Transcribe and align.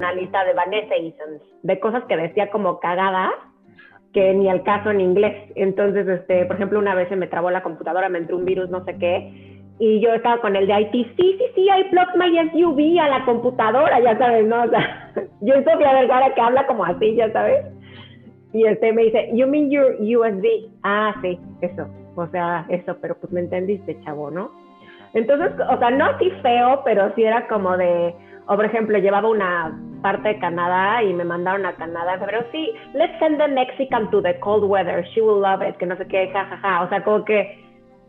una 0.00 0.14
lista 0.14 0.44
de 0.44 0.54
Vanessa 0.54 0.94
de 1.62 1.80
cosas 1.80 2.04
que 2.04 2.16
decía 2.16 2.50
como 2.50 2.80
cagadas 2.80 3.32
que 4.12 4.34
ni 4.34 4.48
al 4.48 4.62
caso 4.62 4.90
en 4.90 5.00
inglés. 5.00 5.52
Entonces, 5.54 6.08
este, 6.08 6.46
por 6.46 6.56
ejemplo, 6.56 6.78
una 6.78 6.94
vez 6.94 7.08
se 7.08 7.16
me 7.16 7.28
trabó 7.28 7.50
la 7.50 7.62
computadora, 7.62 8.08
me 8.08 8.18
entró 8.18 8.36
un 8.36 8.44
virus, 8.44 8.70
no 8.70 8.84
sé 8.84 8.96
qué, 8.98 9.60
y 9.78 10.00
yo 10.00 10.12
estaba 10.12 10.40
con 10.40 10.56
el 10.56 10.66
de 10.66 10.80
IT, 10.80 10.92
sí, 10.92 11.36
sí, 11.38 11.44
sí, 11.54 11.68
I 11.68 11.84
plugged 11.90 12.16
my 12.16 12.50
SUV 12.50 12.98
a 13.00 13.08
la 13.08 13.24
computadora, 13.24 14.00
ya 14.00 14.18
sabes, 14.18 14.46
¿no? 14.46 14.64
O 14.64 14.68
sea, 14.68 15.12
yo 15.40 15.54
soy 15.54 15.64
Sofía 15.64 15.92
Vergara 15.92 16.34
que 16.34 16.40
habla 16.40 16.66
como 16.66 16.84
así, 16.84 17.14
ya 17.14 17.30
sabes. 17.32 17.64
Y 18.52 18.66
este 18.66 18.92
me 18.92 19.04
dice, 19.04 19.30
you 19.32 19.46
mean 19.46 19.70
your 19.70 19.96
USB? 20.00 20.70
Ah, 20.82 21.14
sí, 21.22 21.38
eso, 21.60 21.86
o 22.16 22.26
sea, 22.28 22.66
eso, 22.68 22.96
pero 23.00 23.14
pues 23.20 23.32
me 23.32 23.40
entendiste, 23.40 24.00
chavo, 24.02 24.30
¿no? 24.30 24.50
Entonces, 25.14 25.52
o 25.68 25.78
sea, 25.78 25.90
no 25.90 26.04
así 26.06 26.30
feo, 26.42 26.82
pero 26.84 27.12
sí 27.14 27.22
era 27.22 27.46
como 27.48 27.76
de, 27.76 28.14
o 28.46 28.56
por 28.56 28.64
ejemplo, 28.64 28.98
llevaba 28.98 29.28
una 29.28 29.80
parte 30.00 30.28
de 30.28 30.38
Canadá 30.38 31.02
y 31.02 31.12
me 31.12 31.24
mandaron 31.24 31.66
a 31.66 31.74
Canadá 31.74 32.14
en 32.14 32.20
febrero, 32.20 32.44
sí, 32.52 32.72
let's 32.94 33.18
send 33.18 33.38
the 33.38 33.48
Mexican 33.48 34.10
to 34.10 34.22
the 34.22 34.38
cold 34.40 34.64
weather, 34.64 35.04
she 35.14 35.20
will 35.20 35.40
love 35.40 35.62
it, 35.66 35.76
que 35.76 35.86
no 35.86 35.96
sé 35.96 36.06
qué, 36.06 36.30
jajaja, 36.32 36.56
ja, 36.56 36.78
ja. 36.78 36.82
o 36.82 36.88
sea, 36.88 37.04
como 37.04 37.24
que 37.24 37.58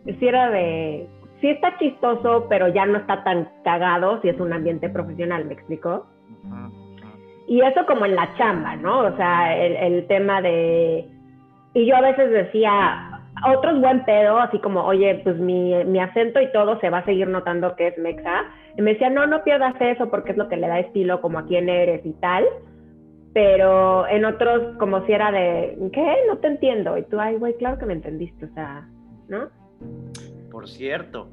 sí 0.05 0.27
era 0.27 0.49
de, 0.49 1.07
sí 1.41 1.49
está 1.49 1.77
chistoso, 1.77 2.47
pero 2.49 2.67
ya 2.69 2.85
no 2.85 2.99
está 2.99 3.23
tan 3.23 3.49
cagado 3.63 4.21
si 4.21 4.29
es 4.29 4.39
un 4.39 4.53
ambiente 4.53 4.89
profesional, 4.89 5.45
¿me 5.45 5.53
explico? 5.53 6.05
Y 7.47 7.61
eso 7.61 7.85
como 7.85 8.05
en 8.05 8.15
la 8.15 8.33
chamba, 8.37 8.75
¿no? 8.77 8.99
O 8.99 9.15
sea, 9.17 9.57
el 9.57 10.07
tema 10.07 10.41
de, 10.41 11.05
y 11.73 11.85
yo 11.85 11.95
a 11.95 12.01
veces 12.01 12.29
decía, 12.31 13.10
otros 13.45 13.79
buen 13.79 14.03
pedo, 14.05 14.39
así 14.39 14.59
como, 14.59 14.83
oye, 14.83 15.21
pues 15.23 15.37
mi, 15.37 15.73
mi, 15.85 15.99
acento 15.99 16.41
y 16.41 16.51
todo 16.51 16.79
se 16.79 16.89
va 16.89 16.99
a 16.99 17.05
seguir 17.05 17.27
notando 17.27 17.75
que 17.75 17.87
es 17.87 17.97
mexa. 17.97 18.45
Y 18.77 18.81
me 18.81 18.93
decía, 18.93 19.09
no, 19.09 19.27
no 19.27 19.43
pierdas 19.43 19.75
eso 19.79 20.09
porque 20.09 20.31
es 20.31 20.37
lo 20.37 20.47
que 20.47 20.57
le 20.57 20.67
da 20.67 20.79
estilo 20.79 21.21
como 21.21 21.39
a 21.39 21.45
quién 21.45 21.70
eres 21.70 22.05
y 22.05 22.13
tal. 22.13 22.45
Pero 23.33 24.07
en 24.07 24.25
otros, 24.25 24.75
como 24.77 25.05
si 25.05 25.13
era 25.13 25.31
de, 25.31 25.77
¿qué? 25.93 26.15
No 26.27 26.37
te 26.37 26.48
entiendo. 26.48 26.98
Y 26.98 27.03
tú, 27.03 27.20
ay, 27.20 27.37
güey, 27.37 27.55
claro 27.57 27.77
que 27.77 27.85
me 27.85 27.93
entendiste, 27.93 28.45
o 28.45 28.53
sea, 28.53 28.87
¿no? 29.29 29.49
Por 30.51 30.67
cierto, 30.67 31.29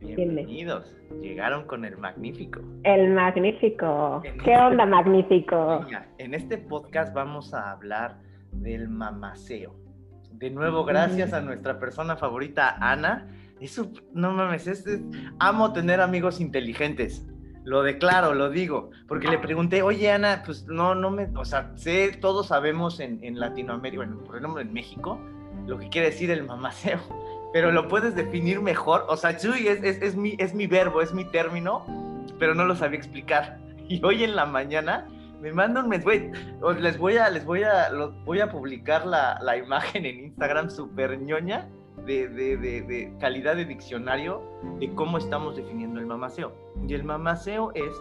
bienvenidos. 0.00 0.96
Llegaron 1.20 1.64
con 1.66 1.84
el 1.84 1.98
magnífico. 1.98 2.60
El 2.84 3.10
magnífico. 3.10 4.22
¿Qué 4.44 4.56
onda, 4.56 4.86
magnífico? 4.86 5.84
En 6.18 6.34
este 6.34 6.58
podcast 6.58 7.12
vamos 7.12 7.52
a 7.52 7.72
hablar 7.72 8.16
del 8.52 8.88
mamaceo 8.88 9.82
de 10.32 10.50
nuevo, 10.50 10.84
gracias 10.84 11.32
a 11.32 11.40
nuestra 11.40 11.78
persona 11.78 12.16
favorita, 12.16 12.76
Ana. 12.80 13.28
Eso, 13.60 13.92
no 14.12 14.32
mames, 14.32 14.66
es, 14.66 14.84
amo 15.38 15.72
tener 15.72 16.00
amigos 16.00 16.40
inteligentes. 16.40 17.26
Lo 17.64 17.84
declaro, 17.84 18.34
lo 18.34 18.50
digo, 18.50 18.90
porque 19.06 19.28
le 19.28 19.38
pregunté, 19.38 19.82
oye 19.82 20.10
Ana, 20.10 20.42
pues 20.44 20.66
no, 20.66 20.96
no 20.96 21.10
me, 21.10 21.28
o 21.36 21.44
sea, 21.44 21.70
sé, 21.76 22.18
todos 22.20 22.48
sabemos 22.48 22.98
en, 22.98 23.22
en 23.22 23.38
Latinoamérica, 23.38 24.04
bueno, 24.04 24.18
por 24.24 24.36
ejemplo 24.36 24.60
en 24.60 24.72
México, 24.72 25.20
lo 25.68 25.78
que 25.78 25.88
quiere 25.88 26.10
decir 26.10 26.32
el 26.32 26.42
mamaceo, 26.42 26.98
pero 27.52 27.70
lo 27.70 27.86
puedes 27.86 28.16
definir 28.16 28.60
mejor, 28.60 29.04
o 29.08 29.16
sea, 29.16 29.36
chuy, 29.36 29.68
es, 29.68 29.80
es, 29.84 30.02
es, 30.02 30.16
mi, 30.16 30.34
es 30.38 30.54
mi 30.54 30.66
verbo, 30.66 31.02
es 31.02 31.14
mi 31.14 31.24
término, 31.24 31.86
pero 32.40 32.56
no 32.56 32.64
lo 32.64 32.74
sabía 32.74 32.98
explicar. 32.98 33.58
Y 33.88 34.02
hoy 34.04 34.24
en 34.24 34.36
la 34.36 34.46
mañana 34.46 35.06
me 35.42 35.52
mandan 35.52 35.84
un 35.84 35.90
mensaje, 35.90 36.30
les 36.80 36.96
voy 36.96 37.16
a, 37.16 37.28
les 37.28 37.44
voy 37.44 37.64
a, 37.64 37.90
voy 38.24 38.38
a 38.38 38.48
publicar 38.48 39.04
la, 39.04 39.40
la, 39.42 39.56
imagen 39.56 40.06
en 40.06 40.26
Instagram 40.26 40.70
super 40.70 41.20
ñoña 41.20 41.68
de, 42.06 42.28
de, 42.28 42.56
de, 42.56 43.12
calidad 43.18 43.56
de 43.56 43.64
diccionario 43.64 44.40
de 44.78 44.94
cómo 44.94 45.18
estamos 45.18 45.56
definiendo 45.56 45.98
el 45.98 46.06
mamaceo. 46.06 46.54
Y 46.86 46.94
el 46.94 47.02
mamaceo 47.02 47.72
es 47.74 47.92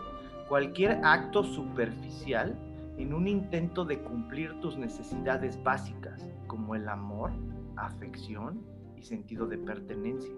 cualquier 0.47 1.01
acto 1.03 1.43
superficial 1.43 2.55
en 2.99 3.11
un 3.11 3.27
intento 3.27 3.85
de 3.85 3.99
cumplir 3.99 4.59
tus 4.59 4.77
necesidades 4.77 5.61
básicas, 5.63 6.29
como 6.45 6.75
el 6.75 6.87
amor, 6.87 7.31
afección 7.75 8.63
y 8.95 9.01
sentido 9.01 9.47
de 9.47 9.57
pertenencia. 9.57 10.35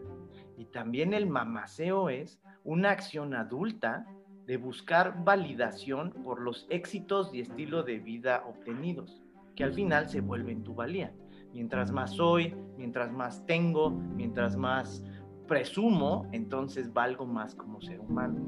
Y 0.57 0.65
también 0.65 1.13
el 1.13 1.27
mamaceo 1.27 2.09
es 2.09 2.39
una 2.63 2.91
acción 2.91 3.33
adulta 3.33 4.05
de 4.45 4.57
buscar 4.57 5.23
validación 5.23 6.11
por 6.23 6.41
los 6.41 6.67
éxitos 6.69 7.33
y 7.33 7.41
estilo 7.41 7.83
de 7.83 7.99
vida 7.99 8.43
obtenidos, 8.47 9.21
que 9.55 9.63
al 9.63 9.73
final 9.73 10.09
se 10.09 10.21
vuelven 10.21 10.63
tu 10.63 10.73
valía. 10.73 11.13
Mientras 11.53 11.91
más 11.91 12.11
soy, 12.11 12.55
mientras 12.77 13.11
más 13.11 13.45
tengo, 13.45 13.91
mientras 13.91 14.55
más 14.55 15.03
presumo, 15.47 16.27
entonces 16.31 16.91
valgo 16.93 17.25
más 17.25 17.55
como 17.55 17.81
ser 17.81 17.99
humano. 17.99 18.41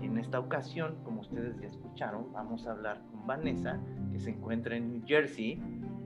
en 0.00 0.18
esta 0.18 0.38
ocasión, 0.38 0.96
como 1.04 1.22
ustedes 1.22 1.58
ya 1.60 1.68
escucharon, 1.68 2.32
vamos 2.32 2.66
a 2.66 2.72
hablar 2.72 3.00
con 3.10 3.26
Vanessa, 3.26 3.80
que 4.12 4.20
se 4.20 4.30
encuentra 4.30 4.76
en 4.76 4.92
New 4.92 5.02
Jersey. 5.06 5.60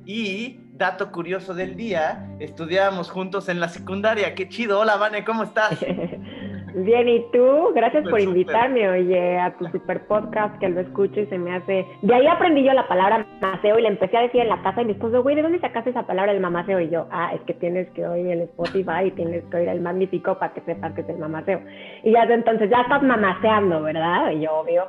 Y, 0.05 0.61
dato 0.75 1.11
curioso 1.11 1.55
del 1.55 1.77
día, 1.77 2.37
estudiábamos 2.39 3.11
juntos 3.11 3.49
en 3.49 3.59
la 3.59 3.69
secundaria. 3.69 4.35
¡Qué 4.35 4.49
chido! 4.49 4.81
Hola, 4.81 4.97
Vane, 4.97 5.25
¿cómo 5.25 5.43
estás? 5.43 5.85
Bien, 6.77 7.09
¿y 7.09 7.25
tú? 7.33 7.73
Gracias 7.75 8.07
por 8.07 8.21
invitarme, 8.21 8.87
oye, 8.87 9.39
a 9.39 9.57
tu 9.57 9.67
super 9.69 10.07
podcast 10.07 10.59
que 10.59 10.69
lo 10.69 10.81
escucho 10.81 11.21
y 11.21 11.27
se 11.27 11.39
me 11.39 11.55
hace... 11.55 11.87
De 12.03 12.15
ahí 12.15 12.27
aprendí 12.27 12.65
yo 12.65 12.75
la 12.75 12.87
palabra 12.87 13.27
mamaceo 13.41 13.79
y 13.79 13.83
le 13.83 13.89
empecé 13.89 14.15
a 14.15 14.21
decir 14.21 14.43
en 14.43 14.51
la 14.51 14.61
casa 14.63 14.83
y 14.83 14.85
mi 14.85 14.93
esposo, 14.93 15.23
güey, 15.23 15.37
¿de 15.37 15.41
dónde 15.41 15.59
sacaste 15.59 15.89
esa 15.89 16.07
palabra 16.07 16.33
el 16.33 16.41
mamaceo? 16.41 16.79
Y 16.81 16.91
yo, 16.91 17.07
ah, 17.11 17.33
es 17.35 17.41
que 17.47 17.55
tienes 17.55 17.89
que 17.93 18.07
oír 18.07 18.27
el 18.27 18.43
Spotify 18.43 19.07
y 19.07 19.11
tienes 19.13 19.43
que 19.45 19.57
oír 19.57 19.69
el 19.69 19.81
magnífico 19.81 20.39
para 20.39 20.53
que 20.53 20.61
sepas 20.63 20.93
que 20.93 21.01
es 21.01 21.09
el 21.09 21.17
mamaceo. 21.17 21.63
Y 22.05 22.13
ya 22.13 22.25
entonces 22.25 22.69
ya 22.69 22.83
estás 22.83 23.03
mamaceando, 23.03 23.83
¿verdad? 23.83 24.33
Y 24.33 24.43
yo, 24.43 24.53
obvio. 24.57 24.85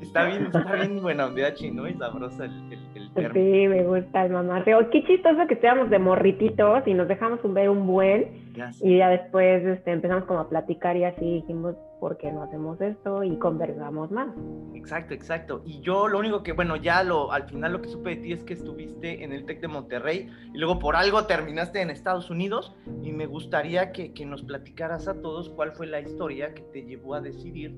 Está 0.00 0.26
bien, 0.26 0.46
está 0.46 0.74
bien 0.74 1.02
buena 1.02 1.26
onda 1.26 1.52
chino 1.54 1.88
y 1.88 1.94
sabrosa 1.94 2.44
el, 2.44 2.52
el, 2.94 3.10
el 3.16 3.32
Sí, 3.32 3.68
me 3.68 3.82
gusta 3.82 4.26
el 4.26 4.32
mamaceo. 4.32 4.90
Qué 4.90 5.02
chistoso 5.04 5.46
que 5.48 5.54
estábamos 5.54 5.90
de 5.90 5.98
morrititos 5.98 6.86
y 6.86 6.94
nos 6.94 7.08
dejamos 7.08 7.42
un 7.42 7.54
ver 7.54 7.68
un 7.68 7.86
buen. 7.86 8.45
Y 8.82 8.98
ya 8.98 9.10
después 9.10 9.64
este, 9.64 9.92
empezamos 9.92 10.24
como 10.24 10.40
a 10.40 10.48
platicar 10.48 10.96
y 10.96 11.04
así 11.04 11.24
dijimos, 11.24 11.74
¿por 12.00 12.16
qué 12.16 12.30
no 12.32 12.42
hacemos 12.42 12.80
esto? 12.80 13.22
Y 13.22 13.36
conversamos 13.38 14.10
más. 14.10 14.28
Exacto, 14.74 15.14
exacto. 15.14 15.62
Y 15.64 15.80
yo 15.80 16.08
lo 16.08 16.18
único 16.18 16.42
que, 16.42 16.52
bueno, 16.52 16.76
ya 16.76 17.02
lo, 17.02 17.32
al 17.32 17.44
final 17.44 17.72
lo 17.72 17.82
que 17.82 17.88
supe 17.88 18.10
de 18.10 18.16
ti 18.16 18.32
es 18.32 18.44
que 18.44 18.54
estuviste 18.54 19.24
en 19.24 19.32
el 19.32 19.44
TEC 19.44 19.60
de 19.60 19.68
Monterrey 19.68 20.28
y 20.52 20.58
luego 20.58 20.78
por 20.78 20.96
algo 20.96 21.24
terminaste 21.26 21.80
en 21.80 21.90
Estados 21.90 22.30
Unidos 22.30 22.74
y 23.02 23.12
me 23.12 23.26
gustaría 23.26 23.92
que, 23.92 24.12
que 24.12 24.26
nos 24.26 24.42
platicaras 24.42 25.08
a 25.08 25.20
todos 25.20 25.50
cuál 25.50 25.72
fue 25.72 25.86
la 25.86 26.00
historia 26.00 26.54
que 26.54 26.62
te 26.62 26.82
llevó 26.84 27.14
a 27.14 27.20
decidir 27.20 27.74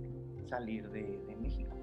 salir 0.49 0.89
de, 0.91 1.19
de 1.27 1.37
México. 1.37 1.75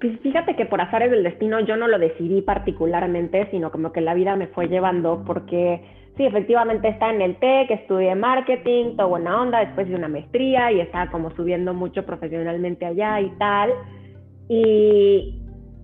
Pues 0.00 0.20
fíjate 0.20 0.56
que 0.56 0.66
por 0.66 0.80
azares 0.80 1.10
del 1.10 1.22
destino 1.22 1.58
yo 1.60 1.76
no 1.76 1.88
lo 1.88 1.98
decidí 1.98 2.42
particularmente, 2.42 3.48
sino 3.50 3.70
como 3.70 3.92
que 3.92 4.02
la 4.02 4.14
vida 4.14 4.36
me 4.36 4.46
fue 4.48 4.68
llevando 4.68 5.24
porque 5.26 5.82
sí, 6.16 6.26
efectivamente 6.26 6.88
está 6.88 7.10
en 7.10 7.22
el 7.22 7.36
TEC, 7.36 7.70
estudié 7.70 8.14
marketing, 8.14 8.96
todo 8.96 9.08
buena 9.08 9.40
onda, 9.40 9.60
después 9.60 9.88
de 9.88 9.94
una 9.94 10.08
maestría 10.08 10.72
y 10.72 10.80
estaba 10.80 11.10
como 11.10 11.30
subiendo 11.32 11.74
mucho 11.74 12.04
profesionalmente 12.04 12.86
allá 12.86 13.20
y 13.20 13.30
tal. 13.38 13.72
Y 14.48 15.40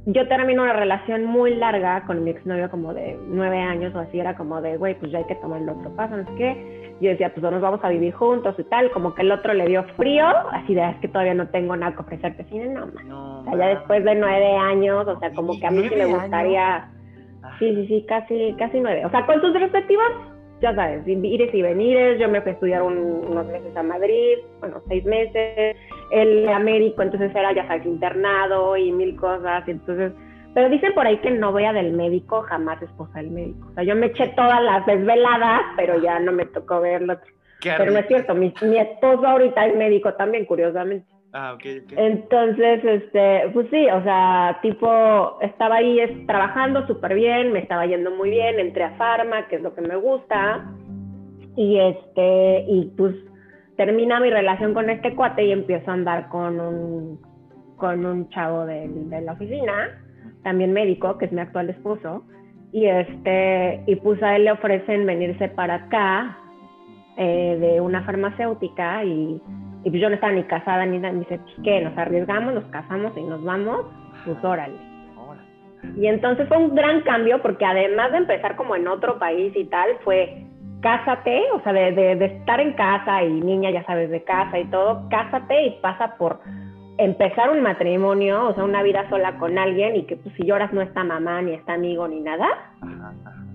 yo 0.06 0.26
terminé 0.28 0.60
una 0.60 0.72
relación 0.72 1.25
muy 1.25 1.54
larga 1.54 2.04
con 2.06 2.25
mi 2.25 2.31
exnovio 2.31 2.70
como 2.70 2.93
de 2.94 3.16
nueve 3.28 3.59
años 3.59 3.94
o 3.94 4.00
así, 4.00 4.19
era 4.19 4.37
como 4.37 4.60
de, 4.60 4.76
güey, 4.76 4.98
pues 4.98 5.12
ya 5.12 5.19
hay 5.19 5.25
que 5.26 5.37
tomar 5.37 5.62
el 5.62 5.69
otro 5.69 5.94
paso, 5.94 6.16
no 6.16 6.25
sé 6.25 6.34
qué 6.37 6.82
yo 7.03 7.10
decía, 7.10 7.34
pues 7.34 7.43
nos 7.43 7.60
vamos 7.60 7.81
a 7.82 7.88
vivir 7.88 8.14
juntos 8.14 8.54
y 8.59 8.62
tal, 8.64 8.91
como 8.93 9.12
que 9.14 9.22
el 9.22 9.32
otro 9.32 9.53
le 9.54 9.66
dio 9.66 9.82
frío, 9.97 10.25
así 10.53 10.72
de, 10.72 10.88
es 10.88 10.97
que 10.99 11.09
todavía 11.09 11.34
no 11.34 11.49
tengo 11.49 11.75
nada 11.75 11.93
que 11.94 12.03
ofrecerte, 12.03 12.43
así 12.43 12.56
no, 12.59 12.87
no 13.04 13.41
o 13.41 13.44
sea, 13.44 13.56
ya 13.56 13.66
después 13.66 14.04
de 14.04 14.14
nueve 14.14 14.56
años, 14.56 15.09
o 15.09 15.19
sea, 15.19 15.32
como 15.32 15.59
que 15.59 15.66
a 15.66 15.70
mí 15.70 15.88
sí 15.88 15.97
me 15.97 16.06
gustaría. 16.06 16.88
Sí, 17.62 17.74
sí, 17.76 17.86
sí, 17.86 18.06
casi, 18.08 18.54
casi 18.58 18.80
nueve, 18.80 19.04
o 19.06 19.10
sea, 19.10 19.24
con 19.24 19.40
sus 19.40 19.52
respectivas, 19.54 20.10
ya 20.60 20.74
sabes, 20.74 21.06
ires 21.06 21.54
y 21.54 21.62
venires, 21.62 22.18
yo 22.18 22.28
me 22.28 22.40
fui 22.40 22.50
a 22.50 22.54
estudiar 22.54 22.82
unos 22.82 23.46
meses 23.46 23.76
a 23.76 23.82
Madrid, 23.82 24.38
bueno, 24.60 24.82
seis 24.88 25.04
meses, 25.04 25.76
el 26.10 26.48
Américo, 26.48 27.02
entonces 27.02 27.31
era, 27.34 27.52
ya 27.52 27.66
sabes, 27.69 27.87
internado 27.87 28.76
y 28.76 28.90
mil 28.90 29.14
cosas, 29.16 29.62
y 29.69 29.72
entonces 29.72 30.12
pero 30.54 30.69
dicen 30.69 30.92
por 30.92 31.06
ahí 31.06 31.16
que 31.19 31.31
novia 31.31 31.72
del 31.72 31.92
médico 31.92 32.42
jamás 32.42 32.82
esposa 32.82 33.20
del 33.20 33.31
médico. 33.31 33.69
O 33.70 33.75
sea, 33.75 33.84
yo 33.84 33.96
me 33.96 34.06
eché 34.06 34.28
todas 34.37 34.62
las 34.62 34.84
desveladas, 34.84 35.62
pero 35.78 35.98
ya 36.02 36.19
no 36.19 36.31
me 36.31 36.44
tocó 36.44 36.81
verlo. 36.81 37.19
Pero 37.62 37.90
no 37.90 37.98
es 37.98 38.06
cierto, 38.06 38.34
mi, 38.34 38.52
mi 38.60 38.76
esposo 38.76 39.26
ahorita 39.26 39.66
es 39.66 39.76
médico 39.76 40.12
también, 40.12 40.44
curiosamente. 40.44 41.06
Ah, 41.34 41.55
ok, 41.55 41.64
Entonces, 41.96 42.84
este, 42.84 43.49
pues 43.55 43.67
sí, 43.70 43.87
o 43.88 44.02
sea, 44.02 44.58
tipo, 44.61 45.40
estaba 45.40 45.76
ahí 45.76 46.25
trabajando 46.26 46.87
súper 46.87 47.14
bien, 47.14 47.52
me 47.52 47.61
estaba 47.61 47.87
yendo 47.87 48.11
muy 48.11 48.29
bien, 48.29 48.61
entré 48.61 48.84
a 48.84 48.96
Pharma, 48.99 49.49
que 49.49 49.56
es 49.56 49.62
lo 49.62 49.75
que 49.75 49.81
me 49.81 49.96
gusta, 49.96 50.70
y 51.56 51.79
este, 51.79 52.67
y 52.69 52.84
pues 52.99 53.14
termina 53.76 54.20
mi 54.20 54.29
relación 54.29 54.75
con 54.75 54.90
este 54.90 55.14
cuate 55.14 55.46
y 55.46 55.52
empiezo 55.52 55.90
a 55.90 55.94
andar 55.94 56.29
con 56.29 56.61
un, 56.61 57.20
con 57.76 58.05
un 58.05 58.28
chavo 58.28 58.67
de, 58.67 58.88
de 58.88 59.20
la 59.23 59.32
oficina, 59.32 60.02
también 60.43 60.75
médico, 60.75 61.17
que 61.17 61.25
es 61.25 61.32
mi 61.32 61.40
actual 61.40 61.70
esposo, 61.70 62.25
y 62.73 62.85
este, 62.85 63.82
y 63.87 63.96
pues 63.96 64.23
a 64.23 64.37
él 64.37 64.44
le 64.44 64.52
ofrecen 64.52 65.06
venirse 65.06 65.49
para 65.49 65.76
acá 65.76 66.37
eh, 67.17 67.56
de 67.58 67.81
una 67.81 68.02
farmacéutica 68.05 69.02
y, 69.05 69.40
y, 69.84 69.90
pues 69.90 70.00
yo 70.00 70.08
no 70.08 70.14
estaba 70.14 70.32
ni 70.32 70.44
casada 70.44 70.87
ni 70.87 70.99
nada, 70.99 71.12
me 71.12 71.20
dice, 71.20 71.38
pues 71.38 71.55
qué, 71.64 71.81
nos 71.81 71.96
arriesgamos, 71.96 72.55
nos 72.55 72.64
casamos 72.67 73.12
y 73.17 73.23
nos 73.23 73.43
vamos. 73.44 73.87
pues 74.25 74.43
órale. 74.44 74.76
Y 75.96 76.06
entonces 76.06 76.46
fue 76.49 76.58
un 76.58 76.75
gran 76.75 77.00
cambio 77.02 77.43
porque 77.43 77.64
además 77.64 78.12
de 78.12 78.19
empezar 78.19 78.56
como 78.56 78.76
en 78.76 78.87
otro 78.87 79.19
país 79.19 79.52
y 79.56 79.64
tal, 79.64 79.88
fue 80.05 80.46
cásate, 80.81 81.43
o 81.55 81.61
sea, 81.62 81.73
de, 81.73 81.93
de, 81.93 82.25
estar 82.25 82.61
en 82.61 82.73
casa 82.75 83.23
y 83.23 83.40
niña, 83.40 83.70
ya 83.70 83.84
sabes, 83.84 84.11
de 84.11 84.23
casa 84.25 84.58
y 84.58 84.64
todo, 84.67 85.08
cásate 85.08 85.67
y 85.67 85.70
pasa 85.81 86.17
por 86.19 86.40
empezar 86.99 87.50
un 87.50 87.62
matrimonio, 87.62 88.49
o 88.49 88.55
sea, 88.55 88.64
una 88.64 88.82
vida 88.82 89.08
sola 89.08 89.38
con 89.38 89.58
alguien 89.58 89.96
y 89.96 90.05
que 90.05 90.17
pues 90.17 90.35
si 90.37 90.44
lloras 90.44 90.73
no 90.73 90.82
está 90.82 91.05
mamá, 91.05 91.40
ni 91.43 91.52
está 91.52 91.75
amigo, 91.75 92.06
ni 92.08 92.20
nada. 92.20 92.46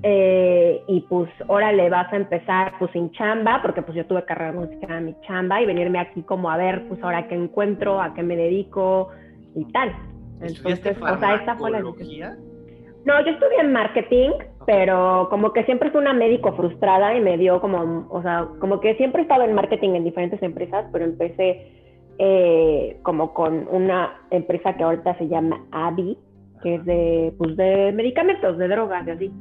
Eh, 0.09 0.83
y 0.88 1.01
pues 1.01 1.30
ahora 1.50 1.74
le 1.74 1.89
vas 1.89 2.12
a 2.13 2.15
empezar 2.15 2.71
pues 2.80 2.89
sin 2.92 3.12
chamba, 3.12 3.59
porque 3.62 3.81
pues 3.81 3.94
yo 3.94 4.06
tuve 4.06 4.24
carrera 4.24 4.54
musical 4.54 5.00
en 5.00 5.06
mi 5.07 5.15
chamba 5.27 5.62
y 5.62 5.65
venirme 5.65 6.00
aquí 6.00 6.21
como 6.21 6.50
a 6.50 6.56
ver 6.56 6.88
pues 6.88 7.04
ahora 7.04 7.27
qué 7.27 7.36
encuentro, 7.36 8.01
a 8.01 8.13
qué 8.13 8.24
me 8.24 8.38
dedico 8.38 9.09
y 9.54 9.65
tal. 9.74 9.94
Entonces, 10.39 10.98
o 11.01 11.18
sea, 11.19 11.36
esta 11.36 11.57
fue 11.57 11.71
la 11.71 11.81
No, 11.81 11.92
yo 11.92 13.31
estudié 13.31 13.59
en 13.59 13.74
marketing, 13.74 14.30
pero 14.65 15.27
como 15.30 15.51
que 15.51 15.65
siempre 15.65 15.92
fui 15.92 16.00
una 16.00 16.13
médico 16.13 16.54
frustrada 16.54 17.13
y 17.13 17.19
me 17.19 17.38
dio 17.38 17.59
como, 17.59 18.07
o 18.09 18.21
sea, 18.21 18.48
como 18.59 18.80
que 18.80 18.95
siempre 18.95 19.24
he 19.24 19.24
estado 19.24 19.44
en 19.44 19.56
marketing 19.56 19.89
en 19.89 20.06
diferentes 20.06 20.42
empresas, 20.42 20.86
pero 20.94 21.04
empecé 21.04 21.69
eh, 22.18 22.98
como 23.04 23.33
con 23.33 23.68
una 23.69 24.21
empresa 24.31 24.77
que 24.77 24.83
ahorita 24.83 25.18
se 25.18 25.27
llama 25.27 25.65
ABI, 25.74 26.18
que 26.63 26.75
es 26.75 26.86
de, 26.86 27.33
pues 27.38 27.57
de 27.57 27.92
medicamentos, 27.92 28.57
de 28.57 28.69
drogas 28.69 29.06
y 29.06 29.12
así. 29.12 29.31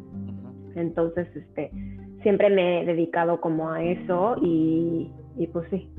Entonces, 0.77 1.27
este, 1.35 1.71
siempre 2.23 2.51
me 2.51 2.83
he 2.83 2.85
dedicado 2.87 3.41
como 3.41 3.71
a 3.71 3.83
eso 3.83 4.37
y, 4.41 5.11
y 5.37 5.47
pues 5.49 5.69
sí, 5.71 5.91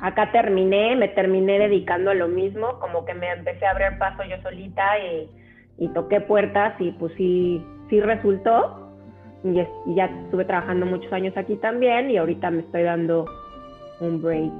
acá 0.00 0.30
terminé, 0.32 0.96
me 0.96 1.08
terminé 1.08 1.58
dedicando 1.58 2.10
a 2.10 2.14
lo 2.14 2.28
mismo, 2.28 2.78
como 2.80 3.04
que 3.04 3.14
me 3.14 3.30
empecé 3.30 3.66
a 3.66 3.70
abrir 3.70 3.98
paso 3.98 4.22
yo 4.24 4.40
solita 4.42 4.84
y, 4.98 5.30
toqué 5.94 6.20
puertas 6.20 6.74
y 6.80 6.92
pues 6.92 7.12
sí, 7.16 7.64
sí 7.88 8.00
resultó. 8.00 8.82
Y, 9.44 9.54
ya 9.94 10.06
estuve 10.24 10.44
trabajando 10.44 10.86
muchos 10.86 11.12
años 11.12 11.36
aquí 11.36 11.56
también 11.56 12.10
y 12.10 12.16
ahorita 12.16 12.50
me 12.50 12.60
estoy 12.60 12.82
dando 12.82 13.26
un 14.00 14.22
break. 14.22 14.52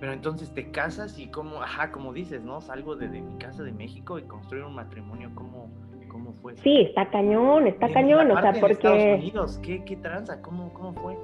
Pero 0.00 0.12
entonces 0.12 0.52
te 0.54 0.70
casas 0.70 1.18
y 1.18 1.28
como, 1.28 1.62
ajá, 1.62 1.90
como 1.90 2.12
dices, 2.12 2.42
¿no? 2.42 2.60
Salgo 2.60 2.94
de, 2.94 3.08
mi 3.08 3.36
casa 3.38 3.62
de 3.64 3.72
México 3.72 4.18
y 4.18 4.22
construir 4.22 4.64
un 4.64 4.74
matrimonio, 4.74 5.30
¿cómo, 5.34 5.70
cómo 6.18 6.32
fue? 6.42 6.56
Sí, 6.56 6.80
está 6.80 7.06
cañón, 7.10 7.66
está 7.66 7.88
cañón, 7.88 8.30
o 8.30 8.40
sea, 8.40 8.52
porque... 8.60 8.72
Estados 8.72 9.18
Unidos, 9.20 9.60
¿qué, 9.62 9.84
qué 9.84 9.96
tranza? 9.96 10.42
¿Cómo, 10.42 10.72
¿Cómo 10.72 10.92
fue? 10.94 11.16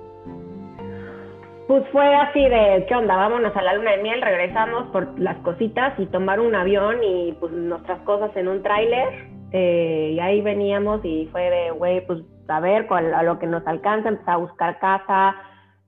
Pues 1.66 1.82
fue 1.92 2.14
así 2.14 2.40
de, 2.40 2.84
¿qué 2.86 2.94
onda? 2.94 3.16
Vámonos 3.16 3.56
a 3.56 3.62
la 3.62 3.74
luna 3.74 3.92
de 3.92 4.02
miel, 4.02 4.20
regresamos 4.20 4.84
por 4.90 5.18
las 5.18 5.38
cositas 5.38 5.98
y 5.98 6.06
tomar 6.06 6.38
un 6.38 6.54
avión 6.54 7.02
y 7.02 7.32
pues 7.40 7.52
nuestras 7.52 8.00
cosas 8.00 8.36
en 8.36 8.48
un 8.48 8.62
tráiler. 8.62 9.28
Eh, 9.50 10.12
y 10.14 10.20
ahí 10.20 10.42
veníamos 10.42 11.02
y 11.04 11.26
fue 11.32 11.48
de, 11.48 11.70
güey, 11.70 12.06
pues 12.06 12.20
a 12.48 12.60
ver, 12.60 12.86
a 12.92 13.22
lo 13.22 13.38
que 13.38 13.46
nos 13.46 13.66
alcanza, 13.66 14.10
empezar 14.10 14.34
a 14.34 14.38
buscar 14.38 14.78
casa. 14.78 15.36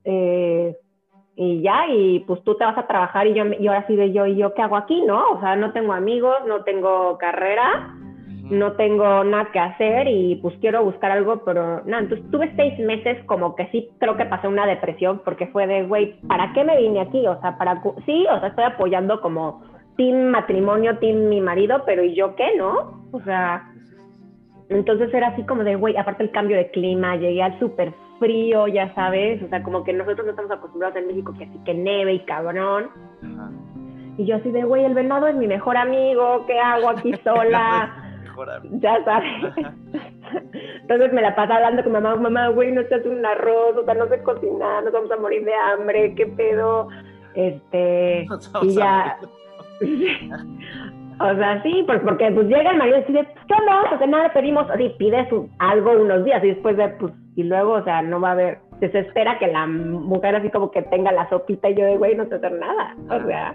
Eh, 0.05 0.75
y 1.35 1.61
ya, 1.61 1.87
y 1.91 2.21
pues 2.21 2.43
tú 2.43 2.57
te 2.57 2.65
vas 2.65 2.79
a 2.79 2.87
trabajar 2.87 3.27
y 3.27 3.35
yo, 3.35 3.45
y 3.45 3.67
ahora 3.67 3.87
sí 3.87 3.97
de 3.97 4.13
yo, 4.13 4.25
¿y 4.25 4.37
yo 4.37 4.55
qué 4.55 4.63
hago 4.63 4.77
aquí, 4.77 5.03
no? 5.03 5.23
O 5.33 5.41
sea, 5.41 5.57
no 5.57 5.73
tengo 5.73 5.93
amigos, 5.93 6.37
no 6.47 6.65
tengo 6.65 7.19
carrera 7.19 7.95
no 8.51 8.73
tengo 8.73 9.25
nada 9.25 9.51
que 9.53 9.59
hacer 9.59 10.07
y 10.09 10.37
pues 10.37 10.57
quiero 10.61 10.85
buscar 10.85 11.11
algo, 11.11 11.43
pero 11.45 11.83
no, 11.85 11.99
entonces 11.99 12.31
tuve 12.31 12.53
seis 12.55 12.79
meses 12.79 13.23
como 13.25 13.57
que 13.57 13.67
sí 13.69 13.91
creo 13.99 14.17
que 14.17 14.25
pasé 14.25 14.47
una 14.47 14.67
depresión 14.67 15.21
porque 15.25 15.49
fue 15.49 15.67
de, 15.67 15.85
güey, 15.85 16.21
¿para 16.29 16.53
qué 16.53 16.63
me 16.63 16.77
vine 16.77 17.01
aquí? 17.01 17.27
O 17.27 17.41
sea, 17.41 17.59
para, 17.59 17.83
sí, 18.05 18.27
o 18.31 18.39
sea, 18.39 18.49
estoy 18.49 18.65
apoyando 18.65 19.21
como 19.21 19.63
team 19.97 20.31
matrimonio, 20.31 20.99
team 20.99 21.29
mi 21.29 21.41
marido, 21.41 21.83
pero 21.85 22.05
¿y 22.05 22.15
yo 22.15 22.37
qué, 22.37 22.57
no? 22.57 23.09
O 23.13 23.21
sea, 23.23 23.69
entonces 24.69 25.13
era 25.13 25.29
así 25.29 25.43
como 25.45 25.65
de, 25.65 25.75
güey, 25.75 25.97
aparte 25.97 26.23
el 26.23 26.31
cambio 26.31 26.57
de 26.57 26.71
clima, 26.71 27.17
llegué 27.17 27.43
al 27.43 27.59
súper 27.59 27.95
frío, 28.21 28.69
ya 28.69 28.95
sabes, 28.95 29.43
o 29.43 29.49
sea, 29.49 29.63
como 29.63 29.83
que 29.83 29.93
nosotros 29.93 30.25
no 30.25 30.31
estamos 30.31 30.51
acostumbrados 30.53 30.97
en 30.97 31.09
México 31.09 31.35
que 31.37 31.45
así 31.45 31.59
que 31.65 31.75
neve 31.75 32.15
y 32.15 32.21
cabrón. 32.21 32.91
Y 34.19 34.25
yo 34.25 34.37
así 34.37 34.51
de, 34.51 34.63
güey, 34.65 34.85
el 34.85 34.95
venado 34.95 35.27
es 35.27 35.35
mi 35.35 35.47
mejor 35.47 35.77
amigo, 35.77 36.45
¿qué 36.47 36.59
hago 36.59 36.91
aquí 36.91 37.13
sola? 37.25 38.06
Ya 38.81 39.03
sabes. 39.05 39.55
Entonces 40.83 41.13
me 41.13 41.23
la 41.23 41.35
pasa 41.35 41.57
hablando 41.57 41.83
con 41.83 41.93
mamá, 41.93 42.17
mamá, 42.17 42.49
güey, 42.49 42.73
no 42.73 42.81
estás 42.81 43.05
un 43.05 43.25
arroz, 43.25 43.77
o 43.77 43.85
sea, 43.85 43.95
no 43.95 44.07
sé 44.09 44.23
cocinar, 44.23 44.85
nos 44.85 44.93
vamos 44.93 45.11
a 45.11 45.17
morir 45.17 45.45
de 45.45 45.55
hambre, 45.55 46.15
qué 46.15 46.27
pedo. 46.27 46.89
Este, 47.35 48.27
y 48.63 48.75
ya. 48.75 49.19
o 51.21 51.35
sea, 51.35 51.63
sí, 51.63 51.85
pues 51.87 52.01
porque 52.01 52.31
pues 52.33 52.47
llega 52.49 52.71
el 52.71 52.79
marido 52.79 52.99
y 52.99 53.13
dice, 53.13 53.29
¿qué 53.49 53.55
onda? 53.55 53.95
O 53.95 53.99
sea, 53.99 54.07
nada, 54.07 54.33
pedimos, 54.33 54.69
así, 54.71 54.95
pides 54.99 55.29
algo 55.59 55.93
unos 55.93 56.25
días 56.25 56.43
y 56.45 56.49
después 56.49 56.77
de, 56.77 56.89
pues, 56.89 57.13
y 57.37 57.43
luego, 57.43 57.73
o 57.73 57.85
sea, 57.85 58.03
no 58.03 58.21
va 58.21 58.31
a 58.31 58.33
haber, 58.33 58.59
se 58.81 58.99
espera 58.99 59.39
que 59.39 59.47
la 59.47 59.67
mujer 59.67 60.37
así 60.37 60.51
como 60.51 60.71
que 60.71 60.83
tenga 60.83 61.13
la 61.13 61.29
sopita 61.29 61.69
y 61.69 61.75
yo 61.75 61.85
de, 61.85 61.97
güey, 61.99 62.15
no 62.15 62.27
sé 62.27 62.37
hacer 62.37 62.53
nada. 62.53 62.97
O 63.11 63.27
sea, 63.27 63.55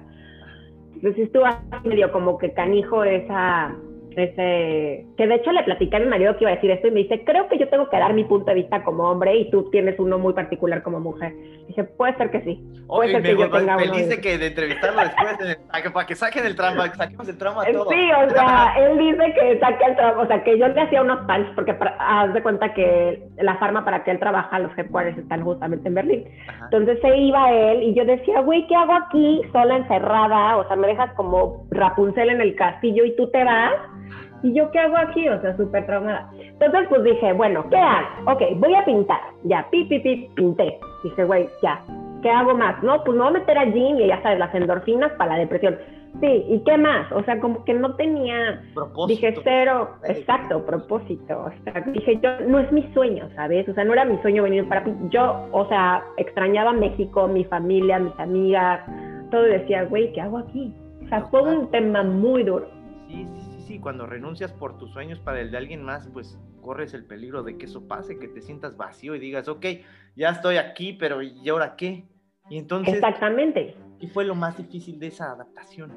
entonces 0.93 1.25
estuvo 1.25 1.45
medio 1.83 2.11
como 2.11 2.37
que 2.37 2.53
canijo 2.53 3.03
esa 3.03 3.73
ese, 4.15 5.05
que 5.17 5.27
de 5.27 5.35
hecho 5.35 5.51
le 5.51 5.63
platicé 5.63 5.95
a 5.95 5.99
mi 5.99 6.05
marido 6.05 6.35
que 6.35 6.43
iba 6.43 6.51
a 6.51 6.55
decir 6.55 6.71
esto 6.71 6.87
y 6.87 6.91
me 6.91 6.99
dice, 7.01 7.23
creo 7.23 7.47
que 7.47 7.57
yo 7.57 7.69
tengo 7.69 7.89
que 7.89 7.97
dar 7.97 8.13
mi 8.13 8.23
punto 8.25 8.45
de 8.45 8.55
vista 8.55 8.83
como 8.83 9.09
hombre 9.09 9.35
y 9.35 9.49
tú 9.49 9.69
tienes 9.71 9.97
uno 9.99 10.17
muy 10.17 10.33
particular 10.33 10.83
como 10.83 10.99
mujer. 10.99 11.33
dije, 11.67 11.83
puede 11.83 12.15
ser 12.17 12.29
que 12.29 12.41
sí. 12.41 12.63
Puede 12.87 13.11
ser 13.11 13.23
que 13.23 13.37
yo 13.37 13.49
tenga 13.49 13.77
feliz 13.77 14.09
de 14.09 14.19
que 14.19 14.37
de 14.37 14.47
entrevistarlo 14.47 15.01
después, 15.01 15.91
para 15.93 16.05
que 16.05 16.15
saquen 16.15 16.45
el 16.45 16.55
trama, 16.55 16.93
saquemos 16.93 17.29
el 17.29 17.37
trama 17.37 17.63
todo. 17.71 17.89
Sí, 17.89 18.09
o 18.11 18.29
sea, 18.31 18.73
él 18.79 18.97
dice 18.97 19.33
que 19.33 19.59
saque 19.59 19.85
el 19.85 19.95
trama, 19.95 20.21
o 20.21 20.27
sea, 20.27 20.43
que 20.43 20.57
yo 20.57 20.67
le 20.67 20.81
hacía 20.81 21.01
unos 21.01 21.19
punch 21.25 21.55
porque 21.55 21.75
haz 21.99 22.33
de 22.33 22.43
cuenta 22.43 22.73
que 22.73 23.23
la 23.37 23.55
farma 23.55 23.85
para 23.85 24.03
que 24.03 24.11
él 24.11 24.19
trabaja, 24.19 24.59
los 24.59 24.77
headquarters 24.77 25.17
están 25.17 25.43
justamente 25.43 25.87
en 25.87 25.95
Berlín. 25.95 26.25
Entonces 26.63 26.99
se 27.01 27.17
iba 27.17 27.51
él 27.51 27.83
y 27.83 27.93
yo 27.93 28.03
decía, 28.03 28.41
güey, 28.41 28.67
¿qué 28.67 28.75
hago 28.75 28.93
aquí 28.93 29.41
sola 29.53 29.77
encerrada? 29.77 30.57
O 30.57 30.67
sea, 30.67 30.75
me 30.75 30.87
dejas 30.87 31.13
como 31.13 31.65
Rapunzel 31.71 32.29
en 32.29 32.41
el 32.41 32.55
castillo 32.55 33.05
y 33.05 33.15
tú 33.15 33.29
te 33.29 33.43
vas 33.43 33.73
¿Y 34.43 34.53
yo 34.53 34.71
qué 34.71 34.79
hago 34.79 34.97
aquí? 34.97 35.27
O 35.29 35.39
sea, 35.41 35.55
súper 35.55 35.85
traumada. 35.85 36.29
Entonces, 36.39 36.87
pues 36.89 37.03
dije, 37.03 37.33
bueno, 37.33 37.65
¿qué 37.69 37.77
hago? 37.77 38.31
Ok, 38.31 38.41
voy 38.57 38.73
a 38.73 38.85
pintar. 38.85 39.19
Ya, 39.43 39.67
pi, 39.69 39.85
pi, 39.85 39.99
pi, 39.99 40.29
pinté. 40.35 40.79
Dije, 41.03 41.23
güey, 41.23 41.49
ya. 41.61 41.81
¿Qué 42.21 42.29
hago 42.29 42.53
más? 42.55 42.81
No, 42.83 43.03
pues 43.03 43.17
me 43.17 43.23
voy 43.23 43.35
a 43.35 43.39
meter 43.39 43.57
al 43.57 43.73
gym 43.73 43.99
y 43.99 44.07
ya 44.07 44.21
sabes, 44.21 44.39
las 44.39 44.53
endorfinas 44.53 45.11
para 45.13 45.33
la 45.33 45.39
depresión. 45.39 45.77
Sí, 46.19 46.45
¿y 46.49 46.59
qué 46.65 46.77
más? 46.77 47.11
O 47.13 47.23
sea, 47.23 47.39
como 47.39 47.63
que 47.63 47.73
no 47.73 47.95
tenía. 47.95 48.61
Propósito. 48.73 49.07
Dije, 49.07 49.41
cero, 49.43 49.91
exacto, 50.03 50.63
propósito. 50.65 51.45
O 51.45 51.51
sea, 51.63 51.81
dije, 51.81 52.19
yo, 52.21 52.29
no 52.47 52.59
es 52.59 52.71
mi 52.71 52.83
sueño, 52.93 53.29
¿sabes? 53.35 53.67
O 53.69 53.73
sea, 53.73 53.85
no 53.85 53.93
era 53.93 54.05
mi 54.05 54.17
sueño 54.17 54.43
venir 54.43 54.67
para. 54.67 54.83
Yo, 55.09 55.47
o 55.51 55.65
sea, 55.67 56.03
extrañaba 56.17 56.73
México, 56.73 57.27
mi 57.27 57.45
familia, 57.45 57.97
mis 57.97 58.19
amigas, 58.19 58.81
todo. 59.31 59.47
Y 59.47 59.51
decía, 59.51 59.85
güey, 59.85 60.11
¿qué 60.11 60.21
hago 60.21 60.39
aquí? 60.39 60.73
O 61.05 61.07
sea, 61.07 61.21
fue 61.31 61.41
un 61.41 61.71
tema 61.71 62.03
muy 62.03 62.43
duro. 62.43 62.67
Sí, 63.07 63.25
sí, 63.25 63.40
y 63.71 63.79
cuando 63.79 64.05
renuncias 64.05 64.53
por 64.53 64.77
tus 64.77 64.91
sueños 64.91 65.19
para 65.19 65.41
el 65.41 65.51
de 65.51 65.57
alguien 65.57 65.83
más, 65.83 66.07
pues 66.13 66.39
corres 66.61 66.93
el 66.93 67.05
peligro 67.05 67.43
de 67.43 67.57
que 67.57 67.65
eso 67.65 67.87
pase, 67.87 68.19
que 68.19 68.27
te 68.27 68.41
sientas 68.41 68.77
vacío 68.77 69.15
y 69.15 69.19
digas, 69.19 69.47
ok, 69.47 69.65
ya 70.15 70.29
estoy 70.29 70.57
aquí, 70.57 70.93
pero 70.93 71.21
¿y 71.21 71.47
ahora 71.49 71.75
qué? 71.75 72.05
Y 72.49 72.57
entonces... 72.57 72.95
Exactamente. 72.95 73.75
¿Qué 73.99 74.07
fue 74.07 74.25
lo 74.25 74.35
más 74.35 74.57
difícil 74.57 74.99
de 74.99 75.07
esa 75.07 75.31
adaptación? 75.31 75.91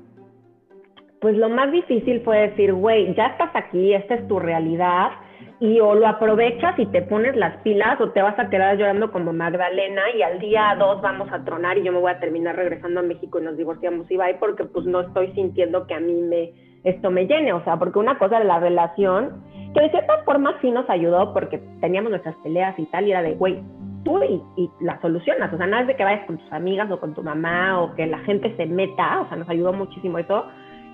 Pues 1.21 1.37
lo 1.37 1.49
más 1.49 1.73
difícil 1.73 2.21
fue 2.23 2.49
decir, 2.49 2.73
güey, 2.73 3.15
ya 3.15 3.27
estás 3.27 3.51
aquí, 3.55 3.95
esta 3.95 4.15
es 4.15 4.29
tu 4.29 4.39
realidad, 4.39 5.13
y 5.61 5.81
o 5.81 5.95
lo 5.95 6.07
aprovechas 6.07 6.79
y 6.79 6.87
te 6.87 7.03
pones 7.03 7.37
las 7.37 7.57
pilas 7.63 8.01
o 8.01 8.11
te 8.11 8.23
vas 8.23 8.39
a 8.39 8.51
quedar 8.51 8.77
llorando 8.77 9.11
como 9.13 9.33
Magdalena 9.33 10.03
y 10.17 10.23
al 10.23 10.39
día 10.39 10.77
dos 10.79 11.01
vamos 11.01 11.29
a 11.33 11.45
tronar 11.45 11.79
y 11.79 11.85
yo 11.85 11.93
me 11.93 12.01
voy 12.01 12.11
a 12.11 12.21
terminar 12.21 12.57
regresando 12.57 13.01
a 13.01 13.03
México 13.03 13.39
y 13.39 13.43
nos 13.43 13.57
divorciamos 13.57 14.11
y 14.11 14.17
bye 14.17 14.35
porque 14.35 14.65
pues 14.65 14.85
no 14.87 15.01
estoy 15.01 15.33
sintiendo 15.33 15.87
que 15.87 15.95
a 15.95 16.01
mí 16.01 16.15
me 16.15 16.53
esto 16.85 17.11
me 17.11 17.27
llene, 17.27 17.53
o 17.53 17.65
sea, 17.65 17.77
porque 17.79 17.99
una 17.99 18.19
cosa 18.19 18.39
de 18.39 18.45
la 18.45 18.61
relación, 18.61 19.43
que 19.75 19.81
de 19.81 19.91
cierta 19.91 20.23
forma 20.25 20.55
sí 20.61 20.71
nos 20.71 20.89
ayudó 20.89 21.33
porque 21.33 21.59
teníamos 21.81 22.11
nuestras 22.11 22.37
peleas 22.37 22.79
y 22.79 22.87
tal, 22.87 23.07
y 23.07 23.11
era 23.11 23.23
de, 23.23 23.35
güey, 23.35 23.63
tú 24.05 24.23
y, 24.23 24.43
y 24.57 24.71
la 24.81 25.01
solucionas, 25.01 25.53
o 25.53 25.57
sea, 25.57 25.67
nada 25.67 25.83
es 25.83 25.89
de 25.89 25.97
que 25.97 26.05
vayas 26.05 26.27
con 26.27 26.39
tus 26.39 26.53
amigas 26.53 26.91
o 26.91 27.01
con 27.01 27.15
tu 27.15 27.23
mamá 27.23 27.81
o 27.81 27.95
que 27.95 28.07
la 28.07 28.19
gente 28.19 28.55
se 28.57 28.67
meta, 28.67 29.23
o 29.23 29.29
sea, 29.29 29.39
nos 29.39 29.49
ayudó 29.49 29.73
muchísimo 29.73 30.19
eso, 30.19 30.47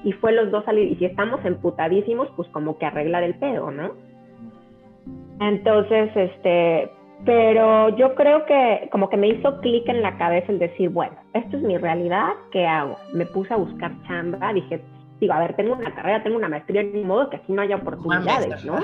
y 0.04 0.12
fue 0.12 0.32
los 0.32 0.50
dos 0.50 0.64
salir, 0.64 0.90
y 0.90 0.96
si 0.96 1.04
estamos 1.04 1.44
emputadísimos, 1.44 2.28
pues 2.36 2.48
como 2.50 2.78
que 2.78 2.86
arreglar 2.86 3.22
el 3.22 3.34
pedo, 3.34 3.70
¿no? 3.70 3.90
Entonces, 5.40 6.10
este, 6.14 6.90
pero 7.24 7.88
yo 7.96 8.14
creo 8.14 8.46
que 8.46 8.88
como 8.92 9.08
que 9.08 9.16
me 9.16 9.28
hizo 9.28 9.60
clic 9.60 9.88
en 9.88 10.02
la 10.02 10.16
cabeza 10.16 10.52
el 10.52 10.58
decir, 10.58 10.90
bueno, 10.90 11.16
esto 11.34 11.56
es 11.56 11.62
mi 11.62 11.76
realidad, 11.76 12.28
¿qué 12.52 12.66
hago? 12.66 12.96
Me 13.12 13.26
puse 13.26 13.52
a 13.52 13.56
buscar 13.56 13.92
chamba, 14.06 14.52
dije, 14.52 14.80
digo, 15.20 15.32
a 15.32 15.40
ver, 15.40 15.54
tengo 15.54 15.74
una 15.74 15.94
carrera, 15.94 16.22
tengo 16.22 16.36
una 16.36 16.48
maestría, 16.48 16.82
ni 16.82 17.04
modo 17.04 17.30
que 17.30 17.36
aquí 17.36 17.52
no 17.52 17.62
haya 17.62 17.76
oportunidades, 17.76 18.64
¿no? 18.64 18.80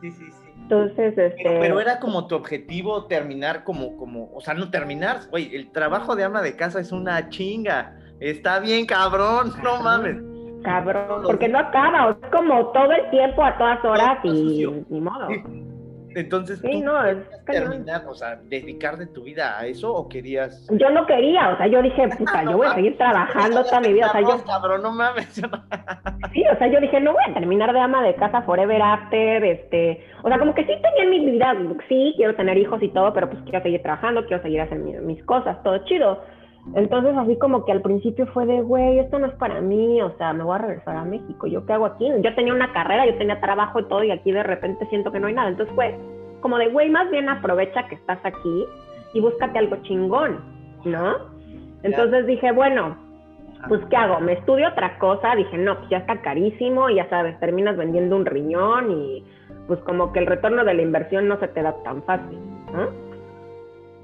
Sí, 0.00 0.10
sí, 0.10 0.30
sí. 0.30 0.50
Entonces, 0.62 1.18
este... 1.18 1.58
Pero, 1.60 1.80
era 1.80 1.98
como 1.98 2.26
tu 2.26 2.36
objetivo 2.36 3.06
terminar 3.06 3.64
como, 3.64 3.96
como, 3.96 4.30
o 4.32 4.40
sea, 4.40 4.54
no 4.54 4.70
terminar, 4.70 5.20
oye, 5.32 5.54
el 5.54 5.70
trabajo 5.70 6.16
de 6.16 6.24
ama 6.24 6.40
de 6.40 6.56
casa 6.56 6.80
es 6.80 6.92
una 6.92 7.28
chinga, 7.28 7.96
está 8.20 8.60
bien 8.60 8.86
cabrón, 8.86 9.52
no 9.62 9.82
mames. 9.82 10.16
cabrón, 10.62 11.22
porque 11.24 11.48
no 11.48 11.58
acaba, 11.58 12.10
es 12.10 12.30
como 12.30 12.66
todo 12.68 12.92
el 12.92 13.10
tiempo 13.10 13.44
a 13.44 13.58
todas 13.58 13.84
horas 13.84 14.18
y 14.24 14.66
ni 14.88 15.00
modo. 15.00 15.28
Entonces, 16.14 16.60
sí, 16.60 16.80
no, 16.80 17.04
es 17.04 17.18
terminar, 17.44 18.04
o 18.06 18.14
sea, 18.14 18.36
dedicar 18.44 18.96
de 18.96 19.06
tu 19.06 19.22
vida 19.24 19.58
a 19.58 19.66
eso 19.66 19.92
o 19.92 20.08
querías? 20.08 20.66
Yo 20.70 20.90
no 20.90 21.06
quería, 21.06 21.50
o 21.50 21.56
sea, 21.56 21.66
yo 21.66 21.82
dije, 21.82 22.08
puta, 22.18 22.44
yo 22.44 22.56
voy 22.56 22.66
a 22.66 22.74
seguir 22.74 22.96
trabajando 22.96 23.64
toda 23.64 23.80
mi 23.80 23.92
vida, 23.92 24.06
o 24.08 24.12
sea, 24.12 24.20
yo... 24.20 24.44
Cabrón, 24.44 24.82
no 24.82 24.92
mames. 24.92 25.26
sí, 26.32 26.44
o 26.52 26.58
sea, 26.58 26.66
yo 26.68 26.80
dije, 26.80 27.00
no 27.00 27.12
voy 27.12 27.22
a 27.28 27.34
terminar 27.34 27.72
de 27.72 27.80
ama 27.80 28.02
de 28.02 28.14
casa 28.16 28.42
forever 28.42 28.82
after, 28.82 29.44
este, 29.44 30.04
o 30.22 30.28
sea, 30.28 30.38
como 30.38 30.54
que 30.54 30.64
sí 30.64 30.72
tenía 30.82 31.02
en 31.02 31.10
mi 31.10 31.30
vida, 31.30 31.56
sí, 31.88 32.14
quiero 32.16 32.34
tener 32.34 32.56
hijos 32.58 32.82
y 32.82 32.88
todo, 32.88 33.12
pero 33.12 33.30
pues 33.30 33.42
quiero 33.44 33.62
seguir 33.62 33.82
trabajando, 33.82 34.24
quiero 34.26 34.42
seguir 34.42 34.60
haciendo 34.60 35.00
mis 35.02 35.22
cosas, 35.24 35.62
todo 35.62 35.78
chido. 35.84 36.22
Entonces, 36.74 37.14
así 37.16 37.36
como 37.38 37.64
que 37.64 37.72
al 37.72 37.82
principio 37.82 38.26
fue 38.28 38.46
de, 38.46 38.62
güey, 38.62 38.98
esto 38.98 39.18
no 39.18 39.26
es 39.26 39.34
para 39.34 39.60
mí, 39.60 40.00
o 40.00 40.16
sea, 40.16 40.32
me 40.32 40.44
voy 40.44 40.54
a 40.54 40.58
regresar 40.58 40.96
a 40.96 41.04
México, 41.04 41.46
¿yo 41.46 41.66
qué 41.66 41.72
hago 41.72 41.86
aquí? 41.86 42.08
Yo 42.20 42.34
tenía 42.34 42.54
una 42.54 42.72
carrera, 42.72 43.04
yo 43.04 43.16
tenía 43.18 43.40
trabajo 43.40 43.80
y 43.80 43.88
todo, 43.88 44.04
y 44.04 44.10
aquí 44.10 44.30
de 44.30 44.44
repente 44.44 44.86
siento 44.86 45.10
que 45.10 45.18
no 45.18 45.26
hay 45.26 45.34
nada. 45.34 45.48
Entonces 45.48 45.74
fue 45.74 45.98
como 46.40 46.58
de, 46.58 46.68
güey, 46.68 46.88
más 46.88 47.10
bien 47.10 47.28
aprovecha 47.28 47.86
que 47.88 47.96
estás 47.96 48.18
aquí 48.24 48.64
y 49.12 49.20
búscate 49.20 49.58
algo 49.58 49.76
chingón, 49.82 50.40
¿no? 50.84 51.16
Entonces 51.82 52.26
dije, 52.26 52.52
bueno, 52.52 52.96
pues 53.68 53.80
¿qué 53.90 53.96
hago? 53.96 54.20
¿Me 54.20 54.34
estudio 54.34 54.68
otra 54.68 54.98
cosa? 54.98 55.34
Dije, 55.34 55.58
no, 55.58 55.76
pues 55.78 55.90
ya 55.90 55.98
está 55.98 56.20
carísimo, 56.20 56.88
y 56.88 56.94
ya 56.96 57.08
sabes, 57.10 57.38
terminas 57.40 57.76
vendiendo 57.76 58.16
un 58.16 58.24
riñón 58.24 58.90
y 58.92 59.24
pues 59.66 59.80
como 59.80 60.12
que 60.12 60.20
el 60.20 60.26
retorno 60.26 60.64
de 60.64 60.74
la 60.74 60.82
inversión 60.82 61.28
no 61.28 61.38
se 61.38 61.48
te 61.48 61.62
da 61.62 61.74
tan 61.82 62.02
fácil, 62.04 62.38
¿no? 62.72 63.11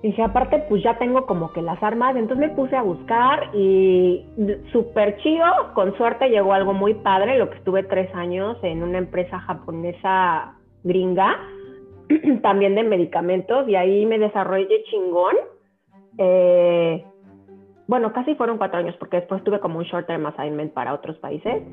Dije, 0.02 0.22
aparte, 0.22 0.64
pues 0.68 0.82
ya 0.84 0.96
tengo 0.96 1.26
como 1.26 1.52
que 1.52 1.60
las 1.60 1.82
armas, 1.82 2.14
entonces 2.14 2.48
me 2.48 2.54
puse 2.54 2.76
a 2.76 2.82
buscar 2.82 3.50
y 3.52 4.24
súper 4.70 5.16
chido, 5.18 5.44
con 5.74 5.96
suerte 5.96 6.28
llegó 6.28 6.52
algo 6.52 6.72
muy 6.72 6.94
padre, 6.94 7.36
lo 7.36 7.50
que 7.50 7.56
estuve 7.56 7.82
tres 7.82 8.14
años 8.14 8.56
en 8.62 8.84
una 8.84 8.98
empresa 8.98 9.40
japonesa 9.40 10.54
gringa, 10.84 11.36
también 12.42 12.76
de 12.76 12.84
medicamentos, 12.84 13.68
y 13.68 13.74
ahí 13.74 14.06
me 14.06 14.20
desarrollé 14.20 14.84
chingón. 14.84 15.34
Eh, 16.16 17.04
bueno, 17.88 18.12
casi 18.12 18.36
fueron 18.36 18.56
cuatro 18.56 18.78
años, 18.78 18.94
porque 19.00 19.16
después 19.16 19.42
tuve 19.42 19.58
como 19.58 19.78
un 19.78 19.84
short 19.84 20.06
term 20.06 20.26
assignment 20.26 20.72
para 20.74 20.94
otros 20.94 21.18
países. 21.18 21.64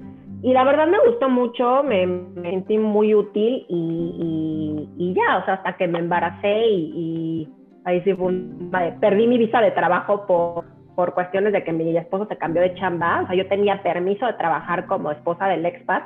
Y 0.42 0.52
la 0.52 0.64
verdad 0.64 0.88
me 0.88 0.98
gustó 1.08 1.30
mucho, 1.30 1.84
me, 1.84 2.08
sentí 2.42 2.80
muy 2.80 3.14
útil 3.14 3.66
y, 3.70 4.90
y, 4.98 5.14
ya, 5.14 5.38
o 5.38 5.46
sea, 5.46 5.56
hasta 5.56 5.78
que 5.78 5.88
me 5.88 6.00
embaracé 6.00 6.68
y 6.68 7.48
ahí 7.86 8.02
sí 8.02 8.14
fue 8.14 8.28
un, 8.28 8.72
perdí 9.00 9.28
mi 9.28 9.38
visa 9.38 9.62
de 9.62 9.72
trabajo 9.72 10.26
por, 10.26 10.66
por 10.96 11.14
cuestiones 11.14 11.54
de 11.54 11.64
que 11.64 11.72
mi 11.72 11.96
esposo 11.96 12.26
se 12.28 12.38
cambió 12.38 12.62
de 12.62 12.74
chamba, 12.76 13.22
o 13.22 13.28
sea, 13.28 13.36
yo 13.36 13.48
tenía 13.48 13.82
permiso 13.82 14.26
de 14.26 14.34
trabajar 14.34 14.88
como 14.88 15.12
esposa 15.12 15.48
del 15.48 15.66
expat 15.66 16.04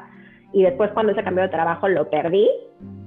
y 0.52 0.64
después 0.64 0.92
cuando 0.92 1.14
se 1.14 1.24
cambió 1.24 1.44
de 1.44 1.50
trabajo 1.50 1.88
lo 1.88 2.10
perdí 2.10 2.50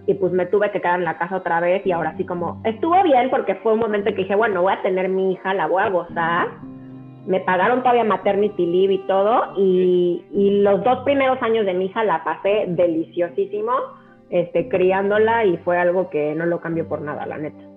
y 0.07 0.15
pues 0.15 0.33
me 0.33 0.47
tuve 0.47 0.71
que 0.71 0.81
quedar 0.81 0.99
en 0.99 1.05
la 1.05 1.19
casa 1.19 1.37
otra 1.37 1.61
vez 1.61 1.85
y 1.87 1.93
ahora 1.93 2.17
sí 2.17 2.25
como 2.25 2.61
estuvo 2.65 3.01
bien 3.03 3.31
porque 3.31 3.57
fue 3.57 3.75
un 3.75 3.81
momento 3.81 4.11
que 4.11 4.23
dije, 4.23 4.35
bueno, 4.35 4.63
voy 4.63 4.73
a 4.73 4.83
tener 4.83 5.09
mi 5.09 5.33
hija, 5.33 5.55
la 5.55 5.67
voy 5.67 5.83
a 5.83 5.91
gozar. 5.91 6.49
Me 7.27 7.39
pagaron 7.41 7.81
todavía 7.83 8.03
maternity 8.03 8.67
leave 8.67 8.95
y 8.95 9.07
todo 9.07 9.55
y, 9.57 10.25
y 10.33 10.61
los 10.63 10.83
dos 10.83 11.01
primeros 11.05 11.41
años 11.41 11.67
de 11.67 11.75
mi 11.75 11.87
hija 11.87 12.03
la 12.03 12.25
pasé 12.25 12.65
deliciosísimo, 12.67 13.73
este, 14.31 14.69
criándola 14.69 15.45
y 15.45 15.57
fue 15.59 15.79
algo 15.79 16.11
que 16.11 16.35
no 16.35 16.47
lo 16.47 16.61
cambió 16.61 16.89
por 16.89 17.01
nada, 17.01 17.27
la 17.27 17.39
neta. 17.39 17.72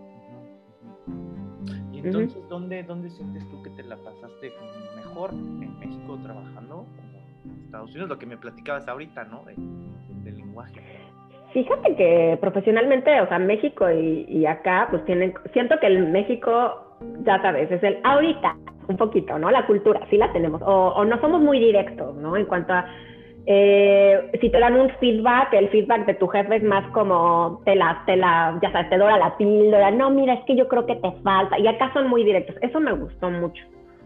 Entonces, 2.05 2.47
¿dónde, 2.49 2.83
¿dónde 2.83 3.09
sientes 3.09 3.49
tú 3.49 3.61
que 3.63 3.69
te 3.71 3.83
la 3.83 3.97
pasaste 3.97 4.53
mejor? 4.95 5.31
¿En 5.31 5.79
México 5.79 6.17
trabajando 6.21 6.85
como 6.95 7.55
en 7.55 7.63
Estados 7.65 7.91
Unidos? 7.91 8.09
Lo 8.09 8.19
que 8.19 8.25
me 8.25 8.37
platicabas 8.37 8.87
ahorita, 8.87 9.23
¿no? 9.25 9.43
del 9.45 10.37
lenguaje. 10.37 10.81
Fíjate 11.53 11.95
que 11.95 12.37
profesionalmente, 12.41 13.21
o 13.21 13.27
sea, 13.27 13.39
México 13.39 13.89
y, 13.89 14.45
acá, 14.45 14.87
pues 14.89 15.05
tienen, 15.05 15.33
siento 15.53 15.75
que 15.79 15.87
el 15.87 16.07
México, 16.09 16.97
ya 17.23 17.41
sabes, 17.41 17.71
es 17.71 17.81
el 17.81 17.99
ahorita, 18.03 18.57
un 18.87 18.97
poquito, 18.97 19.39
¿no? 19.39 19.49
La 19.51 19.65
cultura, 19.65 20.01
sí 20.09 20.17
la 20.17 20.33
tenemos, 20.33 20.61
o, 20.61 20.89
o 20.89 21.05
no 21.05 21.19
somos 21.21 21.41
muy 21.41 21.59
directos, 21.59 22.15
¿no? 22.17 22.35
En 22.35 22.45
cuanto 22.45 22.73
a 22.73 22.85
eh, 23.47 24.31
si 24.41 24.49
te 24.49 24.59
dan 24.59 24.75
un 24.75 24.89
feedback, 24.99 25.53
el 25.53 25.69
feedback 25.69 26.05
de 26.05 26.15
tu 26.15 26.27
jefe 26.27 26.55
es 26.55 26.63
más 26.63 26.85
como 26.91 27.61
te 27.63 27.75
la, 27.75 28.01
te 28.05 28.15
la, 28.15 28.57
ya 28.61 28.71
sabes, 28.71 28.89
te 28.89 28.97
dora 28.97 29.17
la 29.17 29.37
píldora, 29.37 29.91
no, 29.91 30.09
mira, 30.09 30.33
es 30.33 30.45
que 30.45 30.55
yo 30.55 30.67
creo 30.67 30.85
que 30.85 30.95
te 30.95 31.11
falta, 31.23 31.59
y 31.59 31.67
acá 31.67 31.91
son 31.93 32.07
muy 32.07 32.23
directos, 32.23 32.55
eso 32.61 32.79
me 32.79 32.93
gustó 32.93 33.29
mucho. 33.29 33.63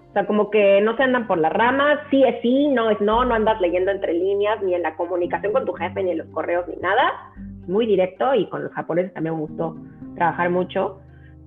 O 0.10 0.14
sea, 0.14 0.26
como 0.26 0.50
que 0.50 0.82
no 0.82 0.98
se 0.98 1.04
andan 1.04 1.28
por 1.28 1.38
las 1.38 1.54
ramas, 1.54 2.00
sí 2.10 2.24
es 2.24 2.42
sí, 2.42 2.68
no 2.70 2.90
es 2.90 3.00
no, 3.00 3.24
no 3.26 3.36
andas 3.36 3.62
leyendo 3.62 3.92
entre 3.92 4.14
líneas, 4.14 4.62
ni 4.64 4.74
en 4.74 4.82
la 4.82 4.96
comunicación 4.96 5.54
con 5.54 5.66
tu 5.66 5.74
jefe, 5.74 6.02
ni 6.02 6.12
en 6.12 6.18
los 6.18 6.28
correos, 6.30 6.68
ni 6.68 6.76
nada. 6.78 7.14
Muy 7.68 7.86
directo 7.86 8.34
y 8.34 8.48
con 8.48 8.64
los 8.64 8.74
japoneses 8.74 9.14
también 9.14 9.36
me 9.36 9.42
gustó 9.42 9.76
trabajar 10.16 10.50
mucho. 10.50 11.00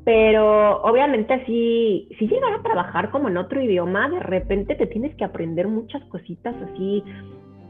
Pero 0.04 0.80
obviamente 0.82 1.44
sí, 1.44 2.08
si 2.18 2.28
llegar 2.28 2.54
a 2.54 2.62
trabajar 2.62 3.10
como 3.10 3.28
en 3.28 3.36
otro 3.36 3.60
idioma, 3.60 4.08
de 4.08 4.20
repente 4.20 4.76
te 4.76 4.86
tienes 4.86 5.14
que 5.16 5.24
aprender 5.24 5.66
muchas 5.66 6.04
cositas 6.04 6.54
así 6.62 7.02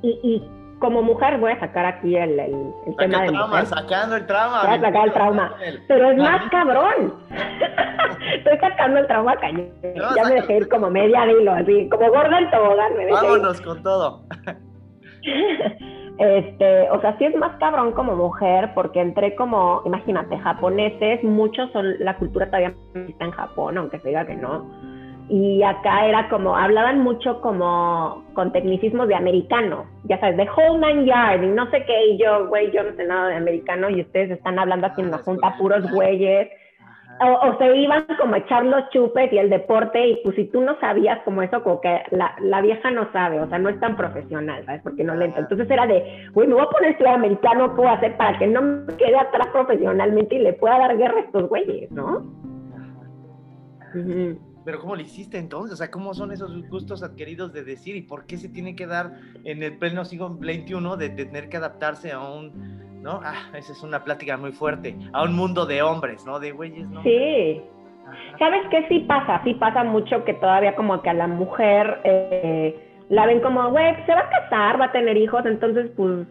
y, 0.02 0.42
como 0.78 1.00
mujer 1.00 1.38
voy 1.38 1.52
a 1.52 1.60
sacar 1.60 1.86
aquí 1.86 2.16
el, 2.16 2.40
el, 2.40 2.96
tema 2.98 3.22
de 3.22 3.28
trauma, 3.28 3.64
sacando 3.64 4.16
el 4.16 4.26
trauma. 4.26 4.62
Voy 4.64 4.74
a 4.74 4.80
sacar 4.80 5.06
el 5.06 5.12
trauma. 5.12 5.54
Pero 5.86 6.10
es 6.10 6.18
más 6.18 6.50
cabrón. 6.50 7.14
Estoy 8.34 8.58
sacando 8.58 8.98
el 8.98 9.06
trauma 9.06 9.36
cañón. 9.36 9.68
ya 10.16 10.24
me 10.24 10.34
dejé 10.34 10.56
ir 10.56 10.68
como 10.68 10.90
media 10.90 11.24
hilo, 11.30 11.52
así, 11.52 11.88
como 11.88 12.08
gorda 12.08 12.36
en 12.36 12.50
tobogán. 12.50 12.92
Vámonos 13.12 13.60
con 13.60 13.80
todo. 13.84 14.24
este, 16.18 16.90
o 16.90 17.00
sea, 17.00 17.16
sí 17.16 17.26
es 17.26 17.36
más 17.36 17.56
cabrón 17.60 17.92
como 17.92 18.16
mujer, 18.16 18.72
porque 18.74 19.00
entré 19.00 19.36
como, 19.36 19.82
imagínate, 19.84 20.36
japoneses, 20.38 21.22
muchos 21.22 21.70
son, 21.70 21.96
la 22.00 22.16
cultura 22.16 22.46
todavía 22.46 22.74
está 23.08 23.24
en 23.24 23.30
Japón, 23.30 23.78
aunque 23.78 24.00
se 24.00 24.08
diga 24.08 24.26
que 24.26 24.34
no 24.34 24.91
y 25.32 25.62
acá 25.62 26.06
era 26.06 26.28
como, 26.28 26.54
hablaban 26.54 26.98
mucho 27.00 27.40
como 27.40 28.22
con 28.34 28.52
tecnicismos 28.52 29.08
de 29.08 29.14
americano, 29.14 29.86
ya 30.04 30.20
sabes, 30.20 30.36
de 30.36 30.46
whole 30.46 30.78
nine 30.78 31.06
yard 31.06 31.42
y 31.42 31.46
no 31.46 31.70
sé 31.70 31.86
qué, 31.86 32.08
y 32.08 32.18
yo, 32.18 32.48
güey, 32.48 32.70
yo 32.70 32.82
no 32.82 32.94
sé 32.96 33.06
nada 33.06 33.28
de 33.28 33.36
americano 33.36 33.88
y 33.88 34.02
ustedes 34.02 34.30
están 34.30 34.58
hablando 34.58 34.88
aquí 34.88 35.00
en 35.00 35.10
la 35.10 35.16
junta 35.18 35.56
puros 35.56 35.90
güeyes. 35.90 36.50
O, 37.24 37.56
se 37.56 37.76
iban 37.76 38.04
como 38.18 38.34
a 38.34 38.38
echar 38.38 38.64
los 38.66 38.90
chupes 38.90 39.32
y 39.32 39.38
el 39.38 39.48
deporte 39.48 40.06
y 40.06 40.20
pues 40.22 40.36
si 40.36 40.44
tú 40.46 40.60
no 40.60 40.78
sabías 40.80 41.20
como 41.24 41.40
eso, 41.40 41.62
como 41.62 41.80
que 41.80 42.02
la, 42.10 42.34
la 42.40 42.60
vieja 42.60 42.90
no 42.90 43.10
sabe, 43.12 43.40
o 43.40 43.48
sea, 43.48 43.58
no 43.58 43.70
es 43.70 43.80
tan 43.80 43.96
profesional, 43.96 44.62
¿sabes? 44.66 44.82
Porque 44.82 45.04
no 45.04 45.14
le 45.14 45.26
Entonces 45.26 45.70
era 45.70 45.86
de, 45.86 46.26
güey, 46.34 46.46
me 46.46 46.54
voy 46.54 46.64
a 46.64 46.70
poner 46.70 46.90
estudiar 46.90 47.14
americano, 47.14 47.70
¿qué 47.70 47.76
puedo 47.76 47.88
hacer 47.88 48.16
para 48.18 48.38
que 48.38 48.46
no 48.48 48.60
me 48.60 48.96
quede 48.96 49.16
atrás 49.16 49.46
profesionalmente 49.52 50.34
y 50.34 50.40
le 50.40 50.52
pueda 50.52 50.78
dar 50.78 50.98
guerra 50.98 51.18
a 51.18 51.20
estos 51.20 51.48
güeyes, 51.48 51.90
¿no? 51.90 52.22
Pero 54.64 54.78
¿cómo 54.78 54.94
lo 54.94 55.02
hiciste 55.02 55.38
entonces? 55.38 55.74
O 55.74 55.76
sea, 55.76 55.90
¿cómo 55.90 56.14
son 56.14 56.32
esos 56.32 56.68
gustos 56.68 57.02
adquiridos 57.02 57.52
de 57.52 57.64
decir 57.64 57.96
y 57.96 58.02
por 58.02 58.26
qué 58.26 58.36
se 58.36 58.48
tiene 58.48 58.76
que 58.76 58.86
dar 58.86 59.12
en 59.44 59.62
el 59.62 59.76
pleno 59.78 60.04
siglo 60.04 60.38
XXI 60.40 60.96
de 60.98 61.10
tener 61.10 61.48
que 61.48 61.56
adaptarse 61.56 62.12
a 62.12 62.20
un, 62.20 63.02
¿no? 63.02 63.20
Ah, 63.24 63.50
esa 63.56 63.72
es 63.72 63.82
una 63.82 64.04
plática 64.04 64.36
muy 64.36 64.52
fuerte, 64.52 64.96
a 65.12 65.24
un 65.24 65.34
mundo 65.34 65.66
de 65.66 65.82
hombres, 65.82 66.24
¿no? 66.24 66.38
De 66.38 66.52
güeyes, 66.52 66.88
¿no? 66.88 67.02
Sí. 67.02 67.62
¿Sabes 68.38 68.62
qué 68.70 68.86
sí 68.88 69.00
pasa? 69.00 69.42
Sí 69.44 69.54
pasa 69.54 69.84
mucho 69.84 70.24
que 70.24 70.34
todavía 70.34 70.74
como 70.74 71.00
que 71.02 71.10
a 71.10 71.14
la 71.14 71.26
mujer 71.26 72.00
eh, 72.04 73.04
la 73.08 73.26
ven 73.26 73.40
como, 73.40 73.70
güey, 73.70 73.94
se 74.06 74.14
va 74.14 74.20
a 74.20 74.28
casar, 74.28 74.80
va 74.80 74.86
a 74.86 74.92
tener 74.92 75.16
hijos, 75.16 75.44
entonces 75.46 75.90
pues 75.96 76.26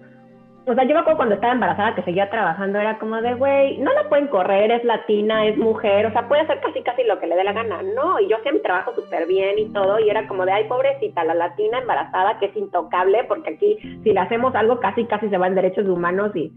o 0.68 0.76
sea, 0.76 0.84
yo 0.84 0.94
me 0.94 1.00
acuerdo 1.00 1.18
cuando 1.18 1.36
estaba 1.36 1.54
embarazada 1.54 1.96
que 1.96 2.04
seguía 2.04 2.30
trabajando, 2.30 2.80
era 2.80 3.00
como 3.00 3.20
de, 3.20 3.34
güey, 3.34 3.80
no 3.80 3.92
la 3.94 4.08
pueden 4.10 4.28
correr, 4.28 4.72
es 4.72 4.84
latina, 4.84 5.48
es 5.48 5.58
mujer, 5.58 6.06
o 6.06 6.12
sea, 6.12 6.28
puede 6.28 6.42
hacer 6.42 6.60
casi 6.60 6.84
casi 6.84 7.04
lo 7.04 7.20
que 7.20 7.26
le 7.26 7.36
dé 7.36 7.44
la 7.44 7.54
gana, 7.54 7.82
¿no? 7.82 8.20
Y 8.20 8.28
yo 8.28 8.38
mi 8.52 8.60
trabajo 8.60 8.94
súper 8.94 9.26
bien 9.26 9.58
y 9.58 9.66
todo, 9.74 10.00
y 10.00 10.10
era 10.10 10.28
como 10.28 10.46
de, 10.46 10.52
ay, 10.52 10.66
pobrecita, 10.66 11.24
la 11.24 11.34
latina 11.34 11.80
embarazada 11.80 12.38
que 12.40 12.46
es 12.48 12.56
intocable, 12.56 13.24
porque 13.28 13.54
aquí 13.54 13.78
si 14.04 14.14
le 14.14 14.20
hacemos 14.20 14.54
algo 14.54 14.80
casi 14.80 15.06
casi 15.06 15.30
se 15.30 15.38
va 15.38 15.48
en 15.48 15.56
derechos 15.56 15.88
humanos 15.88 16.36
y... 16.36 16.52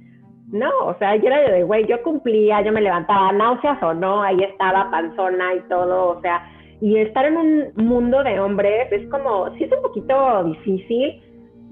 No, 0.53 0.71
o 0.85 0.95
sea, 0.99 1.17
yo 1.17 1.27
era 1.27 1.41
de, 1.41 1.65
güey, 1.65 1.87
yo 1.87 2.01
cumplía, 2.03 2.61
yo 2.61 2.71
me 2.71 2.83
levantaba, 2.83 3.33
náuseas 3.33 3.83
o 3.83 3.95
no, 3.95 4.23
ahí 4.23 4.41
estaba 4.41 4.89
panzona 4.91 5.55
y 5.55 5.61
todo, 5.69 6.19
o 6.19 6.21
sea, 6.21 6.47
y 6.81 6.99
estar 6.99 7.25
en 7.25 7.37
un 7.37 7.73
mundo 7.77 8.23
de 8.23 8.39
hombres 8.39 8.93
es 8.93 9.09
como, 9.09 9.51
sí 9.57 9.65
es 9.65 9.73
un 9.73 9.83
poquito 9.83 10.45
difícil, 10.45 11.21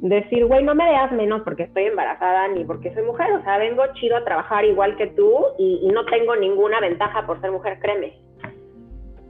decir, 0.09 0.47
güey, 0.47 0.65
no 0.65 0.75
me 0.75 0.85
veas 0.85 1.13
menos 1.13 1.43
porque 1.43 1.63
estoy 1.65 1.85
embarazada 1.85 2.49
ni 2.49 2.65
porque 2.65 2.93
soy 2.93 3.05
mujer, 3.05 3.33
o 3.33 3.43
sea, 3.43 3.59
vengo 3.59 3.85
chido 3.95 4.17
a 4.17 4.25
trabajar 4.25 4.65
igual 4.65 4.97
que 4.97 5.07
tú 5.09 5.33
y, 5.59 5.89
no 5.93 6.05
tengo 6.07 6.35
ninguna 6.35 6.81
ventaja 6.81 7.25
por 7.25 7.41
ser 7.41 7.53
mujer, 7.53 7.79
créeme. 7.81 8.13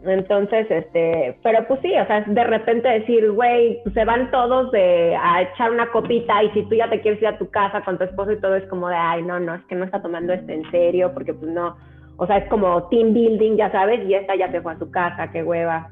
Entonces, 0.05 0.67
este, 0.71 1.39
pero 1.43 1.69
pues 1.69 1.79
sí, 1.83 1.93
o 1.95 2.07
sea, 2.07 2.23
de 2.23 2.45
repente 2.45 2.89
decir, 2.89 3.31
güey, 3.33 3.81
pues 3.83 3.95
se 3.95 4.05
van 4.05 4.31
todos 4.31 4.73
de, 4.73 5.15
a 5.15 5.43
echar 5.43 5.71
una 5.71 5.91
copita 5.93 6.43
y 6.43 6.51
si 6.53 6.63
tú 6.65 6.75
ya 6.75 6.89
te 6.89 7.01
quieres 7.03 7.21
ir 7.21 7.29
a 7.29 7.39
tu 7.39 7.51
casa 7.51 7.83
con 7.85 7.99
tu 7.99 8.05
esposo 8.05 8.33
y 8.33 8.41
todo 8.41 8.57
es 8.57 8.67
como 8.67 8.89
de, 8.89 8.97
ay, 8.97 9.23
no, 9.23 9.39
no, 9.39 9.55
es 9.55 9.63
que 9.67 9.75
no 9.75 9.85
está 9.85 10.01
tomando 10.01 10.33
esto 10.33 10.51
en 10.51 10.69
serio 10.71 11.13
porque 11.13 11.35
pues 11.35 11.53
no, 11.53 11.77
o 12.17 12.27
sea, 12.27 12.39
es 12.39 12.49
como 12.49 12.89
team 12.89 13.13
building, 13.13 13.57
ya 13.57 13.71
sabes, 13.71 14.09
y 14.09 14.15
esta 14.15 14.35
ya 14.37 14.51
se 14.51 14.63
fue 14.63 14.73
a 14.73 14.79
su 14.79 14.91
casa, 14.91 15.31
qué 15.31 15.45
hueva. 15.45 15.89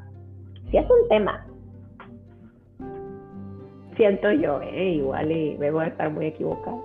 Sí, 0.71 0.79
es 0.79 0.89
un 0.89 1.09
tema 1.09 1.47
siento 4.01 4.33
yo, 4.33 4.63
¿eh? 4.63 4.93
igual 4.93 5.31
y 5.31 5.59
me 5.59 5.71
voy 5.71 5.85
a 5.85 5.89
estar 5.89 6.11
muy 6.11 6.25
equivocada. 6.25 6.79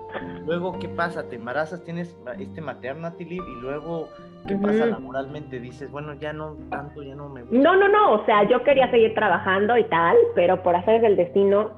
Luego, 0.44 0.78
¿qué 0.78 0.86
pasa? 0.86 1.26
¿Te 1.26 1.36
embarazas? 1.36 1.82
¿Tienes 1.82 2.14
este 2.38 2.60
maternity 2.60 3.24
leave? 3.24 3.46
Y 3.56 3.62
luego, 3.62 4.08
¿qué 4.46 4.54
pasa 4.56 4.84
laboralmente? 4.84 5.58
Dices, 5.58 5.90
bueno, 5.90 6.12
ya 6.12 6.34
no 6.34 6.56
tanto, 6.68 7.02
ya 7.02 7.14
no 7.14 7.30
me 7.30 7.40
gusta. 7.40 7.56
No, 7.56 7.74
no, 7.74 7.88
no, 7.88 8.12
o 8.12 8.26
sea, 8.26 8.46
yo 8.46 8.62
quería 8.62 8.90
seguir 8.90 9.14
trabajando 9.14 9.78
y 9.78 9.84
tal, 9.84 10.14
pero 10.34 10.62
por 10.62 10.76
hacer 10.76 11.06
el 11.06 11.16
destino, 11.16 11.70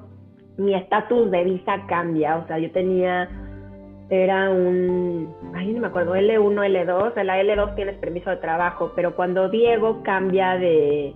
mi 0.56 0.74
estatus 0.74 1.30
de 1.30 1.44
visa 1.44 1.86
cambia. 1.86 2.38
O 2.38 2.46
sea, 2.48 2.58
yo 2.58 2.72
tenía, 2.72 3.28
era 4.10 4.50
un, 4.50 5.32
ay, 5.54 5.72
no 5.72 5.82
me 5.82 5.86
acuerdo, 5.86 6.16
L1, 6.16 6.84
L2, 6.84 7.12
en 7.16 7.26
la 7.28 7.40
L2 7.40 7.76
tienes 7.76 7.96
permiso 7.98 8.30
de 8.30 8.38
trabajo, 8.38 8.90
pero 8.96 9.14
cuando 9.14 9.48
Diego 9.48 10.02
cambia 10.02 10.58
de 10.58 11.14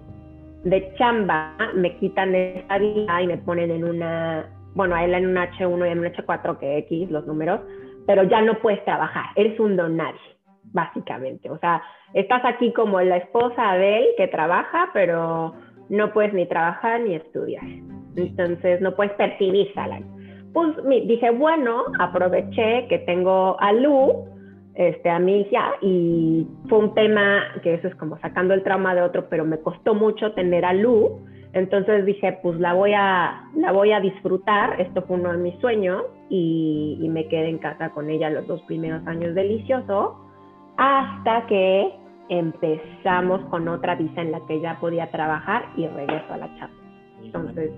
de 0.65 0.95
chamba 0.97 1.55
me 1.75 1.97
quitan 1.97 2.35
esa 2.35 2.79
vida 2.79 3.23
y 3.23 3.27
me 3.27 3.39
ponen 3.39 3.71
en 3.71 3.85
una, 3.85 4.47
bueno, 4.75 4.95
a 4.95 5.05
él 5.05 5.15
en 5.15 5.27
un 5.27 5.37
H1 5.37 5.89
y 5.89 5.91
en 5.91 5.99
un 5.99 6.05
H4 6.07 6.59
que 6.59 6.79
X, 6.79 7.11
los 7.11 7.27
números, 7.27 7.61
pero 8.07 8.25
ya 8.25 8.41
no 8.43 8.59
puedes 8.61 8.85
trabajar, 8.85 9.27
eres 9.37 9.59
un 9.59 9.77
don 9.77 9.97
nadie, 9.97 10.21
básicamente. 10.73 11.51
O 11.51 11.59
sea, 11.59 11.83
estás 12.15 12.45
aquí 12.45 12.73
como 12.73 13.01
la 13.01 13.19
esposa 13.19 13.75
de 13.75 13.99
él 13.99 14.07
que 14.17 14.29
trabaja, 14.29 14.91
pero 14.93 15.55
no 15.89 16.13
puedes 16.13 16.33
ni 16.33 16.47
trabajar 16.47 17.01
ni 17.01 17.15
estudiar. 17.15 17.65
Entonces 18.17 18.81
no 18.81 18.95
puedes 18.95 19.13
percibir 19.15 19.73
salario. 19.75 20.07
Pues 20.53 20.77
dije, 21.07 21.31
bueno, 21.31 21.85
aproveché 21.99 22.87
que 22.89 22.99
tengo 23.07 23.57
a 23.59 23.73
Lu, 23.73 24.27
este, 24.75 25.11
a 25.11 25.21
ya, 25.21 25.73
y 25.83 26.47
fue 26.69 26.79
un 26.79 26.95
tema 26.95 27.43
que 27.63 27.75
eso 27.75 27.89
es 27.89 27.95
como 27.97 28.19
sacando 28.19 28.55
el 28.55 28.63
trauma 28.63 28.95
de 28.95 29.03
otro, 29.03 29.29
pero 29.29 29.45
me 29.45 29.59
costó 29.59 29.95
mucho 29.95 30.33
tener 30.33 30.65
a 30.65 30.73
Lu, 30.73 31.27
entonces 31.53 32.07
dije, 32.07 32.39
pues 32.43 32.59
la 32.59 32.73
voy 32.73 32.95
a, 32.95 33.51
la 33.55 33.73
voy 33.73 33.93
a 33.93 34.01
disfrutar, 34.01 34.81
esto 34.81 35.03
fue 35.03 35.17
uno 35.17 35.33
de 35.33 35.39
mis 35.39 35.59
sueños, 35.61 36.03
y, 36.31 36.99
y 37.03 37.09
me 37.11 37.29
quedé 37.29 37.51
en 37.51 37.59
casa 37.59 37.91
con 37.91 38.09
ella 38.09 38.31
los 38.31 38.47
dos 38.47 38.63
primeros 38.63 39.07
años 39.07 39.35
delicioso, 39.35 40.17
hasta 40.79 41.47
que 41.47 41.93
empezamos 42.31 43.43
con 43.51 43.69
otra 43.69 43.95
visa 43.97 44.23
en 44.23 44.33
la 44.33 44.41
que 44.47 44.59
ya 44.61 44.81
podía 44.81 45.11
trabajar 45.11 45.67
y 45.77 45.87
regreso 45.87 46.33
a 46.33 46.39
la 46.39 46.47
chamba. 46.59 46.77
Entonces, 47.23 47.71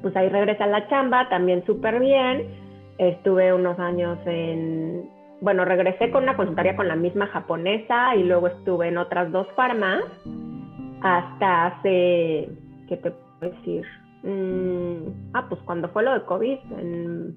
pues 0.00 0.16
ahí 0.16 0.30
regresé 0.30 0.62
a 0.62 0.68
la 0.68 0.88
chamba, 0.88 1.28
también 1.28 1.62
súper 1.66 2.00
bien 2.00 2.67
Estuve 2.98 3.52
unos 3.52 3.78
años 3.78 4.18
en, 4.26 5.08
bueno, 5.40 5.64
regresé 5.64 6.10
con 6.10 6.24
una 6.24 6.36
consultoría 6.36 6.76
con 6.76 6.88
la 6.88 6.96
misma 6.96 7.28
japonesa 7.28 8.16
y 8.16 8.24
luego 8.24 8.48
estuve 8.48 8.88
en 8.88 8.98
otras 8.98 9.30
dos 9.30 9.46
farmas 9.54 10.02
hasta 11.00 11.66
hace, 11.66 12.48
¿qué 12.88 12.96
te 12.96 13.10
puedo 13.12 13.52
decir? 13.52 13.86
Mm, 14.24 15.32
ah, 15.34 15.46
pues 15.48 15.60
cuando 15.64 15.88
fue 15.90 16.02
lo 16.02 16.12
de 16.12 16.24
COVID, 16.24 16.58
en 16.78 17.36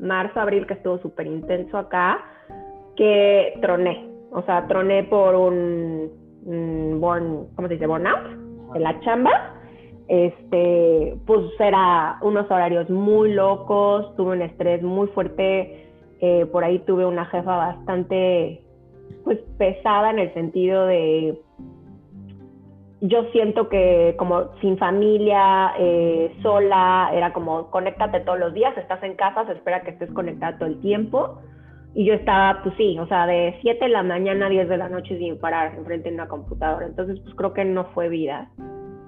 marzo, 0.00 0.40
abril, 0.40 0.66
que 0.66 0.74
estuvo 0.74 0.98
súper 0.98 1.26
intenso 1.26 1.78
acá, 1.78 2.18
que 2.96 3.58
troné. 3.60 4.08
O 4.32 4.42
sea, 4.42 4.66
troné 4.66 5.04
por 5.04 5.36
un, 5.36 6.10
¿cómo 7.54 7.68
se 7.68 7.74
dice? 7.74 7.86
Burnout 7.86 8.72
de 8.74 8.80
la 8.80 8.98
chamba 9.00 9.57
este, 10.08 11.16
pues 11.26 11.42
era 11.60 12.18
unos 12.22 12.50
horarios 12.50 12.88
muy 12.88 13.32
locos, 13.34 14.16
tuve 14.16 14.32
un 14.32 14.42
estrés 14.42 14.82
muy 14.82 15.06
fuerte, 15.08 15.86
eh, 16.20 16.46
por 16.46 16.64
ahí 16.64 16.78
tuve 16.80 17.04
una 17.04 17.26
jefa 17.26 17.56
bastante 17.56 18.62
pues 19.24 19.38
pesada 19.58 20.10
en 20.10 20.18
el 20.18 20.34
sentido 20.34 20.86
de 20.86 21.38
yo 23.00 23.24
siento 23.30 23.68
que 23.68 24.16
como 24.18 24.56
sin 24.60 24.76
familia, 24.76 25.72
eh, 25.78 26.34
sola, 26.42 27.10
era 27.12 27.32
como 27.32 27.70
conéctate 27.70 28.20
todos 28.20 28.38
los 28.38 28.54
días, 28.54 28.76
estás 28.76 29.02
en 29.04 29.14
casa, 29.14 29.46
se 29.46 29.52
espera 29.52 29.82
que 29.82 29.90
estés 29.90 30.10
conectada 30.12 30.58
todo 30.58 30.68
el 30.68 30.80
tiempo. 30.80 31.38
Y 31.94 32.04
yo 32.04 32.14
estaba, 32.14 32.60
pues 32.62 32.74
sí, 32.76 32.98
o 32.98 33.06
sea, 33.06 33.26
de 33.26 33.56
7 33.62 33.84
de 33.84 33.90
la 33.90 34.02
mañana 34.02 34.46
a 34.46 34.50
10 34.50 34.68
de 34.68 34.76
la 34.76 34.88
noche 34.88 35.16
sin 35.18 35.38
parar 35.38 35.74
enfrente 35.74 36.08
de 36.08 36.14
una 36.16 36.28
computadora. 36.28 36.86
Entonces, 36.86 37.18
pues 37.20 37.34
creo 37.34 37.52
que 37.54 37.64
no 37.64 37.84
fue 37.94 38.08
vida 38.08 38.50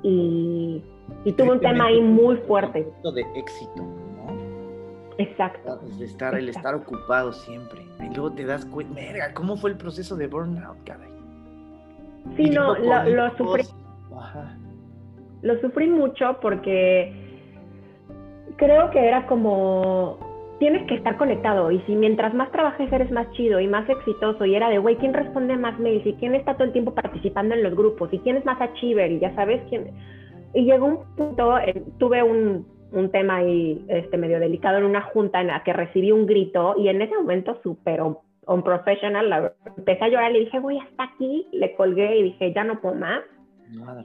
y, 0.03 0.83
y 1.25 1.33
tuvo 1.33 1.53
un 1.53 1.61
tema 1.61 1.87
ahí 1.87 2.01
muy 2.01 2.37
fuerte. 2.39 2.87
De 3.03 3.27
éxito, 3.35 3.83
¿no? 3.83 5.15
Exacto. 5.19 5.81
El 5.97 6.03
estar, 6.03 6.35
el 6.35 6.49
estar 6.49 6.75
ocupado 6.75 7.33
siempre. 7.33 7.87
Y 8.01 8.15
luego 8.15 8.33
te 8.33 8.45
das 8.45 8.65
cuenta, 8.65 9.01
¿cómo 9.35 9.57
fue 9.57 9.71
el 9.71 9.77
proceso 9.77 10.17
de 10.17 10.27
burnout, 10.27 10.83
caray? 10.85 11.11
Sí, 12.37 12.51
no, 12.51 12.77
lo, 12.77 13.05
lo 13.05 13.37
sufrí. 13.37 13.65
Lo 15.43 15.61
sufrí 15.61 15.89
mucho 15.89 16.39
porque 16.41 17.13
creo 18.57 18.91
que 18.91 19.07
era 19.07 19.27
como 19.27 20.19
tienes 20.61 20.87
que 20.87 20.95
estar 20.95 21.17
conectado 21.17 21.73
y 21.73 21.81
si 21.81 21.97
mientras 21.97 22.35
más 22.35 22.53
trabajes 22.53 22.93
eres 22.93 23.11
más 23.11 23.29
chido 23.33 23.59
y 23.61 23.67
más 23.67 23.89
exitoso 23.89 24.45
y 24.45 24.55
era 24.55 24.69
de, 24.69 24.79
güey, 24.79 24.97
¿quién 24.97 25.15
responde 25.15 25.57
más 25.57 25.81
mails 25.81 26.07
y 26.07 26.13
quién 26.15 26.35
está 26.35 26.55
todo 26.55 26.65
el 26.65 26.73
tiempo 26.73 26.95
participando 26.95 27.55
en 27.55 27.63
los 27.63 27.75
grupos 27.75 28.13
y 28.13 28.19
quién 28.19 28.37
es 28.37 28.45
más 28.45 28.61
achiever 28.61 29.11
y 29.11 29.19
ya 29.19 29.35
sabes 29.35 29.63
quién. 29.71 29.91
Y 30.53 30.65
llegó 30.67 30.87
un 30.87 31.17
punto, 31.17 31.59
eh, 31.59 31.83
tuve 31.99 32.23
un, 32.23 32.67
un, 32.93 33.11
tema 33.11 33.37
ahí 33.37 33.83
este, 33.89 34.19
medio 34.19 34.39
delicado 34.39 34.79
en 34.79 34.85
una 34.85 35.01
junta 35.01 35.41
en 35.41 35.47
la 35.47 35.63
que 35.65 35.73
recibí 35.73 36.13
un 36.13 36.27
grito 36.27 36.75
y 36.77 36.89
en 36.89 37.01
ese 37.01 37.15
momento 37.15 37.59
súper 37.63 38.03
un 38.03 38.63
professional, 38.63 39.53
empecé 39.79 40.05
a 40.05 40.09
llorar, 40.09 40.33
le 40.33 40.41
dije, 40.41 40.59
voy 40.59 40.79
hasta 40.79 41.05
aquí, 41.05 41.47
le 41.53 41.75
colgué 41.75 42.19
y 42.19 42.23
dije, 42.25 42.53
ya 42.53 42.65
no 42.65 42.81
puedo 42.81 42.97
más. 42.97 43.21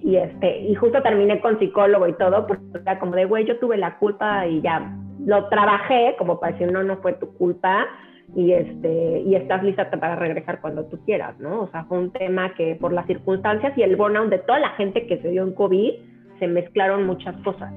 Y, 0.01 0.15
este, 0.15 0.60
y 0.60 0.75
justo 0.75 1.01
terminé 1.01 1.39
con 1.41 1.60
psicólogo 1.60 2.08
y 2.08 2.13
todo, 2.13 2.45
porque 2.47 2.63
era 2.82 2.99
como 2.99 3.15
de, 3.15 3.25
güey, 3.25 3.45
yo 3.45 3.58
tuve 3.60 3.78
la 3.78 3.97
culpa 3.97 4.45
y 4.45 4.62
ya 4.62 4.95
lo 5.25 5.47
trabajé 5.49 6.15
como 6.17 6.39
para 6.39 6.54
decir, 6.54 6.71
no, 6.71 6.84
no 6.84 6.97
fue 6.97 7.13
tu 7.13 7.34
culpa 7.34 7.88
y, 8.36 8.51
este, 8.51 9.21
y 9.21 9.36
estás 9.36 9.63
lista 9.63 9.89
para 9.89 10.15
regresar 10.15 10.62
cuando 10.62 10.86
tú 10.86 10.99
quieras, 11.06 11.39
¿no? 11.39 11.63
O 11.63 11.67
sea, 11.71 11.86
fue 11.86 11.99
un 11.99 12.12
tema 12.12 12.54
que 12.54 12.75
por 12.75 12.93
las 12.93 13.06
circunstancias 13.08 13.73
y 13.78 13.82
el 13.82 13.95
burnout 13.95 14.30
de 14.30 14.39
toda 14.39 14.60
la 14.60 14.69
gente 14.71 15.08
que 15.08 15.21
se 15.21 15.30
dio 15.30 15.43
en 15.43 15.54
COVID, 15.54 15.93
se 16.39 16.47
mezclaron 16.47 17.06
muchas 17.06 17.36
cosas. 17.43 17.73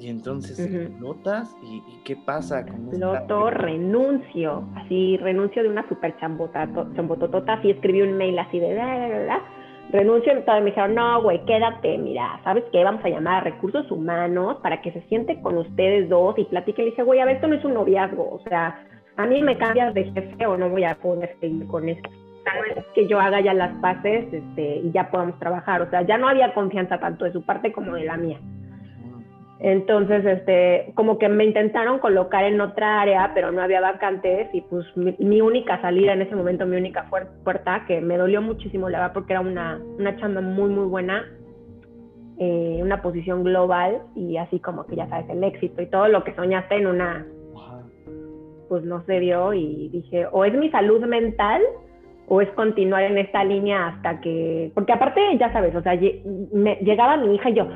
Y 0.00 0.08
entonces 0.08 0.90
notas 1.00 1.56
y, 1.62 1.80
qué 2.04 2.16
pasa 2.16 2.66
con 2.66 2.98
Loto, 2.98 3.48
renuncio, 3.50 4.64
así 4.74 5.16
renuncio 5.18 5.62
de 5.62 5.68
una 5.68 5.88
super 5.88 6.16
chambototota, 6.18 7.54
así 7.54 7.70
escribí 7.70 8.02
un 8.02 8.16
mail 8.16 8.38
así 8.38 8.58
de 8.58 8.74
renuncio, 9.90 10.32
y 10.32 10.60
me 10.60 10.64
dijeron, 10.66 10.94
no, 10.94 11.22
güey, 11.22 11.44
quédate, 11.44 11.98
mira, 11.98 12.40
¿sabes 12.44 12.64
qué? 12.72 12.82
Vamos 12.84 13.04
a 13.04 13.08
llamar 13.08 13.38
a 13.38 13.44
recursos 13.44 13.90
humanos 13.90 14.58
para 14.62 14.80
que 14.82 14.92
se 14.92 15.00
siente 15.02 15.40
con 15.40 15.56
ustedes 15.58 16.08
dos 16.08 16.38
y 16.38 16.44
platique. 16.44 16.82
Le 16.82 16.90
dije, 16.90 17.02
güey, 17.02 17.20
a 17.20 17.24
ver, 17.24 17.36
esto 17.36 17.48
no 17.48 17.54
es 17.54 17.64
un 17.64 17.74
noviazgo, 17.74 18.28
o 18.30 18.40
sea, 18.48 18.84
a 19.16 19.26
mí 19.26 19.42
me 19.42 19.56
cambias 19.56 19.94
de 19.94 20.04
jefe 20.12 20.46
o 20.46 20.56
no 20.56 20.68
voy 20.68 20.84
a 20.84 20.96
poder 20.96 21.36
seguir 21.40 21.66
con 21.68 21.88
esto. 21.88 22.10
Que 22.94 23.06
yo 23.06 23.20
haga 23.20 23.40
ya 23.40 23.54
las 23.54 23.72
paces 23.80 24.30
este, 24.32 24.76
y 24.76 24.90
ya 24.92 25.10
podamos 25.10 25.38
trabajar. 25.38 25.80
O 25.80 25.88
sea, 25.88 26.02
ya 26.02 26.18
no 26.18 26.28
había 26.28 26.52
confianza 26.52 26.98
tanto 26.98 27.24
de 27.24 27.32
su 27.32 27.42
parte 27.42 27.72
como 27.72 27.94
de 27.94 28.04
la 28.04 28.16
mía. 28.16 28.38
Entonces, 29.66 30.26
este, 30.26 30.92
como 30.94 31.18
que 31.18 31.26
me 31.30 31.42
intentaron 31.42 31.98
colocar 31.98 32.44
en 32.44 32.60
otra 32.60 33.00
área, 33.00 33.30
pero 33.32 33.50
no 33.50 33.62
había 33.62 33.80
vacantes 33.80 34.50
y 34.52 34.60
pues 34.60 34.84
mi, 34.94 35.40
única 35.40 35.80
salida 35.80 36.12
en 36.12 36.20
ese 36.20 36.36
momento, 36.36 36.66
mi 36.66 36.76
única 36.76 37.08
puerta, 37.42 37.86
que 37.86 38.02
me 38.02 38.18
dolió 38.18 38.42
muchísimo, 38.42 38.90
la 38.90 38.98
verdad, 38.98 39.14
porque 39.14 39.32
era 39.32 39.40
una, 39.40 39.80
una 39.98 40.14
chamba 40.18 40.42
muy, 40.42 40.68
muy 40.68 40.84
buena, 40.84 41.24
eh, 42.38 42.78
una 42.82 43.00
posición 43.00 43.42
global 43.42 44.02
y 44.14 44.36
así 44.36 44.60
como 44.60 44.84
que 44.84 44.96
ya 44.96 45.08
sabes, 45.08 45.30
el 45.30 45.42
éxito 45.42 45.80
y 45.80 45.86
todo 45.86 46.08
lo 46.08 46.24
que 46.24 46.34
soñaste 46.34 46.76
en 46.76 46.86
una, 46.86 47.26
pues 48.68 48.84
no 48.84 49.02
se 49.06 49.18
dio 49.18 49.54
y 49.54 49.88
dije, 49.88 50.26
o 50.30 50.44
es 50.44 50.52
mi 50.52 50.70
salud 50.72 51.06
mental 51.06 51.62
o 52.28 52.40
es 52.40 52.48
continuar 52.50 53.04
en 53.04 53.18
esta 53.18 53.44
línea 53.44 53.88
hasta 53.88 54.20
que, 54.20 54.70
porque 54.74 54.92
aparte 54.92 55.20
ya 55.38 55.52
sabes, 55.52 55.74
o 55.74 55.82
sea, 55.82 55.98
me, 56.52 56.76
llegaba 56.76 57.16
mi 57.16 57.34
hija 57.34 57.50
y 57.50 57.54
yo, 57.54 57.66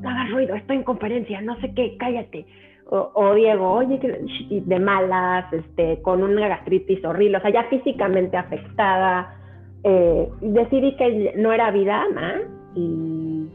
no 0.00 0.08
hagas 0.08 0.30
ruido, 0.30 0.54
estoy 0.54 0.76
en 0.76 0.82
conferencia, 0.84 1.40
no 1.40 1.60
sé 1.60 1.72
qué, 1.74 1.96
cállate. 1.98 2.46
O, 2.90 3.34
Diego, 3.34 3.70
oye, 3.70 4.00
de 4.48 4.78
malas, 4.78 5.52
este, 5.52 6.00
con 6.00 6.22
una 6.22 6.48
gastritis 6.48 7.04
horrible, 7.04 7.36
o 7.36 7.40
sea, 7.42 7.50
ya 7.50 7.64
físicamente 7.64 8.34
afectada. 8.38 9.36
Eh, 9.84 10.26
decidí 10.40 10.96
que 10.96 11.34
no 11.36 11.52
era 11.52 11.70
vida 11.70 12.06
más 12.14 12.40
y, 12.74 13.46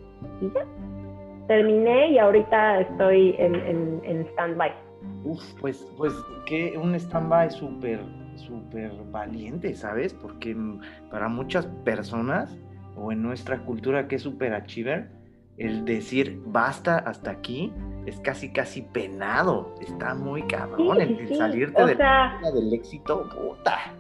ya. 0.54 0.66
Terminé 1.48 2.12
y 2.12 2.20
ahorita 2.20 2.82
estoy 2.82 3.36
en, 3.40 3.56
en, 3.56 4.02
en 4.04 4.22
stand-by. 4.28 4.72
Uf, 5.24 5.42
pues, 5.60 5.92
pues 5.98 6.14
que 6.46 6.78
un 6.78 6.94
stand-by 6.94 7.50
súper 7.50 8.02
súper 8.40 8.92
valiente, 9.12 9.76
¿sabes? 9.76 10.14
Porque 10.14 10.56
para 11.10 11.28
muchas 11.28 11.66
personas, 11.84 12.56
o 12.96 13.12
en 13.12 13.22
nuestra 13.22 13.60
cultura 13.60 14.08
que 14.08 14.16
es 14.16 14.22
súper 14.22 14.54
achiever, 14.54 15.10
el 15.58 15.86
decir 15.86 16.42
basta 16.48 16.98
hasta 16.98 17.32
aquí 17.32 17.72
es 18.06 18.20
casi 18.20 18.52
casi 18.52 18.82
penado. 18.82 19.74
Está 19.82 20.14
muy 20.16 20.44
cabrón 20.44 21.00
el, 21.00 21.36
salirte 21.36 21.86
de 21.86 21.96
del 21.96 22.74
éxito, 22.74 23.30
puta. 23.30 23.94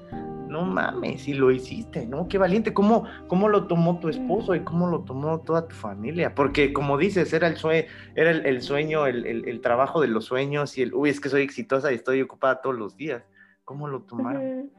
no 0.47 0.63
mames, 0.63 1.27
y 1.27 1.33
lo 1.33 1.51
hiciste, 1.51 2.05
¿no? 2.05 2.27
Qué 2.27 2.37
valiente. 2.37 2.73
¿Cómo, 2.73 3.05
cómo 3.27 3.49
lo 3.49 3.67
tomó 3.67 3.99
tu 3.99 4.09
esposo 4.09 4.55
y 4.55 4.61
cómo 4.61 4.87
lo 4.87 5.01
tomó 5.01 5.39
toda 5.39 5.67
tu 5.67 5.75
familia? 5.75 6.35
Porque 6.35 6.73
como 6.73 6.97
dices, 6.97 7.31
era 7.33 7.47
el 7.47 7.57
sueño, 7.57 7.87
era 8.15 8.31
el, 8.31 8.61
sueño, 8.61 9.05
el, 9.05 9.61
trabajo 9.61 10.01
de 10.01 10.07
los 10.07 10.25
sueños 10.25 10.77
y 10.77 10.81
el, 10.81 10.93
uy, 10.93 11.09
es 11.09 11.19
que 11.19 11.29
soy 11.29 11.43
exitosa 11.43 11.91
y 11.91 11.95
estoy 11.95 12.21
ocupada 12.21 12.61
todos 12.61 12.75
los 12.75 12.97
días. 12.97 13.23
¿Cómo 13.65 13.87
lo 13.87 14.01
tomaron? 14.01 14.69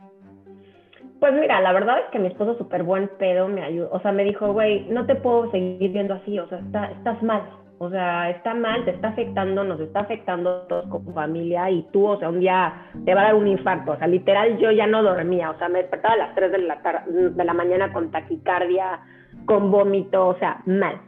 Pues 1.20 1.32
mira, 1.34 1.60
la 1.60 1.72
verdad 1.72 2.00
es 2.00 2.10
que 2.10 2.18
mi 2.18 2.28
esposo 2.28 2.56
súper 2.56 2.82
buen 2.82 3.08
pedo 3.18 3.48
me 3.48 3.62
ayudó, 3.62 3.90
o 3.92 4.00
sea, 4.00 4.12
me 4.12 4.24
dijo, 4.24 4.52
güey, 4.52 4.86
no 4.90 5.06
te 5.06 5.14
puedo 5.14 5.50
seguir 5.50 5.92
viendo 5.92 6.14
así, 6.14 6.38
o 6.38 6.48
sea, 6.48 6.58
estás 6.58 7.22
mal, 7.22 7.42
o 7.78 7.90
sea, 7.90 8.30
está 8.30 8.54
mal, 8.54 8.84
te 8.84 8.92
está 8.92 9.08
afectando, 9.08 9.64
nos 9.64 9.80
está 9.80 10.00
afectando 10.00 10.62
todos 10.68 10.86
como 10.86 11.12
familia 11.12 11.70
y 11.70 11.82
tú, 11.92 12.06
o 12.06 12.18
sea, 12.18 12.28
un 12.28 12.40
día 12.40 12.72
te 13.04 13.14
va 13.14 13.22
a 13.22 13.24
dar 13.24 13.34
un 13.34 13.48
infarto. 13.48 13.92
O 13.92 13.96
sea, 13.96 14.06
literal 14.06 14.58
yo 14.58 14.70
ya 14.70 14.86
no 14.86 15.02
dormía, 15.02 15.50
o 15.50 15.58
sea, 15.58 15.68
me 15.68 15.80
despertaba 15.80 16.14
a 16.14 16.18
las 16.18 16.34
3 16.34 16.52
de 16.52 16.58
la, 16.58 17.04
de 17.06 17.44
la 17.44 17.52
mañana 17.52 17.92
con 17.92 18.10
taquicardia, 18.10 19.00
con 19.46 19.70
vómito, 19.70 20.28
o 20.28 20.38
sea, 20.38 20.62
mal. 20.66 21.00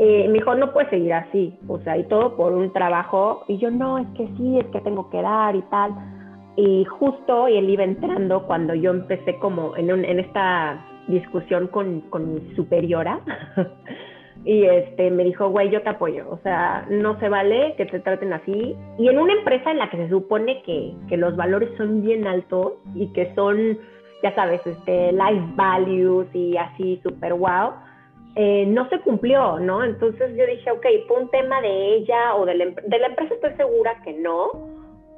Eh, 0.00 0.26
me 0.28 0.34
dijo, 0.34 0.54
no 0.54 0.72
puedes 0.72 0.90
seguir 0.90 1.12
así, 1.12 1.58
o 1.68 1.78
sea, 1.80 1.96
y 1.96 2.04
todo 2.04 2.36
por 2.36 2.52
un 2.52 2.72
trabajo. 2.72 3.44
Y 3.48 3.58
yo, 3.58 3.70
no, 3.70 3.98
es 3.98 4.06
que 4.16 4.28
sí, 4.36 4.58
es 4.58 4.66
que 4.66 4.80
tengo 4.80 5.08
que 5.10 5.22
dar 5.22 5.56
y 5.56 5.62
tal. 5.62 5.92
Y 6.60 6.84
justo 6.86 7.46
él 7.46 7.70
iba 7.70 7.84
entrando 7.84 8.42
cuando 8.42 8.74
yo 8.74 8.90
empecé 8.90 9.36
como 9.38 9.76
en, 9.76 9.90
en 9.90 10.18
esta 10.18 10.84
discusión 11.06 11.68
con, 11.68 12.00
con 12.10 12.34
mi 12.34 12.54
superiora. 12.56 13.20
y 14.44 14.64
este 14.64 15.08
me 15.12 15.22
dijo, 15.22 15.50
güey, 15.50 15.70
yo 15.70 15.82
te 15.82 15.90
apoyo, 15.90 16.28
o 16.28 16.38
sea, 16.38 16.84
no 16.90 17.16
se 17.20 17.28
vale 17.28 17.74
que 17.76 17.86
te 17.86 18.00
traten 18.00 18.32
así. 18.32 18.76
Y 18.98 19.08
en 19.08 19.18
una 19.20 19.34
empresa 19.34 19.70
en 19.70 19.78
la 19.78 19.88
que 19.88 19.98
se 19.98 20.08
supone 20.08 20.60
que, 20.62 20.94
que 21.08 21.16
los 21.16 21.36
valores 21.36 21.70
son 21.76 22.02
bien 22.02 22.26
altos 22.26 22.72
y 22.96 23.06
que 23.12 23.32
son, 23.36 23.78
ya 24.24 24.34
sabes, 24.34 24.60
este, 24.66 25.12
life 25.12 25.52
values 25.54 26.26
y 26.34 26.56
así 26.56 27.00
súper 27.04 27.34
wow, 27.34 27.70
eh, 28.34 28.66
no 28.66 28.88
se 28.88 28.98
cumplió, 29.02 29.60
¿no? 29.60 29.84
Entonces 29.84 30.36
yo 30.36 30.44
dije, 30.44 30.72
ok, 30.72 30.86
fue 31.06 31.22
un 31.22 31.30
tema 31.30 31.60
de 31.60 31.94
ella 31.98 32.34
o 32.34 32.44
de 32.44 32.56
la, 32.56 32.64
de 32.64 32.98
la 32.98 33.06
empresa, 33.06 33.34
estoy 33.34 33.52
segura 33.52 34.02
que 34.02 34.14
no, 34.14 34.50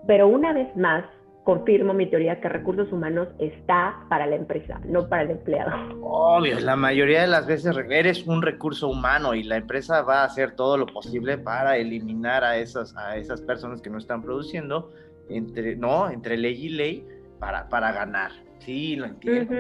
pero 0.06 0.28
una 0.28 0.52
vez 0.52 0.76
más, 0.76 1.04
confirmo 1.44 1.94
mi 1.94 2.06
teoría 2.06 2.40
que 2.40 2.48
recursos 2.48 2.92
humanos 2.92 3.28
está 3.38 4.04
para 4.08 4.26
la 4.26 4.36
empresa, 4.36 4.80
no 4.84 5.08
para 5.08 5.22
el 5.22 5.30
empleado. 5.30 5.72
Obvio, 6.02 6.60
la 6.60 6.76
mayoría 6.76 7.22
de 7.22 7.28
las 7.28 7.46
veces 7.46 7.76
eres 7.88 8.26
un 8.26 8.42
recurso 8.42 8.88
humano 8.88 9.34
y 9.34 9.42
la 9.42 9.56
empresa 9.56 10.02
va 10.02 10.22
a 10.22 10.24
hacer 10.24 10.52
todo 10.52 10.76
lo 10.76 10.86
posible 10.86 11.38
para 11.38 11.76
eliminar 11.76 12.44
a 12.44 12.58
esas, 12.58 12.96
a 12.96 13.16
esas 13.16 13.40
personas 13.40 13.80
que 13.80 13.90
no 13.90 13.98
están 13.98 14.22
produciendo, 14.22 14.92
entre, 15.28 15.76
¿no? 15.76 16.10
entre 16.10 16.36
ley 16.36 16.66
y 16.66 16.68
ley, 16.68 17.08
para, 17.38 17.68
para 17.68 17.92
ganar. 17.92 18.32
Sí, 18.60 18.94
lo 18.96 19.06
entiendo. 19.06 19.54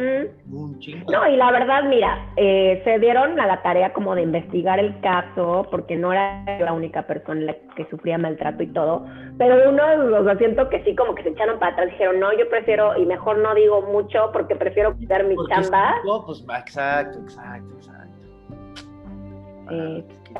Un 0.52 0.78
chingo. 0.78 1.10
No, 1.10 1.26
y 1.26 1.36
la 1.36 1.50
verdad, 1.50 1.84
mira, 1.84 2.32
eh, 2.36 2.82
se 2.84 2.98
dieron 2.98 3.40
a 3.40 3.46
la 3.46 3.62
tarea 3.62 3.92
como 3.94 4.14
de 4.14 4.22
investigar 4.22 4.78
el 4.78 5.00
caso, 5.00 5.66
porque 5.70 5.96
no 5.96 6.12
era 6.12 6.44
la 6.58 6.72
única 6.74 7.06
persona 7.06 7.54
que 7.76 7.88
sufría 7.88 8.18
maltrato 8.18 8.62
y 8.62 8.66
todo, 8.68 9.06
pero 9.38 9.70
uno, 9.70 9.82
o 10.18 10.36
siento 10.36 10.68
que 10.68 10.84
sí, 10.84 10.94
como 10.94 11.14
que 11.14 11.22
se 11.22 11.30
echaron 11.30 11.58
para 11.58 11.72
atrás, 11.72 11.90
dijeron, 11.90 12.20
no, 12.20 12.30
yo 12.36 12.48
prefiero, 12.50 12.96
y 12.98 13.06
mejor 13.06 13.38
no 13.38 13.54
digo 13.54 13.80
mucho, 13.82 14.30
porque 14.32 14.54
prefiero 14.54 14.96
quitar 14.98 15.24
mi 15.24 15.34
chamba. 15.48 15.94
pues, 16.26 16.44
exacto, 16.60 17.18
exacto, 17.20 17.74
exacto. 17.76 18.10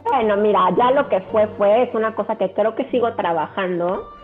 Bueno, 0.04 0.36
mira, 0.36 0.60
ya 0.76 0.90
lo 0.90 1.08
que 1.08 1.20
fue, 1.32 1.46
fue, 1.56 1.84
es 1.84 1.94
una 1.94 2.14
cosa 2.14 2.36
que 2.36 2.52
creo 2.52 2.74
que 2.74 2.84
sigo 2.90 3.14
trabajando 3.14 4.19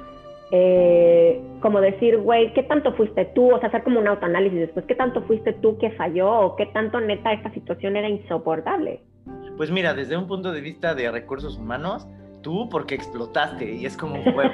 eh, 0.52 1.40
como 1.61 1.80
decir, 1.80 2.18
güey, 2.18 2.52
¿qué 2.52 2.62
tanto 2.62 2.92
fuiste 2.94 3.24
tú? 3.35 3.52
O 3.52 3.59
sea, 3.59 3.68
hacer 3.68 3.82
como 3.82 3.98
un 3.98 4.06
autoanálisis 4.06 4.59
después, 4.61 4.87
¿qué 4.87 4.94
tanto 4.94 5.22
fuiste 5.22 5.52
tú 5.54 5.76
que 5.78 5.90
falló 5.92 6.30
o 6.30 6.56
qué 6.56 6.66
tanto 6.66 7.00
neta 7.00 7.32
esta 7.32 7.52
situación 7.52 7.96
era 7.96 8.09
insoportable? 8.09 9.02
Pues 9.56 9.70
mira, 9.70 9.94
desde 9.94 10.16
un 10.16 10.26
punto 10.26 10.52
de 10.52 10.61
vista 10.61 10.94
de 10.94 11.11
recursos 11.11 11.56
humanos, 11.56 12.06
tú 12.42 12.68
porque 12.68 12.94
explotaste 12.94 13.74
y 13.74 13.87
es 13.87 13.96
como 13.96 14.16
un 14.16 14.22
juego. 14.32 14.52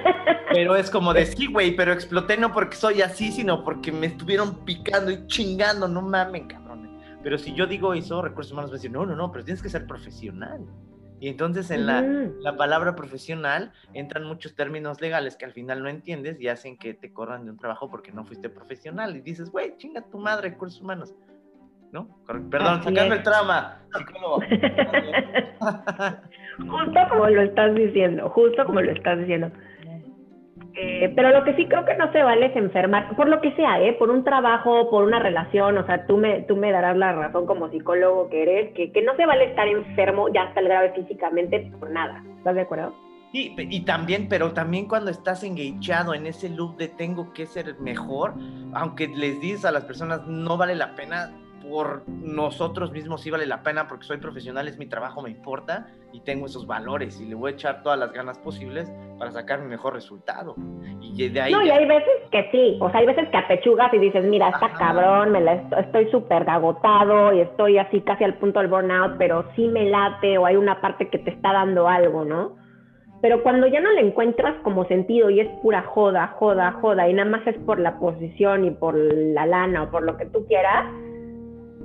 pero 0.51 0.77
es 0.77 0.91
como 0.91 1.13
de, 1.13 1.27
sí, 1.27 1.47
güey, 1.47 1.77
pero 1.77 1.93
exploté 1.93 2.39
no 2.39 2.53
porque 2.53 2.77
soy 2.77 3.03
así, 3.03 3.31
sino 3.31 3.65
porque 3.65 3.93
me 3.93 4.07
estuvieron 4.07 4.65
picando 4.65 5.11
y 5.11 5.27
chingando, 5.27 5.89
no 5.89 6.01
mamen, 6.01 6.47
cabrones. 6.47 6.91
Pero 7.23 7.37
si 7.37 7.53
yo 7.53 7.67
digo 7.67 7.93
eso, 7.93 8.23
recursos 8.23 8.53
humanos 8.53 8.71
va 8.71 8.75
a 8.75 8.79
decir, 8.79 8.91
no, 8.91 9.05
no, 9.05 9.15
no, 9.15 9.31
pero 9.31 9.45
tienes 9.45 9.63
que 9.63 9.69
ser 9.69 9.87
profesional. 9.87 10.65
Y 11.23 11.29
entonces 11.29 11.71
en 11.71 11.87
la, 11.87 12.03
la, 12.03 12.57
palabra 12.57 12.97
profesional 12.97 13.71
entran 13.95 14.25
muchos 14.25 14.57
términos 14.57 15.01
legales 15.01 15.37
que 15.37 15.45
al 15.45 15.53
final 15.53 15.81
no 15.81 15.89
entiendes 15.89 16.41
y 16.41 16.49
hacen 16.49 16.77
que 16.77 16.95
te 16.95 17.13
corran 17.13 17.45
de 17.45 17.53
un 17.53 17.59
trabajo 17.59 17.89
porque 17.89 18.11
no 18.11 18.25
fuiste 18.25 18.49
profesional. 18.49 19.15
Y 19.15 19.21
dices, 19.21 19.53
güey, 19.53 19.77
chinga 19.77 20.03
tu 20.03 20.19
madre, 20.19 20.49
recursos 20.49 20.81
humanos. 20.81 21.15
¿No? 21.93 22.09
Perdón, 22.27 22.83
sacando 22.83 23.15
el 23.15 23.23
trama, 23.23 23.83
psicólogo. 23.97 24.41
justo 26.59 27.01
como 27.09 27.29
lo 27.29 27.43
estás 27.43 27.73
diciendo, 27.77 28.29
justo 28.31 28.67
como 28.67 28.81
lo 28.81 28.91
estás 28.91 29.21
diciendo. 29.21 29.53
Eh, 30.75 31.13
pero 31.15 31.31
lo 31.31 31.45
que 31.45 31.55
sí 31.55 31.67
creo 31.67 31.85
que 31.85 31.97
no 31.97 32.11
se 32.13 32.23
vale 32.23 32.47
es 32.47 32.57
enfermar, 32.57 33.15
por 33.15 33.29
lo 33.29 33.41
que 33.41 33.53
sea, 33.53 33.83
¿eh? 33.83 33.93
por 33.93 34.11
un 34.11 34.25
trabajo, 34.25 34.89
por 34.89 35.05
una 35.05 35.19
relación, 35.19 35.77
o 35.77 35.85
sea, 35.85 36.07
tú 36.07 36.17
me, 36.17 36.43
tú 36.43 36.57
me 36.57 36.73
darás 36.73 36.97
la 36.97 37.13
razón 37.13 37.47
como 37.47 37.71
psicólogo 37.71 38.31
que 38.31 38.43
eres, 38.43 38.75
que, 38.75 38.91
que 38.91 39.03
no 39.03 39.15
se 39.17 39.27
vale 39.27 39.45
estar 39.45 39.69
enfermo 39.69 40.29
ya 40.33 40.45
hasta 40.45 40.61
el 40.61 40.69
grave 40.69 40.93
físicamente 40.95 41.71
por 41.79 41.91
nada. 41.91 42.25
¿Estás 42.39 42.55
de 42.55 42.63
acuerdo? 42.63 42.95
Sí, 43.33 43.55
y 43.57 43.81
también, 43.87 44.29
pero 44.29 44.53
también 44.53 44.87
cuando 44.87 45.11
estás 45.11 45.43
engagado 45.43 46.13
en 46.13 46.27
ese 46.27 46.51
loop 46.51 46.77
de 46.77 46.89
tengo 46.89 47.33
que 47.33 47.47
ser 47.47 47.79
mejor, 47.81 48.35
aunque 48.75 49.09
les 49.09 49.41
dices 49.41 49.65
a 49.65 49.73
las 49.73 49.85
personas 49.85 50.27
no 50.27 50.59
vale 50.59 50.75
la 50.75 50.95
pena, 50.95 51.33
por 51.63 52.03
nosotros 52.09 52.93
mismos 52.93 53.23
sí 53.23 53.31
vale 53.31 53.47
la 53.47 53.63
pena 53.63 53.89
porque 53.89 54.05
soy 54.05 54.19
profesional, 54.19 54.69
es 54.69 54.79
mi 54.79 54.87
trabajo, 54.87 55.23
me 55.23 55.31
importa 55.31 55.87
y 56.13 56.21
tengo 56.21 56.47
esos 56.47 56.67
valores 56.67 57.21
y 57.21 57.27
le 57.27 57.35
voy 57.35 57.53
a 57.53 57.55
echar 57.55 57.83
todas 57.83 57.99
las 57.99 58.13
ganas 58.13 58.39
posibles 58.39 58.93
para 59.19 59.31
sacar 59.31 59.61
mi 59.61 59.69
mejor 59.69 59.95
resultado. 59.95 60.55
Y 61.01 61.29
de 61.29 61.41
ahí... 61.41 61.53
No, 61.53 61.63
y 61.63 61.71
hay 61.71 61.87
veces 61.87 62.13
que 62.31 62.49
sí, 62.51 62.79
o 62.81 62.91
sea, 62.91 63.01
hay 63.01 63.07
veces 63.07 63.29
que 63.29 63.37
apechugas 63.37 63.93
y 63.95 63.99
dices, 63.99 64.25
mira, 64.25 64.49
está 64.49 64.73
cabrón, 64.73 65.33
me 65.33 65.41
la 65.41 65.55
estoy 65.55 66.11
súper 66.11 66.49
agotado 66.49 67.33
y 67.33 67.41
estoy 67.41 67.79
así 67.79 68.01
casi 68.01 68.25
al 68.25 68.35
punto 68.35 68.61
del 68.61 68.69
burnout, 68.69 69.17
pero 69.19 69.45
sí 69.57 69.69
me 69.69 69.89
late 69.89 70.39
o 70.39 70.47
hay 70.47 70.57
una 70.57 70.81
parte 70.81 71.09
que 71.09 71.19
te 71.19 71.31
está 71.31 71.53
dando 71.53 71.89
algo, 71.89 72.25
¿no? 72.25 72.57
Pero 73.23 73.45
cuando 73.45 73.69
ya 73.69 73.81
no 73.81 73.93
le 73.93 74.01
encuentras 74.01 74.57
como 74.65 74.85
sentido 74.87 75.31
y 75.31 75.39
es 75.39 75.49
pura 75.63 75.83
joda, 75.83 76.35
joda, 76.39 76.73
joda, 76.73 77.09
y 77.09 77.15
nada 77.15 77.31
más 77.31 77.47
es 77.47 77.57
por 77.59 77.79
la 77.79 77.99
posición 78.01 78.65
y 78.65 78.73
por 78.73 78.97
la 78.97 79.47
lana 79.47 79.85
o 79.85 79.91
por 79.93 80.03
lo 80.03 80.17
que 80.17 80.27
tú 80.27 80.45
quieras, 80.49 80.87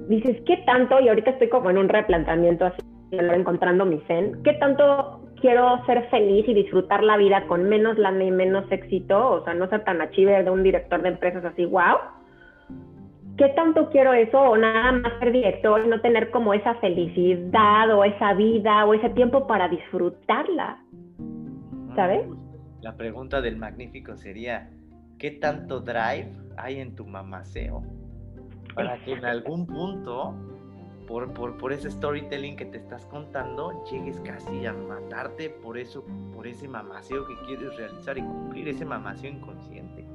dices, 0.08 0.38
¿qué 0.46 0.58
tanto? 0.66 1.00
Y 1.00 1.10
ahorita 1.10 1.32
estoy 1.32 1.50
como 1.50 1.70
en 1.70 1.78
un 1.78 1.90
replanteamiento 1.90 2.66
así, 2.66 2.78
encontrando 3.12 3.86
mi 3.86 4.00
zen, 4.08 4.42
¿qué 4.44 4.54
tanto 4.54 5.22
quiero 5.40 5.86
ser 5.86 6.10
feliz 6.10 6.48
y 6.48 6.54
disfrutar 6.54 7.04
la 7.04 7.18
vida 7.18 7.46
con 7.48 7.64
menos 7.64 7.98
lana 7.98 8.24
y 8.24 8.32
menos 8.32 8.70
éxito? 8.72 9.32
O 9.32 9.44
sea, 9.44 9.54
no 9.54 9.68
ser 9.70 9.84
tan 9.84 10.02
achiever 10.02 10.44
de 10.44 10.52
un 10.52 10.64
director 10.64 11.02
de 11.02 11.10
empresas 11.10 11.46
así, 11.46 11.66
wow. 11.66 11.98
¿Qué 13.38 13.50
tanto 13.50 13.90
quiero 13.92 14.14
eso 14.14 14.40
o 14.40 14.58
nada 14.58 14.92
más 14.94 15.14
ser 15.20 15.32
director 15.32 15.86
y 15.86 15.90
no 15.90 16.02
tener 16.02 16.32
como 16.32 16.56
esa 16.56 16.74
felicidad 16.76 17.96
o 17.96 18.04
esa 18.04 18.34
vida 18.34 18.84
o 18.86 18.96
ese 18.96 19.10
tiempo 19.12 19.46
para 19.46 19.70
disfrutarla? 19.70 20.80
¿Sabes? 21.96 22.28
La 22.82 22.96
pregunta 22.98 23.42
del 23.42 23.58
magnífico 23.58 24.18
sería, 24.18 24.70
¿qué 25.20 25.32
tanto 25.32 25.82
drive 25.82 26.32
hay 26.58 26.80
en 26.80 26.96
tu 26.96 27.06
mamaceo? 27.06 27.84
Para 28.78 28.98
que 29.00 29.14
en 29.14 29.26
algún 29.26 29.66
punto, 29.66 30.34
por, 31.08 31.34
por, 31.34 31.58
por, 31.58 31.74
ese 31.74 31.90
storytelling 31.90 32.56
que 32.56 32.66
te 32.66 32.78
estás 32.78 33.06
contando, 33.08 33.84
llegues 33.90 34.20
casi 34.22 34.66
a 34.66 34.74
matarte 34.74 35.50
por 35.50 35.78
eso, 35.78 36.06
por 36.36 36.46
ese 36.48 36.68
mamaceo 36.68 37.26
que 37.28 37.36
quieres 37.48 37.76
realizar 37.76 38.18
y 38.18 38.22
cumplir 38.22 38.70
ese 38.70 38.86
mamaceo 38.86 39.32
inconsciente. 39.32 40.06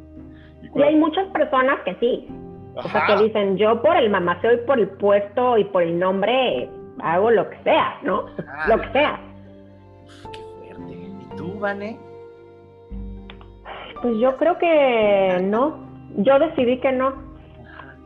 Y, 0.75 0.83
hay 0.83 0.97
muchas 0.97 1.29
personas 1.31 1.81
que 1.85 1.95
sí. 1.97 2.29
O 2.75 2.83
sea, 2.85 3.05
que 3.07 3.25
dicen, 3.25 3.59
yo 3.59 3.83
por 3.83 3.97
el 3.97 4.09
mamaceo 4.09 4.55
y 4.55 4.59
por 4.59 4.79
el 4.79 4.89
puesto 4.89 5.59
y 5.59 5.65
por 5.65 5.83
el 5.83 5.99
nombre 5.99 6.71
hago 7.03 7.31
lo 7.31 7.51
que 7.51 7.63
sea, 7.65 7.99
¿no? 8.03 8.27
Ah, 8.49 8.67
lo 8.69 8.81
que 8.81 8.89
sea. 8.93 9.21
qué 10.33 10.75
fuerte. 10.75 10.95
¿Y 10.95 11.37
tú, 11.37 11.59
Vane? 11.59 11.99
Pues 14.01 14.17
yo 14.19 14.37
creo 14.39 14.57
que 14.57 15.39
no. 15.43 15.87
Yo 16.17 16.39
decidí 16.39 16.79
que 16.81 16.93
no 16.93 17.32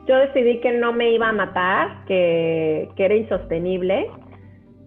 yo 0.06 0.16
decidí 0.16 0.60
que 0.60 0.72
no 0.72 0.92
me 0.92 1.10
iba 1.10 1.28
a 1.28 1.32
matar, 1.32 2.04
que, 2.06 2.88
que, 2.96 3.04
era 3.04 3.14
insostenible 3.14 4.10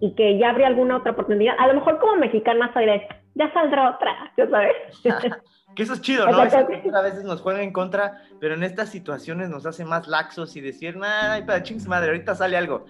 y 0.00 0.14
que 0.14 0.38
ya 0.38 0.50
habría 0.50 0.66
alguna 0.66 0.96
otra 0.96 1.12
oportunidad. 1.12 1.54
A 1.58 1.66
lo 1.66 1.74
mejor 1.74 1.98
como 1.98 2.16
mexicana 2.16 2.72
soy 2.72 2.86
de, 2.86 3.06
ya 3.34 3.52
saldrá 3.52 3.90
otra, 3.90 4.32
¿ya 4.36 4.48
sabes? 4.48 4.74
que 5.76 5.82
eso 5.82 5.94
es 5.94 6.00
chido, 6.00 6.26
¿no? 6.26 6.38
a 6.38 7.02
veces 7.02 7.24
nos 7.24 7.40
juega 7.40 7.62
en 7.62 7.72
contra, 7.72 8.22
pero 8.40 8.54
en 8.54 8.62
estas 8.62 8.88
situaciones 8.88 9.50
nos 9.50 9.66
hace 9.66 9.84
más 9.84 10.08
laxos 10.08 10.56
y 10.56 10.60
decir, 10.60 10.98
ay, 11.02 11.42
para 11.42 11.62
chings 11.62 11.86
madre, 11.86 12.08
ahorita 12.08 12.34
sale 12.34 12.56
algo. 12.56 12.86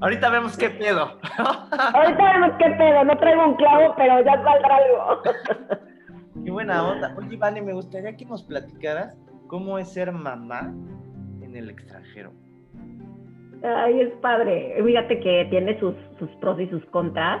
Ahorita 0.00 0.28
vemos 0.28 0.56
qué 0.56 0.70
pedo. 0.70 1.18
ahorita 1.38 2.32
vemos 2.32 2.50
qué 2.58 2.70
pedo, 2.70 3.04
no 3.04 3.16
traigo 3.18 3.46
un 3.46 3.54
clavo, 3.54 3.94
pero 3.96 4.24
ya 4.24 4.42
saldrá 4.42 4.76
algo. 4.76 5.22
qué 6.44 6.50
buena 6.50 6.88
onda. 6.88 7.14
Oye, 7.16 7.36
Vale, 7.36 7.62
me 7.62 7.72
gustaría 7.72 8.16
que 8.16 8.24
nos 8.24 8.42
platicaras 8.42 9.16
cómo 9.46 9.78
es 9.78 9.92
ser 9.92 10.10
mamá 10.10 10.74
el 11.58 11.70
extranjero? 11.70 12.32
Ay, 13.62 14.00
es 14.00 14.10
padre. 14.20 14.74
Fíjate 14.84 15.20
que 15.20 15.46
tiene 15.48 15.78
sus, 15.80 15.94
pros 16.40 16.60
y 16.60 16.66
sus 16.68 16.84
contras, 16.86 17.40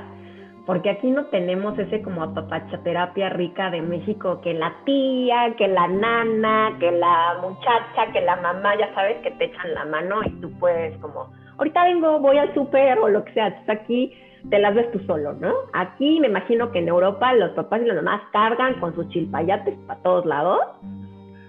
porque 0.64 0.88
aquí 0.88 1.10
no 1.10 1.26
tenemos 1.26 1.78
ese 1.78 2.00
como 2.00 2.22
apapachaterapia 2.22 3.28
rica 3.30 3.70
de 3.70 3.82
México, 3.82 4.40
que 4.40 4.54
la 4.54 4.72
tía, 4.86 5.54
que 5.58 5.68
la 5.68 5.86
nana, 5.86 6.76
que 6.80 6.90
la 6.90 7.36
muchacha, 7.42 8.10
que 8.12 8.22
la 8.22 8.36
mamá, 8.36 8.74
ya 8.78 8.94
sabes, 8.94 9.18
que 9.18 9.32
te 9.32 9.44
echan 9.44 9.74
la 9.74 9.84
mano 9.84 10.20
y 10.24 10.30
tú 10.40 10.50
puedes 10.58 10.96
como, 10.98 11.30
ahorita 11.58 11.84
vengo, 11.84 12.18
voy 12.20 12.38
al 12.38 12.54
súper 12.54 12.98
o 12.98 13.08
lo 13.08 13.22
que 13.24 13.34
sea. 13.34 13.48
Entonces 13.48 13.82
aquí 13.82 14.14
te 14.48 14.58
las 14.58 14.74
ves 14.74 14.90
tú 14.92 15.00
solo, 15.00 15.34
¿no? 15.34 15.52
Aquí 15.74 16.20
me 16.20 16.28
imagino 16.28 16.72
que 16.72 16.78
en 16.78 16.88
Europa 16.88 17.34
los 17.34 17.50
papás 17.50 17.82
y 17.82 17.86
las 17.86 17.96
mamás 17.96 18.22
cargan 18.32 18.80
con 18.80 18.94
sus 18.94 19.08
chilpayates 19.10 19.76
para 19.86 20.00
todos 20.00 20.24
lados 20.24 20.60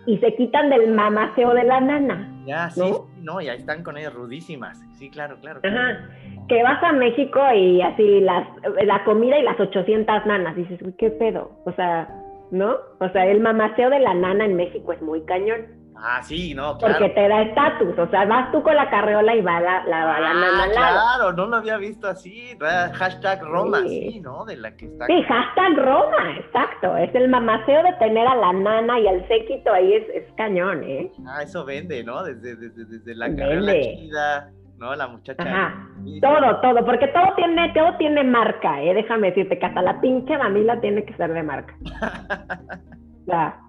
y 0.05 0.17
se 0.17 0.35
quitan 0.35 0.69
del 0.69 0.93
mamaceo 0.93 1.53
de 1.53 1.63
la 1.63 1.79
nana. 1.79 2.34
Ya, 2.45 2.69
sí, 2.69 2.81
¿no? 3.21 3.41
ya 3.41 3.53
están 3.53 3.83
con 3.83 3.97
ellas 3.97 4.13
rudísimas. 4.13 4.79
Sí, 4.93 5.09
claro, 5.09 5.37
claro. 5.41 5.61
Ajá. 5.63 6.09
Que 6.47 6.61
vas 6.63 6.81
a 6.83 6.91
México 6.93 7.39
y 7.53 7.81
así 7.81 8.21
las, 8.21 8.47
la 8.83 9.03
comida 9.03 9.37
y 9.39 9.43
las 9.43 9.59
800 9.59 10.25
nanas. 10.25 10.55
dices, 10.55 10.79
uy, 10.81 10.93
qué 10.97 11.09
pedo. 11.09 11.51
O 11.65 11.71
sea, 11.73 12.07
¿no? 12.51 12.75
O 12.99 13.09
sea, 13.09 13.25
el 13.25 13.39
mamaceo 13.39 13.89
de 13.89 13.99
la 13.99 14.13
nana 14.13 14.45
en 14.45 14.55
México 14.55 14.93
es 14.93 15.01
muy 15.01 15.21
cañón. 15.25 15.84
Ah, 15.97 16.21
sí, 16.21 16.53
no, 16.53 16.77
claro. 16.77 16.95
Porque 16.99 17.13
te 17.13 17.27
da 17.27 17.41
estatus, 17.43 17.97
o 17.97 18.07
sea, 18.09 18.25
vas 18.25 18.51
tú 18.51 18.61
con 18.61 18.75
la 18.75 18.89
carreola 18.89 19.35
y 19.35 19.41
va 19.41 19.59
la, 19.59 19.83
la, 19.85 20.19
la 20.19 20.63
ah, 20.63 20.67
Claro, 20.71 21.33
no 21.33 21.47
lo 21.47 21.55
había 21.57 21.77
visto 21.77 22.07
así. 22.07 22.57
Hashtag 22.59 23.41
Roma, 23.43 23.81
sí. 23.87 24.19
¿no? 24.21 24.45
De 24.45 24.57
la 24.57 24.75
que 24.75 24.85
está. 24.85 25.05
Sí, 25.05 25.23
hashtag 25.23 25.77
Roma, 25.77 26.37
exacto. 26.37 26.97
Es 26.97 27.13
el 27.15 27.29
mamaceo 27.29 27.83
de 27.83 27.93
tener 27.93 28.27
a 28.27 28.35
la 28.35 28.53
nana 28.53 28.99
y 28.99 29.07
al 29.07 29.27
séquito 29.27 29.71
ahí 29.71 29.93
es, 29.93 30.09
es 30.09 30.33
cañón, 30.35 30.83
¿eh? 30.83 31.11
Ah, 31.27 31.43
eso 31.43 31.63
vende, 31.63 32.03
¿no? 32.03 32.23
Desde, 32.23 32.55
desde, 32.55 32.85
desde 32.85 33.15
la 33.15 33.33
carrera 33.33 33.73
chida, 33.73 34.51
¿no? 34.77 34.95
La 34.95 35.07
muchacha. 35.07 35.43
Ajá. 35.43 35.89
Todo, 36.21 36.59
todo, 36.61 36.85
porque 36.85 37.07
todo 37.07 37.33
tiene, 37.35 37.71
todo 37.73 37.95
tiene 37.97 38.23
marca, 38.23 38.81
¿eh? 38.81 38.93
Déjame 38.93 39.29
decirte 39.29 39.57
que 39.57 39.65
hasta 39.65 39.81
la 39.81 40.01
pinche 40.01 40.37
mamila 40.37 40.79
tiene 40.81 41.05
que 41.05 41.15
ser 41.15 41.31
de 41.31 41.43
marca. 41.43 41.73
ya. 43.27 43.64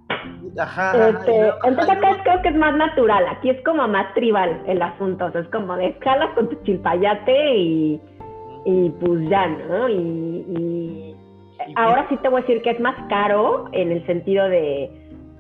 Ajá, 0.59 1.09
este, 1.09 1.53
entonces 1.65 1.97
acá 1.97 2.17
creo 2.23 2.43
que 2.43 2.49
es 2.49 2.57
más 2.57 2.75
natural, 2.77 3.27
aquí 3.29 3.51
es 3.51 3.63
como 3.65 3.87
más 3.89 4.13
tribal 4.15 4.63
el 4.67 4.81
asunto, 4.81 5.29
es 5.29 5.49
como 5.49 5.77
de 5.77 5.89
escalas 5.89 6.31
con 6.35 6.49
tu 6.49 6.57
chilpayate 6.63 7.57
y, 7.57 8.01
y 8.65 8.91
pues 9.01 9.29
ya, 9.29 9.47
¿no? 9.47 9.89
Y, 9.89 11.15
ahora 11.75 12.07
sí 12.09 12.17
te 12.19 12.29
voy 12.29 12.39
a 12.39 12.41
decir 12.43 12.63
que 12.63 12.71
es 12.71 12.81
más 12.81 12.97
caro 13.09 13.69
en 13.73 13.91
el 13.91 14.07
sentido 14.07 14.49
de 14.49 14.91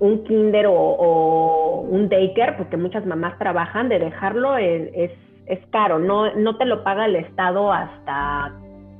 un 0.00 0.24
kinder 0.24 0.66
o, 0.68 1.86
un 1.88 2.08
daycare, 2.08 2.52
porque 2.54 2.76
muchas 2.76 3.06
mamás 3.06 3.38
trabajan, 3.38 3.88
de 3.88 3.98
dejarlo 3.98 4.56
es, 4.56 5.12
es 5.46 5.60
caro, 5.70 5.98
no, 5.98 6.34
no 6.34 6.56
te 6.56 6.64
lo 6.64 6.82
paga 6.82 7.06
el 7.06 7.16
Estado 7.16 7.72
hasta 7.72 8.52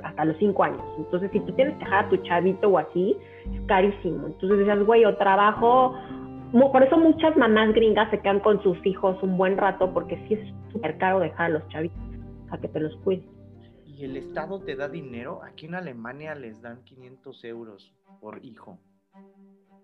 hasta 0.07 0.25
los 0.25 0.37
cinco 0.39 0.65
años. 0.65 0.83
Entonces, 0.99 1.31
si 1.33 1.41
tú 1.41 1.53
tienes 1.53 1.75
que 1.79 1.85
dejar 1.85 2.07
a 2.07 2.09
tu 2.09 2.17
chavito 2.19 2.69
o 2.69 2.79
así, 2.79 3.17
es 3.53 3.61
carísimo. 3.67 4.27
Entonces 4.27 4.59
decías, 4.59 4.85
güey, 4.85 5.03
yo 5.03 5.17
trabajo. 5.17 5.95
Por 6.53 6.83
eso 6.83 6.97
muchas 6.97 7.37
mamás 7.37 7.75
gringas 7.75 8.11
se 8.11 8.21
quedan 8.21 8.41
con 8.41 8.63
sus 8.63 8.79
hijos 8.87 9.21
un 9.23 9.37
buen 9.37 9.57
rato, 9.57 9.93
porque 9.93 10.17
sí 10.29 10.35
es 10.35 10.73
súper 10.73 10.97
caro 10.99 11.21
dejar 11.21 11.47
a 11.47 11.55
los 11.55 11.69
chavitos 11.69 11.99
a 12.51 12.59
que 12.59 12.69
te 12.69 12.81
los 12.81 12.97
cuiden. 12.99 13.27
¿Y 13.85 14.05
el 14.05 14.17
Estado 14.17 14.61
te 14.61 14.77
da 14.77 14.89
dinero? 14.89 15.41
Aquí 15.43 15.67
en 15.67 15.75
Alemania 15.75 16.35
les 16.35 16.63
dan 16.63 16.83
500 16.85 17.45
euros 17.45 17.95
por 18.21 18.45
hijo. 18.45 18.79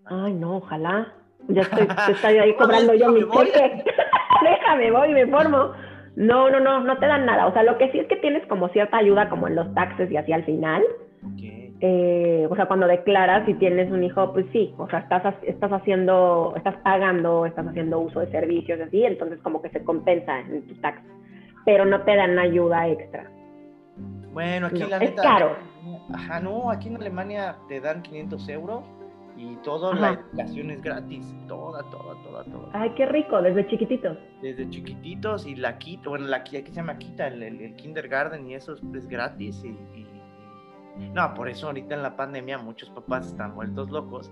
Ay, 0.04 0.34
no, 0.34 0.58
ojalá. 0.58 1.14
Ya 1.48 1.62
estoy, 1.62 1.88
estoy 2.14 2.38
ahí 2.38 2.54
cobrando 2.56 2.94
yo 2.94 3.10
mi 3.10 3.28
cheque. 3.28 3.84
Déjame, 4.42 4.90
voy, 4.90 5.14
me 5.14 5.26
formo. 5.26 5.72
No, 6.16 6.50
no, 6.50 6.60
no, 6.60 6.80
no 6.80 6.98
te 6.98 7.06
dan 7.06 7.26
nada. 7.26 7.46
O 7.46 7.52
sea, 7.52 7.62
lo 7.62 7.78
que 7.78 7.90
sí 7.90 7.98
es 7.98 8.06
que 8.06 8.16
tienes 8.16 8.46
como 8.46 8.68
cierta 8.68 8.98
ayuda 8.98 9.28
como 9.28 9.48
en 9.48 9.56
los 9.56 9.72
taxes 9.74 10.10
y 10.10 10.16
así 10.16 10.32
al 10.32 10.44
final. 10.44 10.82
Eh, 11.84 12.46
o 12.48 12.54
sea, 12.54 12.66
cuando 12.66 12.86
declaras 12.86 13.44
si 13.46 13.54
tienes 13.54 13.90
un 13.90 14.04
hijo, 14.04 14.32
pues 14.32 14.46
sí, 14.52 14.72
o 14.78 14.88
sea, 14.88 15.00
estás, 15.00 15.34
estás 15.42 15.72
haciendo, 15.72 16.52
estás 16.56 16.76
pagando, 16.84 17.44
estás 17.44 17.66
haciendo 17.66 17.98
uso 17.98 18.20
de 18.20 18.30
servicios 18.30 18.80
así, 18.80 19.04
entonces 19.04 19.40
como 19.40 19.60
que 19.60 19.68
se 19.70 19.82
compensa 19.82 20.38
en 20.40 20.64
tu 20.68 20.74
tax, 20.76 21.02
pero 21.64 21.84
no 21.84 22.02
te 22.02 22.14
dan 22.14 22.38
ayuda 22.38 22.86
extra. 22.88 23.28
Bueno, 24.32 24.68
aquí 24.68 24.78
la 24.78 25.00
neta, 25.00 25.04
Es 25.04 25.20
caro. 25.20 25.56
Ajá, 26.14 26.38
no, 26.38 26.70
aquí 26.70 26.88
en 26.88 26.96
Alemania 26.96 27.56
te 27.68 27.80
dan 27.80 28.02
500 28.02 28.48
euros 28.50 28.84
y 29.42 29.56
toda 29.56 29.92
la 29.94 30.12
educación 30.12 30.70
es 30.70 30.80
gratis, 30.80 31.34
toda, 31.48 31.82
toda, 31.90 32.14
toda, 32.22 32.44
toda. 32.44 32.68
Ay, 32.72 32.92
qué 32.96 33.06
rico, 33.06 33.42
desde 33.42 33.66
chiquititos. 33.66 34.16
Desde 34.40 34.70
chiquititos 34.70 35.46
y 35.46 35.56
la 35.56 35.78
quita, 35.78 36.10
bueno, 36.10 36.26
la 36.26 36.36
aquí 36.36 36.62
se 36.62 36.72
llama 36.72 36.96
quita, 36.96 37.26
el, 37.26 37.74
kindergarten 37.74 38.46
y 38.48 38.54
eso 38.54 38.74
es, 38.74 39.08
gratis 39.08 39.64
y, 39.64 39.76
No, 41.12 41.34
por 41.34 41.48
eso 41.48 41.66
ahorita 41.66 41.96
en 41.96 42.02
la 42.04 42.16
pandemia 42.16 42.58
muchos 42.58 42.88
papás 42.90 43.26
están 43.26 43.56
vueltos 43.56 43.90
locos, 43.90 44.30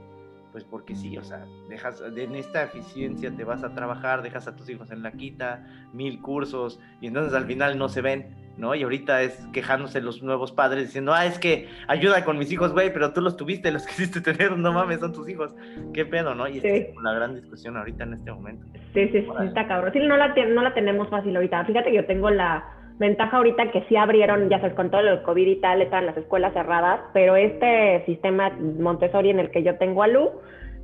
pues 0.53 0.62
porque 0.62 0.94
sí, 0.94 1.18
o 1.18 1.25
sea, 1.25 1.44
dejas, 1.68 2.01
en 2.01 2.37
esta 2.37 2.62
eficiencia 2.62 3.35
te 3.35 3.42
vas 3.42 3.64
a 3.64 3.75
trabajar, 3.75 4.23
dejas 4.23 4.46
a 4.46 4.55
tus 4.55 4.68
hijos 4.68 4.92
en 4.92 5.03
la 5.03 5.11
quita, 5.11 5.66
mil 5.92 6.23
cursos, 6.23 6.79
y 7.01 7.09
entonces 7.09 7.35
al 7.35 7.46
final 7.46 7.77
no 7.79 7.88
se 7.88 8.01
ven 8.01 8.39
¿no? 8.56 8.74
Y 8.74 8.82
ahorita 8.82 9.22
es 9.22 9.46
quejándose 9.52 10.00
los 10.00 10.22
nuevos 10.22 10.52
padres 10.52 10.86
diciendo, 10.86 11.12
ah, 11.12 11.26
es 11.26 11.38
que 11.38 11.68
ayuda 11.88 12.24
con 12.24 12.38
mis 12.38 12.52
hijos, 12.52 12.72
güey, 12.72 12.92
pero 12.92 13.12
tú 13.12 13.20
los 13.20 13.36
tuviste, 13.36 13.70
los 13.70 13.86
quisiste 13.86 14.20
tener, 14.20 14.56
no 14.56 14.72
mames, 14.72 15.00
son 15.00 15.12
tus 15.12 15.28
hijos. 15.28 15.54
¿Qué 15.94 16.04
pedo, 16.04 16.34
no? 16.34 16.48
Y 16.48 16.58
es 16.58 16.94
la 17.02 17.12
gran 17.12 17.34
discusión 17.34 17.76
ahorita 17.76 18.04
en 18.04 18.14
este 18.14 18.32
momento. 18.32 18.66
Sí, 18.94 19.08
sí, 19.08 19.22
sí, 19.22 19.28
está 19.44 19.66
cabrón. 19.66 19.92
Sí, 19.92 20.00
no 20.00 20.16
la, 20.16 20.28
no 20.28 20.62
la 20.62 20.74
tenemos 20.74 21.08
fácil 21.08 21.34
ahorita. 21.36 21.64
Fíjate 21.64 21.90
que 21.90 21.96
yo 21.96 22.06
tengo 22.06 22.30
la 22.30 22.64
ventaja 23.00 23.38
ahorita 23.38 23.70
que 23.72 23.82
sí 23.88 23.96
abrieron, 23.96 24.50
ya 24.50 24.60
sabes, 24.60 24.74
con 24.74 24.90
todo 24.90 25.00
el 25.00 25.22
COVID 25.22 25.46
y 25.46 25.56
tal, 25.56 25.80
están 25.80 26.04
las 26.04 26.16
escuelas 26.18 26.52
cerradas, 26.52 27.00
pero 27.14 27.34
este 27.34 28.04
sistema 28.04 28.50
Montessori 28.50 29.30
en 29.30 29.40
el 29.40 29.50
que 29.50 29.62
yo 29.62 29.76
tengo 29.78 30.02
a 30.02 30.06
Lu, 30.06 30.30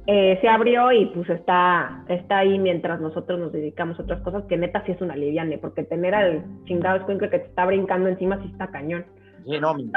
eh, 0.07 0.39
se 0.41 0.49
abrió 0.49 0.93
y 0.93 1.07
pues 1.07 1.29
está, 1.31 2.05
está 2.09 2.39
ahí 2.39 2.59
mientras 2.59 3.01
nosotros 3.01 3.41
nos 3.41 3.53
dedicamos 3.53 3.99
a 3.99 4.03
otras 4.03 4.21
cosas, 4.21 4.45
que 4.45 4.57
neta 4.57 4.85
sí 4.85 4.93
es 4.93 5.01
una 5.01 5.17
liviane, 5.17 5.59
porque 5.59 5.83
tener 5.83 6.15
al 6.15 6.45
chingado 6.65 6.99
escuincle 6.99 7.29
que 7.29 7.41
te 7.41 7.47
está 7.47 7.67
brincando 7.67 8.09
encima 8.09 8.41
sí 8.41 8.49
está 8.53 8.69
cañón. 8.69 9.05
Sí, 9.45 9.61
no, 9.61 9.75
mi 9.75 9.89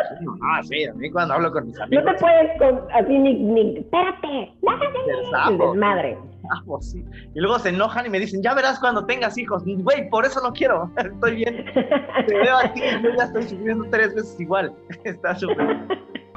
ah, 0.43 0.61
sí, 0.63 0.85
a 0.85 0.93
mí 0.93 1.09
cuando 1.09 1.33
hablo 1.33 1.51
con 1.51 1.65
mis 1.65 1.79
amigos. 1.79 2.05
No 2.05 2.11
te 2.11 2.19
puedes 2.19 2.57
con, 2.59 2.81
así 2.93 3.17
ni, 3.17 3.33
ni, 3.33 3.77
espérate, 3.77 4.53
déjame, 4.61 5.57
desmadre. 5.57 6.17
sí. 6.81 7.03
Y 7.33 7.39
luego 7.39 7.57
se 7.57 7.69
enojan 7.69 8.05
y 8.05 8.09
me 8.09 8.19
dicen, 8.19 8.43
ya 8.43 8.53
verás 8.53 8.79
cuando 8.79 9.05
tengas 9.05 9.37
hijos. 9.39 9.63
Güey, 9.65 10.07
por 10.09 10.25
eso 10.25 10.39
no 10.41 10.53
quiero, 10.53 10.91
estoy 10.97 11.35
bien. 11.37 11.65
Te 11.73 12.33
veo 12.35 12.57
a 12.57 12.73
ti, 12.73 12.81
yo 13.01 13.09
ya 13.17 13.23
estoy 13.23 13.43
sufriendo 13.43 13.85
tres 13.89 14.13
veces 14.13 14.39
igual. 14.39 14.71
está 15.03 15.33
súper. 15.35 15.77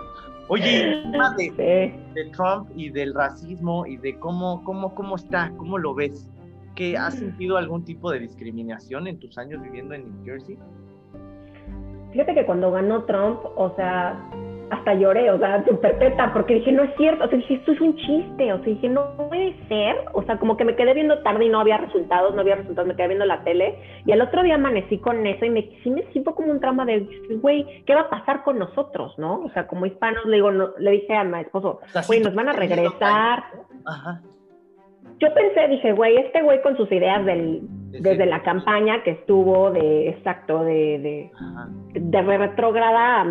Oye, 0.52 1.00
tema 1.10 1.34
de, 1.38 1.94
Trump 2.36 2.68
y 2.76 2.90
del 2.90 3.14
racismo 3.14 3.86
y 3.86 3.96
de 3.96 4.18
cómo, 4.18 4.62
cómo, 4.64 4.94
cómo 4.94 5.16
está, 5.16 5.50
cómo 5.56 5.78
lo 5.78 5.94
ves. 5.94 6.30
¿Que 6.74 6.94
has 6.94 7.14
sentido 7.14 7.56
algún 7.56 7.86
tipo 7.86 8.10
de 8.10 8.18
discriminación 8.18 9.06
en 9.06 9.18
tus 9.18 9.38
años 9.38 9.62
viviendo 9.62 9.94
en 9.94 10.02
New 10.02 10.24
Jersey? 10.26 10.58
Fíjate 12.12 12.34
que 12.34 12.44
cuando 12.44 12.70
ganó 12.70 13.04
Trump, 13.04 13.40
o 13.56 13.74
sea, 13.76 14.22
hasta 14.68 14.92
lloré, 14.92 15.30
o 15.30 15.38
sea, 15.38 15.64
súper 15.64 15.98
teta, 15.98 16.30
porque 16.34 16.56
dije, 16.56 16.72
no 16.72 16.82
es 16.82 16.90
cierto, 16.98 17.24
o 17.24 17.28
sea, 17.28 17.38
dije, 17.38 17.54
esto 17.54 17.72
es 17.72 17.80
un 17.80 17.96
chiste, 17.96 18.52
o 18.52 18.58
sea, 18.58 18.66
dije, 18.66 18.90
no 18.90 19.06
o 20.12 20.22
sea, 20.24 20.38
como 20.38 20.56
que 20.56 20.64
me 20.64 20.76
quedé 20.76 20.94
viendo 20.94 21.22
tarde 21.22 21.44
y 21.44 21.48
no 21.48 21.60
había 21.60 21.78
resultados, 21.78 22.34
no 22.34 22.40
había 22.40 22.56
resultados, 22.56 22.88
me 22.88 22.96
quedé 22.96 23.08
viendo 23.08 23.24
la 23.24 23.44
tele, 23.44 23.78
y 24.06 24.12
al 24.12 24.20
otro 24.20 24.42
día 24.42 24.56
amanecí 24.56 24.98
con 24.98 25.26
eso 25.26 25.44
y 25.44 25.50
me, 25.50 25.70
sí 25.82 25.90
me 25.90 26.02
siento 26.12 26.34
como 26.34 26.50
un 26.50 26.60
trama 26.60 26.84
de, 26.84 27.06
güey, 27.40 27.84
¿qué 27.84 27.94
va 27.94 28.02
a 28.02 28.10
pasar 28.10 28.42
con 28.42 28.58
nosotros, 28.58 29.18
no? 29.18 29.40
O 29.40 29.50
sea, 29.50 29.66
como 29.66 29.86
hispanos, 29.86 30.24
le 30.26 30.36
digo, 30.36 30.50
no, 30.50 30.70
le 30.78 30.90
dije 30.92 31.14
a 31.14 31.24
mi 31.24 31.40
esposo, 31.40 31.80
güey, 32.06 32.20
nos 32.20 32.34
van 32.34 32.48
a 32.48 32.52
regresar. 32.52 33.44
Ajá. 33.86 34.20
Yo 35.18 35.32
pensé, 35.34 35.68
dije, 35.68 35.92
güey, 35.92 36.16
este 36.16 36.42
güey 36.42 36.60
con 36.62 36.76
sus 36.76 36.90
ideas 36.90 37.24
del, 37.24 37.60
desde 37.90 38.26
la 38.26 38.42
campaña 38.42 39.02
que 39.04 39.12
estuvo 39.12 39.70
de, 39.70 40.08
exacto, 40.08 40.64
de, 40.64 41.30
de, 41.92 42.00
de 42.00 42.22
retrograda 42.22 43.24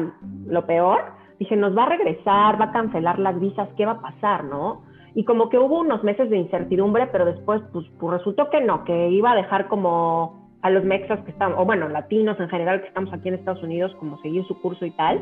lo 0.47 0.65
peor, 0.65 1.01
dije, 1.39 1.55
nos 1.55 1.77
va 1.77 1.83
a 1.83 1.89
regresar, 1.89 2.61
va 2.61 2.65
a 2.65 2.71
cancelar 2.71 3.19
las 3.19 3.39
visas, 3.39 3.67
¿qué 3.75 3.85
va 3.85 3.93
a 3.93 4.01
pasar, 4.01 4.43
no? 4.45 4.83
Y 5.13 5.25
como 5.25 5.49
que 5.49 5.57
hubo 5.57 5.79
unos 5.79 6.03
meses 6.03 6.29
de 6.29 6.37
incertidumbre, 6.37 7.07
pero 7.07 7.25
después, 7.25 7.61
pues, 7.73 7.85
pues 7.99 8.17
resultó 8.17 8.49
que 8.49 8.61
no, 8.61 8.83
que 8.85 9.09
iba 9.09 9.31
a 9.31 9.35
dejar 9.35 9.67
como 9.67 10.41
a 10.61 10.69
los 10.69 10.83
mexas 10.83 11.19
que 11.21 11.31
están, 11.31 11.53
o 11.53 11.65
bueno, 11.65 11.89
latinos 11.89 12.39
en 12.39 12.49
general 12.49 12.81
que 12.81 12.87
estamos 12.87 13.11
aquí 13.13 13.29
en 13.29 13.35
Estados 13.35 13.63
Unidos, 13.63 13.95
como 13.99 14.21
seguir 14.21 14.45
su 14.45 14.59
curso 14.61 14.85
y 14.85 14.91
tal. 14.91 15.19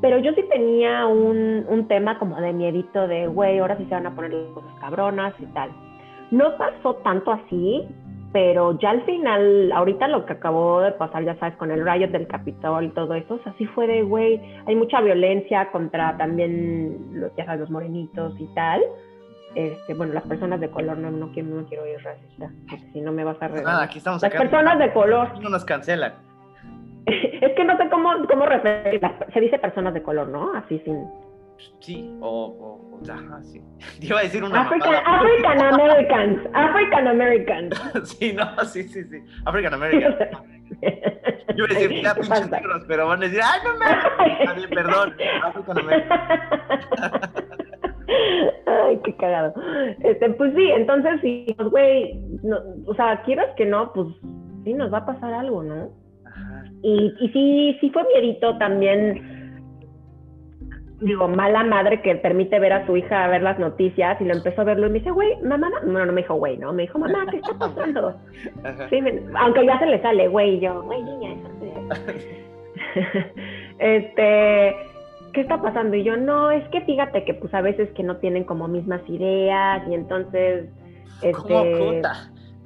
Pero 0.00 0.18
yo 0.18 0.32
sí 0.32 0.44
tenía 0.50 1.06
un, 1.06 1.64
un 1.68 1.88
tema 1.88 2.18
como 2.18 2.40
de 2.40 2.52
miedito 2.52 3.06
de, 3.08 3.26
güey, 3.26 3.58
ahora 3.58 3.76
sí 3.76 3.84
se 3.84 3.94
van 3.94 4.06
a 4.06 4.14
poner 4.14 4.32
las 4.32 4.52
cosas 4.52 4.72
cabronas 4.80 5.34
y 5.40 5.46
tal. 5.46 5.70
No 6.30 6.56
pasó 6.56 6.94
tanto 6.96 7.32
así, 7.32 7.86
pero 8.34 8.76
ya 8.80 8.90
al 8.90 9.04
final, 9.04 9.70
ahorita 9.70 10.08
lo 10.08 10.26
que 10.26 10.32
acabó 10.32 10.80
de 10.80 10.90
pasar, 10.90 11.24
ya 11.24 11.36
sabes, 11.36 11.54
con 11.54 11.70
el 11.70 11.86
riot 11.86 12.10
del 12.10 12.26
Capitol 12.26 12.82
y 12.84 12.88
todo 12.88 13.14
eso, 13.14 13.38
así 13.44 13.64
fue 13.66 13.86
de, 13.86 14.02
güey, 14.02 14.40
hay 14.66 14.74
mucha 14.74 15.00
violencia 15.00 15.70
contra 15.70 16.16
también, 16.16 16.98
los, 17.12 17.32
ya 17.36 17.44
sabes, 17.44 17.60
los 17.60 17.70
morenitos 17.70 18.34
y 18.40 18.46
tal. 18.56 18.82
este, 19.54 19.94
bueno, 19.94 20.14
las 20.14 20.24
personas 20.24 20.58
de 20.58 20.68
color, 20.68 20.98
no, 20.98 21.12
no, 21.12 21.30
quiero, 21.30 21.50
no 21.50 21.64
quiero 21.66 21.86
ir 21.86 22.02
racista, 22.02 22.50
porque 22.68 22.84
si 22.92 23.00
no 23.02 23.12
me 23.12 23.22
vas 23.22 23.40
a 23.40 23.46
regalar. 23.46 23.82
Ah, 23.82 23.84
aquí 23.84 23.98
estamos 23.98 24.20
las 24.20 24.34
personas 24.34 24.80
de 24.80 24.92
color. 24.92 25.40
No 25.40 25.50
nos 25.50 25.64
cancelan. 25.64 26.14
es 27.06 27.52
que 27.54 27.64
no 27.64 27.76
sé 27.76 27.88
cómo, 27.88 28.14
cómo 28.28 28.46
referir, 28.46 29.00
se 29.32 29.40
dice 29.40 29.60
personas 29.60 29.94
de 29.94 30.02
color, 30.02 30.26
¿no? 30.26 30.52
Así 30.56 30.80
sin... 30.80 31.06
Sí, 31.80 32.10
o, 32.20 32.26
o, 32.28 32.96
o 32.96 33.12
ajá, 33.12 33.42
sí. 33.42 33.60
Iba 34.00 34.20
a 34.20 34.22
decir 34.22 34.42
una 34.42 34.62
African, 34.62 34.94
African 34.94 35.60
Americans, 35.60 36.40
African 36.52 37.08
Americans. 37.08 37.92
sí, 38.18 38.32
no, 38.32 38.64
sí, 38.64 38.82
sí, 38.84 39.04
sí, 39.04 39.18
African 39.44 39.74
Americans. 39.74 40.16
Yo 41.56 41.64
iba 41.64 41.76
a 41.76 41.78
decir, 41.78 42.02
ya 42.02 42.14
pinches 42.14 42.50
negros, 42.50 42.84
pero 42.88 43.06
van 43.06 43.22
a 43.22 43.26
decir, 43.26 43.40
¡ay, 43.42 43.60
no 43.64 43.78
mames! 43.78 44.66
Perdón, 44.68 45.14
African 45.44 45.78
Americans. 45.78 47.44
Ay, 48.66 49.00
qué 49.04 49.16
cagado. 49.16 49.54
Este, 50.00 50.30
pues 50.30 50.54
sí, 50.54 50.70
entonces 50.70 51.20
sí, 51.20 51.54
pues, 51.56 51.68
güey, 51.68 52.14
no, 52.42 52.58
o 52.86 52.94
sea, 52.94 53.22
quieras 53.22 53.48
que 53.56 53.66
no, 53.66 53.92
pues 53.92 54.08
sí 54.64 54.74
nos 54.74 54.92
va 54.92 54.98
a 54.98 55.06
pasar 55.06 55.32
algo, 55.32 55.62
¿no? 55.62 55.90
Ajá. 56.24 56.64
Y, 56.82 57.12
y 57.20 57.28
sí, 57.28 57.78
sí 57.80 57.90
fue 57.90 58.04
miedito 58.04 58.56
también, 58.58 59.33
digo, 61.00 61.28
mala 61.28 61.64
madre 61.64 62.00
que 62.02 62.14
permite 62.16 62.58
ver 62.58 62.72
a 62.72 62.86
su 62.86 62.96
hija 62.96 63.24
a 63.24 63.28
ver 63.28 63.42
las 63.42 63.58
noticias 63.58 64.20
y 64.20 64.24
lo 64.24 64.34
empezó 64.34 64.62
a 64.62 64.64
verlo 64.64 64.86
y 64.86 64.90
me 64.90 64.98
dice, 64.98 65.10
güey, 65.10 65.36
mamá, 65.42 65.70
no, 65.84 66.04
no 66.04 66.12
me 66.12 66.22
dijo 66.22 66.34
güey, 66.34 66.56
¿no? 66.56 66.72
Me 66.72 66.82
dijo, 66.82 66.98
mamá, 66.98 67.26
¿qué 67.30 67.36
está 67.38 67.54
pasando? 67.58 68.14
Sí, 68.90 69.00
aunque 69.36 69.66
ya 69.66 69.78
se 69.78 69.86
le 69.86 70.00
sale, 70.02 70.28
güey, 70.28 70.60
yo, 70.60 70.82
güey, 70.82 71.02
niña, 71.02 71.36
este 73.78 74.76
¿qué 75.34 75.40
está 75.40 75.60
pasando? 75.60 75.96
Y 75.96 76.04
yo, 76.04 76.16
no, 76.16 76.50
es 76.50 76.66
que 76.68 76.80
fíjate 76.82 77.24
que 77.24 77.34
pues 77.34 77.52
a 77.52 77.60
veces 77.60 77.90
que 77.90 78.02
no 78.02 78.16
tienen 78.16 78.44
como 78.44 78.68
mismas 78.68 79.02
ideas 79.08 79.86
y 79.88 79.94
entonces... 79.94 80.70
Este, 81.22 82.02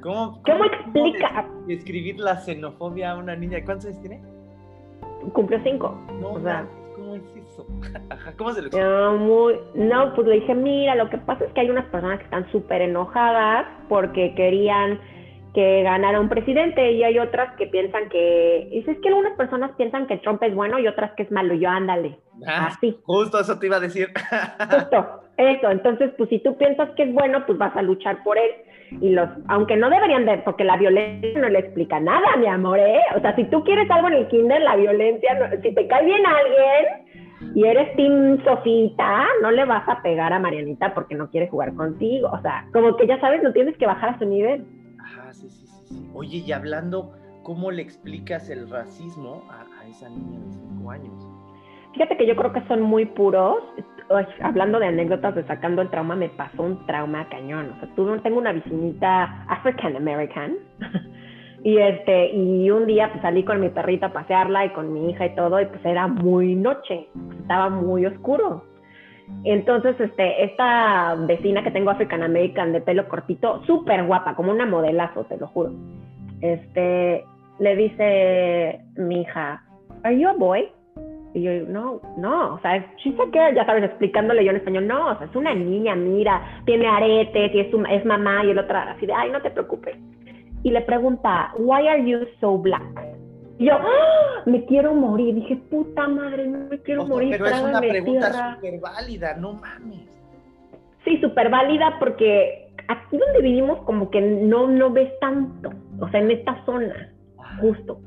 ¿Cómo, 0.00 0.40
¿Cómo, 0.44 0.64
explica? 0.64 1.48
describir 1.66 2.20
la 2.20 2.36
xenofobia 2.36 3.12
a 3.12 3.16
una 3.16 3.34
niña? 3.34 3.58
¿Cuántos 3.64 3.86
años 3.86 4.00
tiene? 4.00 4.22
Cumplió 5.32 5.60
cinco. 5.64 5.98
No, 6.20 6.34
o 6.34 6.40
sea, 6.40 6.66
¿cómo 7.08 7.16
es 7.16 7.36
eso? 7.36 7.66
¿Cómo 8.36 8.52
se 8.52 8.60
lo 8.60 8.66
explica? 8.66 8.88
No, 8.88 9.16
muy, 9.16 9.54
no, 9.74 10.14
pues 10.14 10.26
le 10.26 10.34
dije, 10.36 10.54
mira, 10.54 10.94
lo 10.94 11.08
que 11.08 11.18
pasa 11.18 11.44
es 11.44 11.52
que 11.52 11.60
hay 11.60 11.70
unas 11.70 11.86
personas 11.86 12.18
que 12.18 12.24
están 12.24 12.50
súper 12.52 12.82
enojadas 12.82 13.66
porque 13.88 14.34
querían 14.34 15.00
que 15.54 15.82
ganara 15.82 16.20
un 16.20 16.28
presidente 16.28 16.92
y 16.92 17.02
hay 17.02 17.18
otras 17.18 17.56
que 17.56 17.66
piensan 17.66 18.08
que, 18.10 18.68
y 18.70 18.78
es 18.78 18.98
que 18.98 19.08
algunas 19.08 19.36
personas 19.36 19.70
piensan 19.76 20.06
que 20.06 20.18
Trump 20.18 20.42
es 20.42 20.54
bueno 20.54 20.78
y 20.78 20.86
otras 20.86 21.12
que 21.12 21.22
es 21.22 21.30
malo, 21.30 21.54
yo 21.54 21.70
ándale, 21.70 22.18
ah, 22.46 22.66
así. 22.66 22.98
Justo 23.04 23.40
eso 23.40 23.58
te 23.58 23.66
iba 23.66 23.76
a 23.76 23.80
decir. 23.80 24.08
Justo, 24.70 25.22
eso, 25.38 25.70
entonces 25.70 26.12
pues 26.18 26.28
si 26.28 26.38
tú 26.40 26.56
piensas 26.58 26.90
que 26.90 27.04
es 27.04 27.12
bueno, 27.14 27.44
pues 27.46 27.58
vas 27.58 27.74
a 27.76 27.82
luchar 27.82 28.22
por 28.22 28.36
él. 28.36 28.50
Y 29.00 29.10
los, 29.10 29.28
aunque 29.48 29.76
no 29.76 29.90
deberían 29.90 30.24
de, 30.24 30.38
porque 30.38 30.64
la 30.64 30.76
violencia 30.76 31.38
no 31.38 31.48
le 31.48 31.58
explica 31.58 32.00
nada, 32.00 32.36
mi 32.38 32.46
amor, 32.46 32.78
¿eh? 32.78 33.00
O 33.16 33.20
sea, 33.20 33.34
si 33.36 33.44
tú 33.44 33.62
quieres 33.64 33.90
algo 33.90 34.08
en 34.08 34.14
el 34.14 34.28
kinder, 34.28 34.60
la 34.62 34.76
violencia, 34.76 35.50
si 35.62 35.74
te 35.74 35.86
cae 35.86 36.04
bien 36.04 36.22
alguien 36.26 37.54
y 37.54 37.64
eres 37.64 37.94
Team 37.96 38.42
Sofita, 38.44 39.26
no 39.42 39.50
le 39.50 39.64
vas 39.64 39.88
a 39.88 40.02
pegar 40.02 40.32
a 40.32 40.38
Marianita 40.38 40.94
porque 40.94 41.14
no 41.14 41.30
quiere 41.30 41.48
jugar 41.48 41.74
contigo. 41.74 42.30
O 42.32 42.40
sea, 42.40 42.66
como 42.72 42.96
que 42.96 43.06
ya 43.06 43.20
sabes, 43.20 43.42
no 43.42 43.52
tienes 43.52 43.76
que 43.76 43.86
bajar 43.86 44.10
a 44.10 44.18
su 44.18 44.24
nivel. 44.24 44.66
sí, 45.32 45.48
sí, 45.48 45.66
sí, 45.66 46.10
Oye, 46.14 46.38
y 46.38 46.52
hablando, 46.52 47.12
¿cómo 47.42 47.70
le 47.70 47.82
explicas 47.82 48.50
el 48.50 48.68
racismo 48.70 49.44
a, 49.50 49.80
a 49.80 49.86
esa 49.88 50.08
niña 50.08 50.40
de 50.40 50.52
5 50.52 50.90
años? 50.90 51.38
Fíjate 51.92 52.16
que 52.16 52.26
yo 52.26 52.36
creo 52.36 52.52
que 52.52 52.66
son 52.68 52.82
muy 52.82 53.06
puros. 53.06 53.58
Hablando 54.40 54.78
de 54.78 54.86
anécdotas 54.86 55.34
de 55.34 55.44
sacando 55.46 55.82
el 55.82 55.90
trauma, 55.90 56.16
me 56.16 56.28
pasó 56.30 56.62
un 56.62 56.86
trauma 56.86 57.28
cañón. 57.28 57.72
O 57.76 57.80
sea, 57.80 58.20
tengo 58.22 58.38
una 58.38 58.52
vecinita 58.52 59.44
African 59.48 59.96
American. 59.96 60.56
y 61.64 61.76
este, 61.78 62.30
y 62.32 62.70
un 62.70 62.86
día 62.86 63.10
pues 63.10 63.22
salí 63.22 63.44
con 63.44 63.60
mi 63.60 63.68
perrita 63.68 64.06
a 64.06 64.12
pasearla 64.12 64.66
y 64.66 64.70
con 64.70 64.92
mi 64.92 65.10
hija 65.10 65.26
y 65.26 65.34
todo, 65.34 65.60
y 65.60 65.66
pues 65.66 65.84
era 65.84 66.06
muy 66.06 66.54
noche, 66.54 67.08
estaba 67.40 67.68
muy 67.68 68.06
oscuro. 68.06 68.64
Entonces, 69.44 70.00
este, 70.00 70.44
esta 70.44 71.14
vecina 71.26 71.62
que 71.62 71.70
tengo 71.70 71.90
African 71.90 72.22
American 72.22 72.72
de 72.72 72.80
pelo 72.80 73.08
cortito, 73.08 73.62
súper 73.66 74.06
guapa, 74.06 74.34
como 74.34 74.50
una 74.50 74.64
modelazo, 74.64 75.24
te 75.24 75.36
lo 75.36 75.48
juro. 75.48 75.72
Este, 76.40 77.24
le 77.58 77.76
dice 77.76 78.80
mi 78.96 79.22
hija, 79.22 79.62
¿Are 80.04 80.18
you 80.18 80.28
a 80.28 80.32
boy? 80.32 80.68
Y 81.34 81.42
yo, 81.42 81.52
no, 81.68 82.00
no, 82.16 82.54
o 82.54 82.60
sea, 82.60 82.84
she's 82.96 83.14
a 83.20 83.54
ya 83.54 83.66
sabes, 83.66 83.84
explicándole 83.84 84.44
yo 84.44 84.50
en 84.50 84.56
español, 84.56 84.86
no, 84.86 85.10
o 85.10 85.18
sea, 85.18 85.26
es 85.26 85.36
una 85.36 85.54
niña, 85.54 85.94
mira, 85.94 86.62
tiene 86.64 86.86
aretes 86.86 87.54
y 87.54 87.60
es, 87.60 87.68
es 87.90 88.04
mamá 88.04 88.44
y 88.44 88.50
el 88.50 88.58
otro 88.58 88.78
así 88.78 89.06
de, 89.06 89.12
ay, 89.12 89.30
no 89.30 89.42
te 89.42 89.50
preocupes. 89.50 89.96
Y 90.62 90.70
le 90.70 90.80
pregunta, 90.82 91.52
why 91.58 91.86
are 91.86 92.04
you 92.04 92.20
so 92.40 92.58
black? 92.58 92.82
Y 93.58 93.66
yo, 93.66 93.74
¡Ah! 93.74 94.42
me 94.46 94.64
quiero 94.66 94.94
morir. 94.94 95.34
Dije, 95.34 95.56
puta 95.56 96.06
madre, 96.08 96.46
no 96.46 96.68
me 96.70 96.78
quiero 96.80 97.06
morir. 97.06 97.30
Pero 97.30 97.46
es 97.46 97.60
una 97.60 97.80
pregunta 97.80 98.54
súper 98.54 98.80
válida, 98.80 99.34
no 99.34 99.54
mames. 99.54 100.08
Sí, 101.04 101.20
súper 101.20 101.50
válida 101.50 101.96
porque 101.98 102.68
aquí 102.88 103.18
donde 103.18 103.40
vivimos 103.42 103.80
como 103.80 104.10
que 104.10 104.20
no, 104.20 104.68
no 104.68 104.90
ves 104.90 105.10
tanto, 105.20 105.72
o 106.00 106.08
sea, 106.08 106.20
en 106.20 106.30
esta 106.30 106.64
zona, 106.64 107.12
justo. 107.60 108.00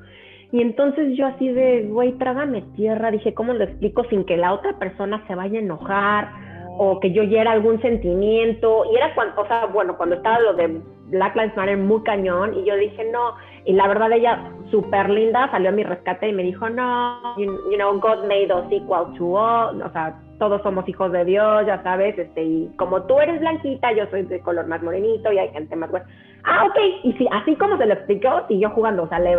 Y 0.52 0.62
entonces 0.62 1.16
yo 1.18 1.28
así 1.28 1.48
de, 1.50 1.84
güey, 1.84 2.14
trágame 2.14 2.62
tierra, 2.76 3.12
dije, 3.12 3.34
¿cómo 3.34 3.54
lo 3.54 3.64
explico 3.64 4.04
sin 4.10 4.26
que 4.26 4.36
la 4.36 4.54
otra 4.54 4.78
persona 4.78 5.24
se 5.28 5.36
vaya 5.36 5.60
a 5.60 5.62
enojar 5.62 6.30
o 6.78 7.00
que 7.00 7.12
yo 7.14 7.24
hiera 7.24 7.52
algún 7.52 7.82
sentimiento? 7.82 8.84
Y 8.92 8.98
era 8.98 9.16
cuando, 9.16 9.42
o 9.42 9.48
sea, 9.48 9.68
bueno, 9.68 9.96
cuando 9.96 10.16
estaba 10.16 10.40
lo 10.42 10.54
de 10.56 10.82
Black 11.08 11.36
Lives 11.36 11.56
Matter 11.56 11.78
muy 11.78 12.02
cañón 12.04 12.54
y 12.58 12.66
yo 12.66 12.76
dije, 12.76 13.10
no, 13.12 13.36
y 13.66 13.74
la 13.74 13.88
verdad 13.88 14.12
ella 14.12 14.52
súper 14.72 15.10
linda 15.10 15.50
salió 15.52 15.70
a 15.70 15.74
mi 15.74 15.84
rescate 15.84 16.30
y 16.30 16.34
me 16.34 16.44
dijo, 16.44 16.70
no, 16.70 17.38
you, 17.38 17.76
know, 17.76 17.98
God 18.00 18.26
made 18.28 18.52
us 18.54 18.72
equal 18.72 19.14
to 19.18 19.38
all, 19.38 19.82
o 19.82 19.92
sea, 19.92 20.20
todos 20.40 20.62
somos 20.64 20.88
hijos 20.90 21.12
de 21.12 21.24
Dios, 21.24 21.66
ya 21.68 21.84
sabes, 21.84 22.18
este, 22.18 22.44
y 22.44 22.72
como 22.78 23.04
tú 23.04 23.20
eres 23.20 23.40
blanquita, 23.40 23.92
yo 23.94 24.06
soy 24.10 24.24
de 24.24 24.40
color 24.40 24.68
más 24.68 24.82
morenito 24.82 25.32
y 25.32 25.38
hay 25.38 25.50
gente 25.50 25.76
más 25.76 25.92
buena. 25.92 26.08
Ah, 26.44 26.66
ok, 26.66 26.78
y 27.04 27.14
sí, 27.14 27.28
así 27.32 27.56
como 27.56 27.78
se 27.78 27.86
lo 27.86 27.94
explicó, 27.94 28.48
siguió 28.48 28.72
jugando, 28.72 29.04
o 29.04 29.08
sea, 29.08 29.20
le, 29.20 29.38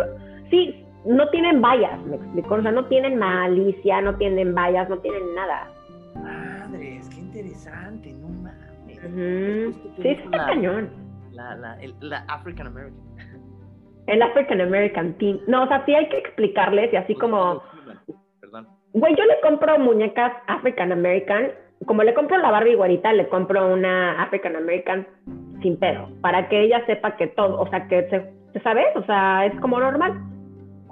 sí, 0.49 0.82
no 1.05 1.29
tienen 1.29 1.61
vallas, 1.61 1.99
me 2.05 2.15
explico, 2.15 2.55
o 2.55 2.61
sea, 2.61 2.71
no 2.71 2.85
tienen 2.85 3.17
malicia, 3.17 4.01
no 4.01 4.15
tienen 4.15 4.53
vallas, 4.55 4.89
no 4.89 4.97
tienen 4.99 5.35
nada. 5.35 5.67
Madres, 6.15 7.09
qué 7.09 7.19
interesante, 7.19 8.13
no 8.13 8.29
mames. 8.29 9.75
Sí, 10.01 10.07
está 10.07 10.45
cañón. 10.45 10.89
La, 11.31 11.55
la, 11.55 11.81
el, 11.81 11.93
la 11.99 12.19
African 12.29 12.67
American. 12.67 13.01
El 14.07 14.21
African 14.21 14.61
American 14.61 15.13
Team. 15.17 15.39
No, 15.47 15.63
o 15.63 15.67
sea, 15.67 15.83
sí 15.85 15.95
hay 15.95 16.07
que 16.09 16.17
explicarles 16.17 16.91
y 16.93 16.95
así 16.97 17.15
como... 17.15 17.63
Perdón. 18.39 18.67
Güey, 18.93 19.15
yo 19.15 19.25
le 19.25 19.39
compro 19.41 19.79
muñecas 19.79 20.33
African 20.47 20.91
American, 20.91 21.51
como 21.85 22.03
le 22.03 22.13
compro 22.13 22.37
la 22.37 22.51
Barbie 22.51 22.75
güerita, 22.75 23.11
le 23.13 23.27
compro 23.27 23.73
una 23.73 24.21
African 24.21 24.55
American 24.55 25.07
sin 25.61 25.77
pedo, 25.77 26.09
para 26.21 26.47
que 26.49 26.61
ella 26.61 26.85
sepa 26.85 27.15
que 27.15 27.27
todo, 27.27 27.59
o 27.59 27.67
sea, 27.69 27.87
que 27.87 28.07
se, 28.09 28.59
¿sabes? 28.61 28.85
O 28.95 29.03
sea, 29.03 29.45
es 29.45 29.59
como 29.61 29.79
normal 29.79 30.13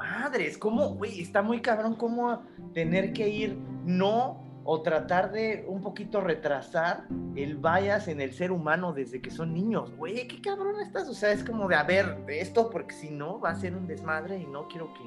madres, 0.02 0.58
¿cómo, 0.58 0.96
güey? 0.96 1.22
Está 1.22 1.42
muy 1.42 1.62
cabrón 1.62 1.96
cómo 1.96 2.42
tener 2.74 3.14
que 3.14 3.30
ir, 3.30 3.58
no, 3.86 4.44
o 4.64 4.82
tratar 4.82 5.32
de 5.32 5.66
un 5.68 5.82
poquito 5.82 6.22
retrasar 6.22 7.06
el 7.36 7.58
bias 7.58 8.08
en 8.08 8.22
el 8.22 8.34
ser 8.34 8.52
humano 8.52 8.94
desde 8.94 9.22
que 9.22 9.32
son 9.32 9.54
niños. 9.54 9.96
Güey, 9.98 10.28
qué 10.28 10.42
cabrón 10.42 10.80
estás. 10.82 11.08
O 11.08 11.14
sea, 11.14 11.32
es 11.32 11.44
como 11.44 11.68
de, 11.68 11.76
a 11.76 11.84
ver, 11.84 12.24
esto, 12.28 12.70
porque 12.70 12.94
si 12.94 13.10
no, 13.10 13.40
va 13.40 13.52
a 13.52 13.56
ser 13.56 13.76
un 13.76 13.88
desmadre 13.88 14.38
y 14.38 14.46
no 14.46 14.68
quiero 14.68 14.94
que 14.94 15.04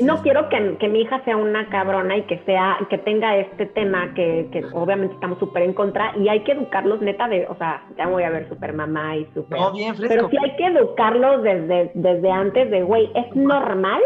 no 0.00 0.22
quiero 0.22 0.48
que, 0.48 0.88
mi 0.88 1.00
hija 1.00 1.22
sea 1.24 1.36
una 1.36 1.68
cabrona 1.68 2.16
y 2.16 2.22
que 2.22 2.38
sea 2.44 2.78
que 2.88 2.98
tenga 2.98 3.36
este 3.36 3.66
tema 3.66 4.12
que, 4.14 4.48
obviamente 4.72 5.14
estamos 5.14 5.38
súper 5.38 5.62
en 5.62 5.72
contra 5.72 6.16
y 6.16 6.28
hay 6.28 6.42
que 6.44 6.52
educarlos 6.52 7.00
neta 7.00 7.28
de, 7.28 7.46
o 7.48 7.56
sea, 7.56 7.84
ya 7.96 8.06
voy 8.06 8.22
a 8.22 8.30
ver 8.30 8.48
super 8.48 8.72
mamá 8.72 9.16
y 9.16 9.26
super... 9.34 9.58
No, 9.58 9.72
bien 9.72 9.94
fresco. 9.94 10.14
Pero 10.14 10.28
sí 10.30 10.36
hay 10.42 10.56
que 10.56 10.66
educarlos 10.66 11.42
desde, 11.42 11.90
desde 11.94 12.30
antes 12.30 12.70
de, 12.70 12.82
güey, 12.82 13.10
es 13.14 13.34
normal. 13.34 14.00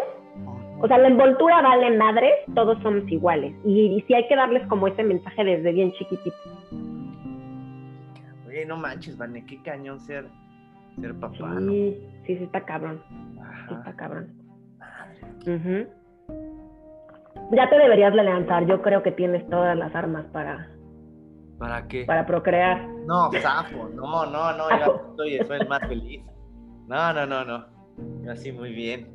O 0.83 0.89
sea, 0.89 0.97
la 0.97 1.09
envoltura 1.09 1.61
vale 1.61 1.97
madre, 1.97 2.31
todos 2.55 2.81
somos 2.83 3.07
iguales. 3.11 3.55
Y, 3.65 3.97
y 3.97 4.01
sí 4.03 4.15
hay 4.15 4.27
que 4.29 4.37
darles 4.37 4.67
como 4.69 4.87
ese 4.87 5.03
mensaje 5.03 5.45
desde 5.45 5.73
bien 5.73 5.93
chiquitito. 5.93 6.37
Oye, 8.49 8.65
no 8.65 8.77
manches, 8.79 9.17
Vane, 9.17 9.45
qué 9.45 9.61
cañón 9.63 10.01
ser, 10.01 10.27
ser 11.01 11.15
papá. 11.21 11.59
Sí, 11.59 11.99
sí, 12.27 12.37
sí 12.39 12.45
está 12.45 12.65
cabrón. 12.65 13.03
Sí 13.69 13.75
está 13.75 13.93
cabrón. 13.95 14.40
Ya 17.53 17.69
te 17.69 17.79
deberías 17.79 18.15
levantar, 18.15 18.67
yo 18.67 18.81
creo 18.83 19.03
que 19.03 19.13
tienes 19.13 19.49
todas 19.49 19.77
las 19.77 19.95
armas 19.95 20.27
para... 20.33 20.69
¿Para 21.59 21.87
qué? 21.89 22.05
Para 22.05 22.25
procrear. 22.25 22.89
No, 23.07 23.31
zafo, 23.33 23.89
no, 23.95 24.25
no, 24.27 24.57
no, 24.57 24.71
ya 24.71 24.87
estoy, 24.87 25.39
soy 25.47 25.59
el 25.61 25.69
más 25.69 25.81
feliz. 25.81 26.23
No, 26.87 27.13
no, 27.13 27.27
no, 27.27 27.45
no. 27.45 27.67
Así 28.31 28.51
muy 28.51 28.73
bien. 28.73 29.09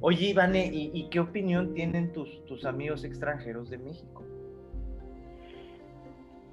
Oye, 0.00 0.28
Ivane, 0.28 0.70
¿y, 0.72 1.08
qué 1.10 1.20
opinión 1.20 1.74
tienen 1.74 2.12
tus, 2.12 2.44
tus 2.46 2.64
amigos 2.64 3.04
extranjeros 3.04 3.68
de 3.68 3.78
México? 3.78 4.24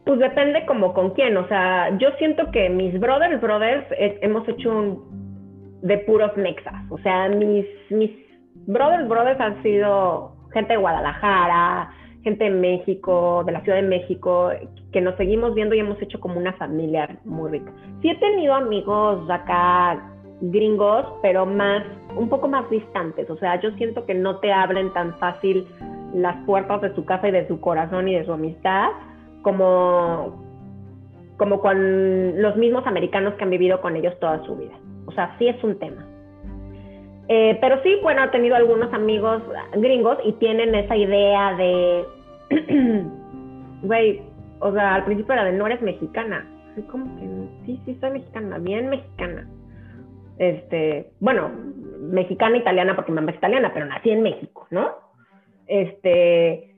Pues 0.06 0.20
depende 0.20 0.66
como 0.66 0.94
con 0.94 1.12
quién, 1.12 1.38
o 1.38 1.48
sea, 1.48 1.98
yo 1.98 2.10
siento 2.18 2.50
que 2.52 2.70
mis 2.70 3.00
brothers, 3.00 3.42
brothers, 3.42 3.86
eh, 3.92 4.20
hemos 4.22 4.48
hecho 4.48 4.70
un 4.70 5.80
de 5.82 5.98
puros 6.00 6.36
mexas, 6.36 6.74
o 6.90 6.98
sea, 7.00 7.30
mis, 7.30 7.66
mis 7.90 8.12
brothers, 8.68 9.08
brothers 9.08 9.40
han 9.40 9.62
sido 9.64 10.34
gente 10.54 10.74
de 10.74 10.80
Guadalajara, 10.80 11.92
gente 12.24 12.44
de 12.44 12.52
México, 12.52 13.44
de 13.46 13.54
la 13.54 13.62
Ciudad 13.62 13.78
de 13.78 13.88
México, 13.88 14.52
que 14.92 15.02
nos 15.02 15.16
seguimos 15.16 15.56
viendo 15.56 15.76
y 15.76 15.80
hemos 15.80 16.02
hecho 16.02 16.20
como 16.20 16.38
una 16.38 16.54
familia 16.54 17.18
muy 17.26 17.52
rica. 17.52 17.72
Sí 18.02 18.10
he 18.10 18.16
tenido 18.16 18.54
amigos 18.54 19.30
acá 19.30 20.12
gringos, 20.42 21.06
pero 21.22 21.46
más, 21.46 21.84
un 22.16 22.30
poco 22.30 22.48
más 22.48 22.70
distantes, 22.70 23.30
o 23.30 23.38
sea, 23.38 23.60
yo 23.60 23.72
siento 23.72 24.06
que 24.06 24.14
no 24.14 24.38
te 24.38 24.52
abren 24.52 24.94
tan 24.94 25.18
fácil 25.18 25.68
las 26.14 26.36
puertas 26.46 26.82
de 26.82 26.94
su 26.96 27.06
casa 27.06 27.28
y 27.28 27.32
de 27.32 27.48
su 27.48 27.60
corazón 27.60 28.08
y 28.08 28.16
de 28.16 28.26
su 28.26 28.34
amistad 28.34 28.90
como, 29.42 30.44
como 31.38 31.60
con 31.62 32.42
los 32.42 32.56
mismos 32.56 32.86
americanos 32.86 33.34
que 33.36 33.44
han 33.44 33.50
vivido 33.50 33.82
con 33.82 33.96
ellos 33.96 34.18
toda 34.20 34.44
su 34.46 34.56
vida. 34.56 34.74
O 35.06 35.12
sea, 35.12 35.36
sí 35.40 35.48
es 35.48 35.64
un 35.64 35.80
tema. 35.80 36.06
Eh, 37.30 37.58
pero 37.60 37.82
sí, 37.84 37.98
bueno, 38.02 38.24
he 38.24 38.30
tenido 38.30 38.56
algunos 38.56 38.94
amigos 38.94 39.44
gringos 39.74 40.18
y 40.24 40.32
tienen 40.34 40.74
esa 40.76 40.96
idea 40.96 41.56
de, 41.56 42.06
güey, 43.82 44.22
o 44.60 44.72
sea, 44.72 44.96
al 44.96 45.06
principio 45.06 45.34
era 45.34 45.44
de 45.44 45.54
no 45.54 45.68
eres 45.68 45.82
mexicana. 45.82 46.48
Así 46.72 46.82
como 46.84 47.06
que 47.18 47.66
sí, 47.66 47.82
sí 47.86 47.98
soy 48.00 48.12
mexicana, 48.12 48.58
bien 48.60 48.90
mexicana. 48.90 49.48
Este, 50.38 51.12
bueno, 51.20 51.50
mexicana 52.00 52.58
italiana 52.58 52.96
porque 52.96 53.12
mi 53.12 53.16
mamá 53.16 53.32
es 53.32 53.38
italiana, 53.38 53.72
pero 53.74 53.88
nací 53.88 54.10
en 54.10 54.22
México, 54.22 54.68
¿no? 54.70 54.92
Este, 55.66 56.76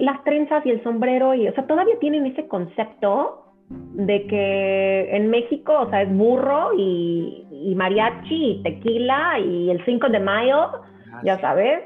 las 0.00 0.24
trenzas 0.24 0.64
y 0.66 0.70
el 0.70 0.82
sombrero 0.82 1.34
y, 1.34 1.46
o 1.46 1.54
sea, 1.54 1.66
todavía 1.66 1.98
tienen 2.00 2.26
ese 2.26 2.48
concepto 2.48 3.45
de 3.68 4.26
que 4.26 5.16
en 5.16 5.30
México, 5.30 5.72
o 5.80 5.90
sea, 5.90 6.02
es 6.02 6.16
burro 6.16 6.70
y, 6.76 7.46
y 7.50 7.74
mariachi 7.74 8.50
y 8.50 8.62
tequila 8.62 9.38
y 9.40 9.70
el 9.70 9.84
5 9.84 10.08
de 10.08 10.20
mayo, 10.20 10.70
ah, 11.12 11.20
ya 11.24 11.40
sabes, 11.40 11.82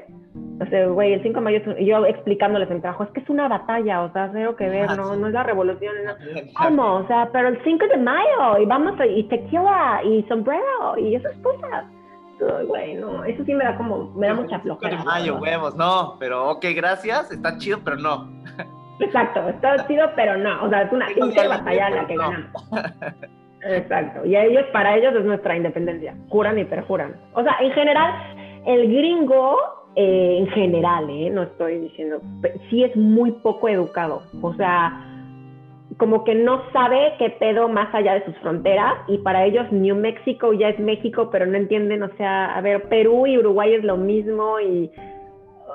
o 0.61 0.65
sea, 0.67 0.87
güey, 0.87 1.13
el 1.13 1.23
5 1.23 1.39
de 1.39 1.41
mayo, 1.41 1.59
yo 1.79 2.05
explicándoles 2.05 2.69
en 2.69 2.81
trabajo, 2.81 3.03
es 3.03 3.09
que 3.11 3.21
es 3.21 3.29
una 3.29 3.47
batalla, 3.47 4.03
o 4.03 4.13
sea, 4.13 4.29
cero 4.31 4.55
que 4.55 4.69
ver, 4.69 4.95
no, 4.95 5.15
no 5.15 5.27
es 5.27 5.33
la 5.33 5.43
revolución. 5.43 5.93
No. 6.05 6.13
¿Cómo? 6.63 6.95
O 6.97 7.07
sea, 7.07 7.29
pero 7.33 7.47
el 7.47 7.63
5 7.63 7.87
de 7.87 7.97
mayo, 7.97 8.57
y 8.59 8.65
vamos, 8.65 8.99
a, 8.99 9.07
y 9.07 9.23
tequila, 9.23 10.01
y 10.03 10.23
sombrero, 10.23 10.97
y 10.97 11.15
esas 11.15 11.35
cosas. 11.37 11.85
Güey, 12.67 12.95
no, 12.95 13.23
eso 13.23 13.43
sí 13.45 13.53
me 13.53 13.63
da 13.63 13.77
como, 13.77 14.11
me 14.15 14.27
da 14.27 14.33
mucha 14.33 14.59
flojera. 14.59 14.97
5 14.97 15.03
de 15.03 15.05
mayo, 15.05 15.37
huevos, 15.37 15.75
no, 15.75 16.17
pero 16.19 16.49
ok, 16.51 16.65
gracias, 16.75 17.31
está 17.31 17.57
chido, 17.57 17.79
pero 17.83 17.97
no. 17.97 18.40
Exacto, 18.99 19.47
está 19.49 19.87
chido, 19.87 20.09
pero 20.15 20.37
no, 20.37 20.63
o 20.63 20.69
sea, 20.69 20.83
es 20.83 20.91
una 20.91 21.07
pinche 21.07 21.47
batalla 21.47 21.89
la 21.89 22.07
que 22.07 22.15
ganamos. 22.15 22.71
Exacto, 23.63 24.25
y 24.25 24.35
a 24.35 24.45
ellos, 24.45 24.65
para 24.73 24.97
ellos 24.97 25.13
es 25.15 25.25
nuestra 25.25 25.55
independencia, 25.55 26.15
juran 26.29 26.57
y 26.57 26.65
perjuran. 26.65 27.15
O 27.33 27.43
sea, 27.43 27.57
en 27.61 27.71
general, 27.73 28.13
el 28.65 28.87
gringo 28.87 29.57
eh, 29.95 30.37
en 30.39 30.47
general, 30.47 31.09
¿eh? 31.09 31.29
no 31.29 31.43
estoy 31.43 31.79
diciendo, 31.79 32.21
sí 32.69 32.83
es 32.83 32.95
muy 32.95 33.31
poco 33.31 33.69
educado, 33.69 34.23
o 34.41 34.53
sea, 34.55 35.07
como 35.97 36.23
que 36.23 36.33
no 36.33 36.63
sabe 36.71 37.13
qué 37.19 37.29
pedo 37.29 37.67
más 37.67 37.93
allá 37.93 38.13
de 38.15 38.25
sus 38.25 38.35
fronteras 38.37 38.95
y 39.07 39.17
para 39.19 39.45
ellos 39.45 39.71
New 39.71 39.95
Mexico 39.95 40.53
ya 40.53 40.69
es 40.69 40.79
México, 40.79 41.29
pero 41.31 41.45
no 41.45 41.57
entienden, 41.57 42.01
o 42.03 42.09
sea, 42.17 42.55
a 42.55 42.61
ver, 42.61 42.83
Perú 42.89 43.27
y 43.27 43.37
Uruguay 43.37 43.73
es 43.73 43.83
lo 43.83 43.97
mismo 43.97 44.59
y, 44.59 44.89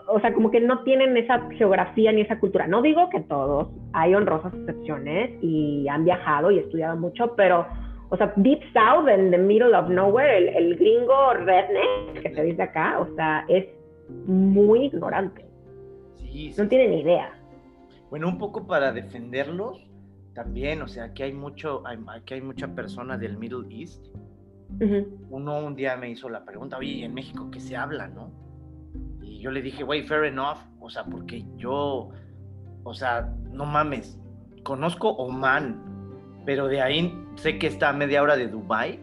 o 0.08 0.20
sea, 0.20 0.32
como 0.32 0.50
que 0.50 0.60
no 0.60 0.82
tienen 0.82 1.16
esa 1.16 1.48
geografía 1.50 2.12
ni 2.12 2.22
esa 2.22 2.38
cultura. 2.38 2.66
No 2.66 2.82
digo 2.82 3.08
que 3.10 3.20
todos, 3.20 3.68
hay 3.92 4.14
honrosas 4.14 4.54
excepciones 4.54 5.30
y 5.42 5.88
han 5.88 6.04
viajado 6.04 6.50
y 6.50 6.58
estudiado 6.58 6.96
mucho, 6.96 7.34
pero, 7.34 7.66
o 8.10 8.16
sea, 8.16 8.32
Deep 8.36 8.60
South, 8.72 9.08
en 9.08 9.30
the 9.30 9.38
middle 9.38 9.76
of 9.76 9.88
nowhere, 9.88 10.38
el, 10.38 10.48
el 10.48 10.76
gringo 10.76 11.34
redneck 11.34 12.22
que 12.22 12.34
se 12.34 12.42
dice 12.42 12.62
acá, 12.62 13.00
o 13.00 13.14
sea, 13.16 13.44
es 13.48 13.66
muy 14.26 14.86
ignorante. 14.86 15.44
Sí, 16.14 16.52
No 16.56 16.68
tiene 16.68 16.88
ni 16.88 17.00
idea. 17.00 17.32
Bueno, 18.10 18.28
un 18.28 18.38
poco 18.38 18.66
para 18.66 18.92
defenderlos 18.92 19.84
también, 20.34 20.82
o 20.82 20.88
sea, 20.88 21.04
aquí 21.04 21.24
hay 21.24 21.32
mucho, 21.32 21.82
aquí 21.86 22.34
hay 22.34 22.42
mucha 22.42 22.68
persona 22.68 23.16
del 23.16 23.38
Middle 23.38 23.66
East. 23.70 24.06
Uno 25.30 25.58
un 25.64 25.74
día 25.74 25.96
me 25.96 26.10
hizo 26.10 26.28
la 26.28 26.44
pregunta, 26.44 26.76
oye, 26.76 27.04
en 27.04 27.14
México 27.14 27.48
qué 27.50 27.58
se 27.58 27.76
habla, 27.76 28.08
no? 28.08 28.45
Y 29.36 29.40
yo 29.40 29.50
le 29.50 29.60
dije, 29.60 29.84
güey, 29.84 30.02
fair 30.02 30.24
enough, 30.24 30.58
o 30.80 30.88
sea, 30.88 31.04
porque 31.04 31.44
yo, 31.56 32.08
o 32.84 32.94
sea, 32.94 33.28
no 33.50 33.66
mames, 33.66 34.18
conozco 34.62 35.10
Oman, 35.10 36.42
pero 36.46 36.68
de 36.68 36.80
ahí 36.80 37.14
sé 37.34 37.58
que 37.58 37.66
está 37.66 37.90
a 37.90 37.92
media 37.92 38.22
hora 38.22 38.36
de 38.36 38.48
Dubai, 38.48 38.98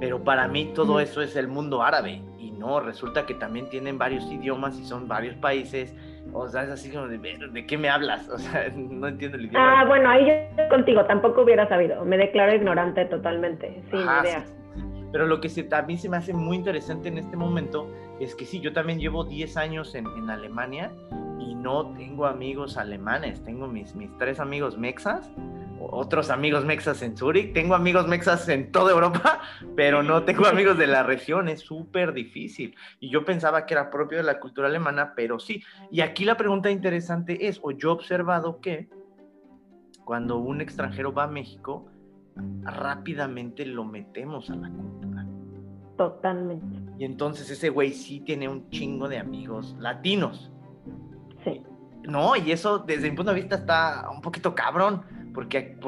pero 0.00 0.24
para 0.24 0.48
mí 0.48 0.72
todo 0.74 1.00
eso 1.00 1.20
es 1.20 1.36
el 1.36 1.48
mundo 1.48 1.82
árabe 1.82 2.22
no, 2.58 2.80
resulta 2.80 3.24
que 3.24 3.34
también 3.34 3.68
tienen 3.68 3.98
varios 3.98 4.30
idiomas 4.30 4.78
y 4.78 4.84
son 4.84 5.08
varios 5.08 5.36
países. 5.36 5.94
O 6.32 6.48
sea, 6.48 6.64
es 6.64 6.70
así 6.70 6.90
como 6.90 7.06
de, 7.06 7.18
¿de 7.18 7.66
qué 7.66 7.78
me 7.78 7.88
hablas? 7.88 8.28
O 8.38 8.38
sea, 8.38 8.68
no 8.74 9.08
entiendo 9.08 9.36
el 9.36 9.46
idioma. 9.46 9.80
Ah, 9.80 9.84
bueno, 9.84 10.10
ahí 10.10 10.26
yo 10.26 10.68
contigo, 10.68 11.04
tampoco 11.06 11.42
hubiera 11.42 11.68
sabido. 11.68 12.04
Me 12.04 12.16
declaro 12.16 12.54
ignorante 12.54 13.04
totalmente, 13.06 13.82
sin 13.90 14.00
idea. 14.00 14.44
Pero 15.12 15.26
lo 15.26 15.40
que 15.40 15.48
se, 15.48 15.68
mí 15.86 15.98
se 15.98 16.08
me 16.08 16.16
hace 16.16 16.32
muy 16.32 16.56
interesante 16.56 17.08
en 17.08 17.18
este 17.18 17.36
momento 17.36 17.90
es 18.20 18.34
que 18.34 18.44
sí, 18.44 18.60
yo 18.60 18.72
también 18.72 18.98
llevo 18.98 19.24
10 19.24 19.56
años 19.56 19.94
en, 19.94 20.06
en 20.06 20.30
Alemania 20.30 20.92
y 21.38 21.54
no 21.54 21.94
tengo 21.94 22.26
amigos 22.26 22.76
alemanes, 22.76 23.42
tengo 23.42 23.66
mis, 23.66 23.94
mis 23.94 24.10
tres 24.18 24.40
amigos 24.40 24.76
mexas 24.76 25.30
otros 25.80 26.30
amigos 26.30 26.64
mexas 26.64 27.02
en 27.02 27.16
Zurich, 27.16 27.52
tengo 27.52 27.74
amigos 27.74 28.06
mexas 28.06 28.48
en 28.48 28.70
toda 28.72 28.92
Europa, 28.92 29.40
pero 29.76 30.02
no 30.02 30.24
tengo 30.24 30.46
amigos 30.46 30.78
de 30.78 30.86
la 30.86 31.02
región, 31.02 31.48
es 31.48 31.60
súper 31.60 32.12
difícil. 32.12 32.74
Y 33.00 33.10
yo 33.10 33.24
pensaba 33.24 33.66
que 33.66 33.74
era 33.74 33.90
propio 33.90 34.18
de 34.18 34.24
la 34.24 34.40
cultura 34.40 34.68
alemana, 34.68 35.14
pero 35.14 35.38
sí. 35.38 35.62
Y 35.90 36.00
aquí 36.00 36.24
la 36.24 36.36
pregunta 36.36 36.70
interesante 36.70 37.48
es, 37.48 37.60
o 37.62 37.70
yo 37.70 37.90
he 37.90 37.92
observado 37.92 38.60
que 38.60 38.88
cuando 40.04 40.38
un 40.38 40.60
extranjero 40.60 41.12
va 41.12 41.24
a 41.24 41.28
México, 41.28 41.90
rápidamente 42.62 43.64
lo 43.66 43.84
metemos 43.84 44.50
a 44.50 44.56
la 44.56 44.70
cultura. 44.70 45.26
Totalmente. 45.96 46.92
Y 46.98 47.04
entonces 47.04 47.50
ese 47.50 47.70
güey 47.70 47.92
sí 47.92 48.20
tiene 48.20 48.48
un 48.48 48.70
chingo 48.70 49.08
de 49.08 49.18
amigos 49.18 49.76
latinos. 49.78 50.50
Sí. 51.44 51.62
No, 52.02 52.36
y 52.36 52.52
eso 52.52 52.78
desde 52.78 53.10
mi 53.10 53.16
punto 53.16 53.32
de 53.32 53.40
vista 53.40 53.56
está 53.56 54.08
un 54.10 54.20
poquito 54.20 54.54
cabrón 54.54 55.02
porque, 55.34 55.78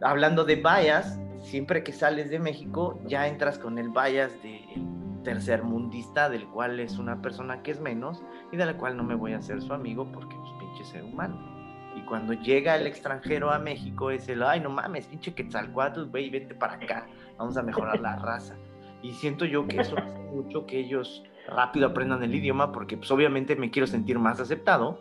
hablando 0.00 0.44
de 0.44 0.56
vallas, 0.56 1.20
siempre 1.42 1.82
que 1.82 1.92
sales 1.92 2.30
de 2.30 2.38
México 2.38 3.00
ya 3.06 3.28
entras 3.28 3.58
con 3.58 3.78
el 3.78 3.90
vallas 3.90 4.32
del 4.42 5.22
tercermundista, 5.22 6.28
del 6.28 6.46
cual 6.46 6.80
es 6.80 6.98
una 6.98 7.20
persona 7.20 7.62
que 7.62 7.72
es 7.72 7.80
menos 7.80 8.22
y 8.52 8.56
de 8.56 8.66
la 8.66 8.76
cual 8.76 8.96
no 8.96 9.04
me 9.04 9.14
voy 9.14 9.32
a 9.32 9.38
hacer 9.38 9.60
su 9.60 9.72
amigo 9.72 10.10
porque 10.12 10.34
es 10.34 10.40
pues, 10.40 10.52
pinche 10.58 10.84
ser 10.84 11.04
humano. 11.04 11.55
Y 11.96 12.02
cuando 12.02 12.34
llega 12.34 12.76
el 12.76 12.86
extranjero 12.86 13.50
a 13.50 13.58
México 13.58 14.10
es 14.10 14.28
el, 14.28 14.42
ay, 14.42 14.60
no 14.60 14.68
mames, 14.68 15.06
pinche 15.06 15.34
Quetzalcoatl, 15.34 16.04
güey, 16.04 16.28
vente 16.28 16.54
para 16.54 16.74
acá, 16.74 17.06
vamos 17.38 17.56
a 17.56 17.62
mejorar 17.62 17.98
la 18.00 18.16
raza. 18.16 18.54
Y 19.02 19.12
siento 19.14 19.46
yo 19.46 19.66
que 19.66 19.80
eso 19.80 19.96
hace 19.98 20.18
mucho 20.18 20.66
que 20.66 20.78
ellos 20.78 21.24
rápido 21.48 21.86
aprendan 21.86 22.22
el 22.22 22.34
idioma 22.34 22.72
porque 22.72 22.96
pues 22.96 23.10
obviamente 23.10 23.56
me 23.56 23.70
quiero 23.70 23.86
sentir 23.86 24.18
más 24.18 24.40
aceptado 24.40 25.00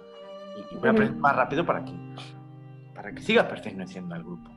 y, 0.71 0.75
voy 0.77 0.89
a 0.89 0.91
aprender 0.91 1.17
más 1.17 1.35
rápido 1.35 1.65
para 1.65 1.83
que 1.83 1.91
para 2.93 3.11
que 3.11 3.21
siga 3.21 3.47
perteneciendo 3.47 4.15
al 4.15 4.23
grupo. 4.23 4.49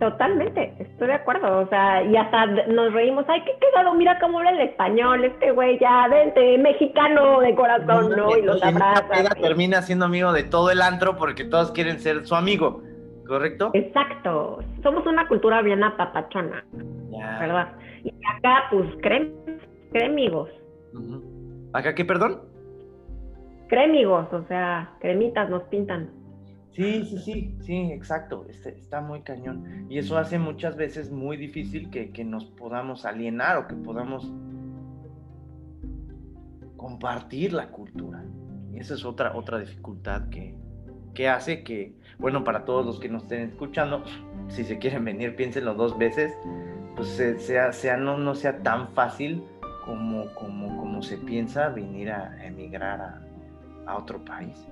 Totalmente, 0.00 0.74
estoy 0.80 1.06
de 1.06 1.14
acuerdo, 1.14 1.60
o 1.60 1.68
sea, 1.68 2.02
y 2.02 2.16
hasta 2.16 2.46
nos 2.46 2.92
reímos, 2.92 3.24
ay, 3.28 3.40
qué 3.44 3.52
quedado, 3.60 3.94
mira 3.94 4.18
cómo 4.18 4.38
habla 4.38 4.50
el 4.50 4.68
español, 4.68 5.24
este 5.24 5.52
güey 5.52 5.78
ya, 5.78 6.08
vente, 6.08 6.58
mexicano 6.58 7.40
de 7.40 7.54
corazón, 7.54 8.10
¿no? 8.16 8.36
Y 8.36 8.42
los 8.42 8.62
abraza. 8.62 9.34
Termina 9.40 9.82
siendo 9.82 10.06
amigo 10.06 10.32
de 10.32 10.42
todo 10.42 10.70
el 10.70 10.82
antro 10.82 11.16
porque 11.16 11.44
todos 11.44 11.70
quieren 11.70 12.00
ser 12.00 12.26
su 12.26 12.34
amigo, 12.34 12.82
¿correcto? 13.26 13.70
Exacto, 13.72 14.58
somos 14.82 15.06
una 15.06 15.28
cultura 15.28 15.62
bien 15.62 15.82
apapachona, 15.84 16.64
¿verdad? 17.40 17.68
Y 18.02 18.12
acá, 18.36 18.64
pues, 18.70 18.90
crémigos. 19.92 20.50
¿Acá 21.72 21.94
qué, 21.94 22.04
perdón? 22.04 22.42
Crémigos, 23.68 24.30
o 24.32 24.44
sea, 24.48 24.90
cremitas 25.00 25.48
nos 25.48 25.62
pintan. 25.64 26.10
Sí, 26.74 27.04
sí, 27.04 27.18
sí, 27.18 27.56
sí, 27.60 27.92
exacto, 27.92 28.46
este, 28.48 28.70
está 28.70 29.00
muy 29.00 29.20
cañón. 29.20 29.86
Y 29.88 29.98
eso 29.98 30.18
hace 30.18 30.40
muchas 30.40 30.76
veces 30.76 31.10
muy 31.12 31.36
difícil 31.36 31.88
que, 31.88 32.24
nos 32.24 32.46
podamos 32.46 33.04
alienar 33.04 33.58
o 33.58 33.68
que 33.68 33.76
podamos 33.76 34.32
compartir 36.76 37.52
la 37.52 37.68
cultura. 37.68 38.24
Y 38.72 38.80
esa 38.80 38.94
es 38.94 39.04
otra, 39.04 39.36
otra 39.36 39.60
dificultad 39.60 40.28
que, 40.30 40.56
que 41.14 41.28
hace 41.28 41.62
que, 41.62 41.94
bueno, 42.18 42.42
para 42.42 42.64
todos 42.64 42.84
los 42.84 42.98
que 42.98 43.08
nos 43.08 43.22
estén 43.22 43.50
escuchando, 43.50 44.02
si 44.48 44.64
se 44.64 44.78
quieren 44.78 45.04
venir, 45.04 45.36
piénsenlo 45.36 45.74
dos 45.74 45.96
veces, 45.96 46.36
pues 46.96 47.08
sea, 47.08 47.72
sea, 47.72 47.96
no, 47.96 48.18
no 48.18 48.34
sea 48.34 48.62
tan 48.64 48.88
fácil 48.94 49.44
como, 49.84 50.26
como, 50.34 50.76
como 50.76 51.02
se 51.02 51.18
piensa 51.18 51.68
venir 51.68 52.10
a 52.10 52.44
emigrar 52.44 53.00
a, 53.00 53.22
a 53.86 53.96
otro 53.96 54.24
país. 54.24 54.66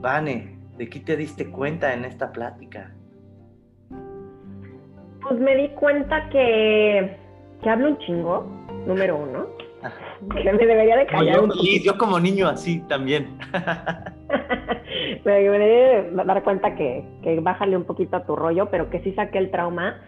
Vane, 0.00 0.55
¿De 0.76 0.88
qué 0.88 1.00
te 1.00 1.16
diste 1.16 1.50
cuenta 1.50 1.94
en 1.94 2.04
esta 2.04 2.32
plática? 2.32 2.92
Pues 5.22 5.40
me 5.40 5.56
di 5.56 5.68
cuenta 5.70 6.28
que, 6.28 7.16
que 7.62 7.70
hablo 7.70 7.88
un 7.88 7.98
chingo, 7.98 8.46
número 8.86 9.16
uno. 9.16 9.46
Que 10.34 10.52
me 10.52 10.66
debería 10.66 10.96
de 10.96 11.06
callar. 11.06 11.36
Yo, 11.36 11.48
y 11.62 11.82
yo 11.82 11.96
como 11.96 12.18
niño 12.20 12.48
así 12.48 12.80
también. 12.88 13.38
me 15.24 15.32
debería 15.32 16.02
de 16.02 16.10
dar 16.12 16.42
cuenta 16.42 16.74
que, 16.74 17.04
que 17.22 17.40
bájale 17.40 17.76
un 17.76 17.84
poquito 17.84 18.16
a 18.16 18.24
tu 18.24 18.36
rollo, 18.36 18.68
pero 18.70 18.90
que 18.90 19.00
sí 19.00 19.12
saqué 19.12 19.38
el 19.38 19.50
trauma 19.50 20.00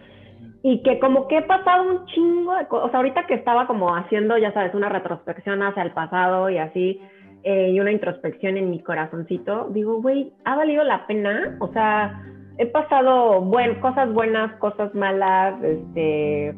y 0.61 0.83
que 0.83 0.99
como 0.99 1.27
que 1.27 1.37
he 1.37 1.41
pasado 1.43 1.83
un 1.83 2.05
chingo 2.07 2.55
de 2.55 2.67
cosas, 2.67 2.87
o 2.87 2.91
sea, 2.91 2.99
ahorita 2.99 3.25
que 3.27 3.35
estaba 3.35 3.65
como 3.65 3.95
haciendo, 3.95 4.37
ya 4.37 4.51
sabes, 4.51 4.73
una 4.73 4.89
retrospección 4.89 5.63
hacia 5.63 5.83
el 5.83 5.91
pasado 5.91 6.49
y 6.49 6.57
así, 6.57 7.01
eh, 7.43 7.71
y 7.71 7.79
una 7.79 7.91
introspección 7.91 8.57
en 8.57 8.69
mi 8.69 8.81
corazoncito, 8.81 9.69
digo, 9.71 10.01
güey, 10.01 10.33
¿ha 10.45 10.55
valido 10.55 10.83
la 10.83 11.07
pena? 11.07 11.57
O 11.59 11.71
sea, 11.71 12.21
he 12.57 12.65
pasado 12.65 13.41
buen, 13.41 13.79
cosas 13.79 14.11
buenas, 14.13 14.53
cosas 14.57 14.93
malas, 14.93 15.61
este, 15.63 16.53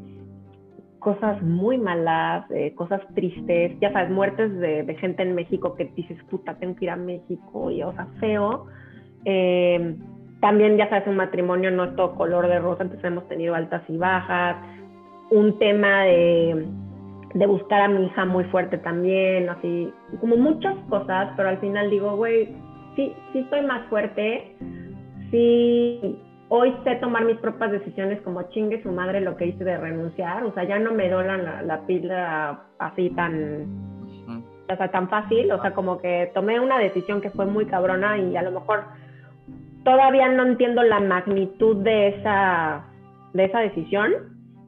cosas 0.98 1.42
muy 1.42 1.78
malas, 1.78 2.50
eh, 2.52 2.74
cosas 2.76 3.02
tristes, 3.14 3.78
ya 3.80 3.92
sabes, 3.94 4.10
muertes 4.10 4.58
de, 4.60 4.96
gente 5.00 5.24
en 5.24 5.36
México 5.36 5.76
que 5.76 5.86
dices, 5.96 6.18
puta, 6.30 6.56
tengo 6.56 6.76
que 6.76 6.86
ir 6.86 6.92
a 6.92 6.96
México, 6.96 7.70
y 7.70 7.84
o 7.84 7.92
sea, 7.94 8.08
feo. 8.20 8.66
Eh, 9.26 9.96
también, 10.40 10.78
ya 10.78 10.90
sabes, 10.90 11.08
un 11.08 11.18
matrimonio 11.18 11.70
no 11.70 11.84
es 11.84 11.96
todo 11.96 12.16
color 12.16 12.48
de 12.48 12.60
rosa, 12.60 12.84
entonces 12.84 13.06
hemos 13.06 13.28
tenido 13.28 13.54
altas 13.54 13.84
y 13.88 13.98
bajas. 13.98 14.58
Un 15.30 15.60
tema 15.60 16.04
de, 16.06 16.66
de 17.34 17.46
buscar 17.46 17.82
a 17.82 17.88
mi 17.88 18.06
hija 18.06 18.26
muy 18.26 18.44
fuerte 18.46 18.78
también, 18.78 19.50
así, 19.50 19.94
como 20.20 20.36
muchas 20.38 20.76
cosas, 20.90 21.30
pero 21.38 21.50
al 21.50 21.60
final 21.60 21.90
digo, 21.90 22.16
güey, 22.16 22.56
sí, 22.96 23.14
sí 23.32 23.40
estoy 23.40 23.62
más 23.62 23.88
fuerte, 23.88 24.56
sí, 25.32 26.20
hoy 26.50 26.76
sé 26.84 26.96
tomar 26.96 27.26
mis 27.26 27.38
propias 27.38 27.72
decisiones 27.72 28.22
como 28.22 28.44
chingue 28.50 28.84
su 28.84 28.92
madre 28.92 29.22
lo 29.22 29.38
que 29.38 29.48
hice 29.48 29.64
de 29.64 29.78
renunciar, 29.78 30.44
o 30.44 30.54
sea, 30.54 30.64
ya 30.66 30.80
no 30.80 30.94
me 30.94 31.10
dolan 31.10 31.46
la, 31.46 31.62
la 31.62 31.82
pila 31.88 32.64
así 32.80 33.10
tan, 33.12 33.66
o 34.70 34.76
sea, 34.76 34.90
tan 34.90 35.10
fácil, 35.10 35.52
o 35.52 35.62
sea, 35.62 35.74
como 35.74 36.00
que 36.00 36.32
tomé 36.34 36.60
una 36.60 36.80
decisión 36.80 37.22
que 37.22 37.30
fue 37.30 37.46
muy 37.46 37.66
cabrona 37.66 38.18
y 38.18 38.36
a 38.36 38.42
lo 38.42 38.52
mejor 38.52 38.84
todavía 39.84 40.28
no 40.30 40.44
entiendo 40.44 40.84
la 40.84 41.00
magnitud 41.00 41.78
de 41.78 42.10
esa, 42.10 42.86
de 43.34 43.46
esa 43.46 43.60
decisión, 43.60 44.12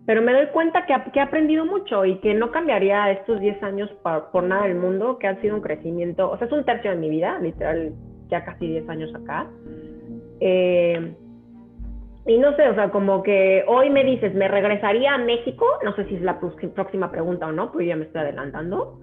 pero 0.06 0.22
me 0.22 0.34
doy 0.34 0.47
cuenta 0.47 0.86
que, 0.86 0.95
que 1.12 1.20
he 1.20 1.22
aprendido 1.22 1.66
mucho 1.66 2.06
y 2.06 2.18
que 2.18 2.34
no 2.34 2.51
cambiaría 2.51 3.12
estos 3.12 3.39
10 3.39 3.64
años 3.64 3.89
por, 4.01 4.32
por, 4.32 4.43
nada 4.43 4.64
del 4.64 4.76
mundo, 4.76 5.18
que 5.18 5.28
ha 5.28 5.39
sido 5.41 5.56
un 5.56 5.62
crecimiento, 5.62 6.30
o 6.30 6.38
sea, 6.38 6.47
es 6.47 6.54
un 6.54 6.66
tercio 6.66 6.91
de 6.91 6.97
mi 6.97 7.10
vida, 7.10 7.39
literal, 7.39 7.93
ya 8.30 8.43
casi 8.43 8.68
10 8.68 8.89
años 8.89 9.16
acá. 9.16 9.47
Eh, 10.39 11.14
y 12.26 12.38
no 12.38 12.56
sé, 12.56 12.68
o 12.70 12.76
sea, 12.76 12.89
como 12.89 13.22
que 13.22 13.66
hoy 13.68 13.89
me 13.89 14.04
dices, 14.04 14.34
¿me 14.34 14.47
regresaría 14.47 15.14
a 15.14 15.18
México? 15.18 15.66
No 15.84 15.93
sé 15.95 16.06
si 16.06 16.16
es 16.16 16.22
la 16.22 16.39
próxima 16.39 17.12
pregunta 17.12 17.47
o 17.47 17.51
no, 17.51 17.72
pues 17.72 17.88
ya 17.88 17.97
me 17.97 18.06
estoy 18.06 18.22
adelantando. 18.22 18.99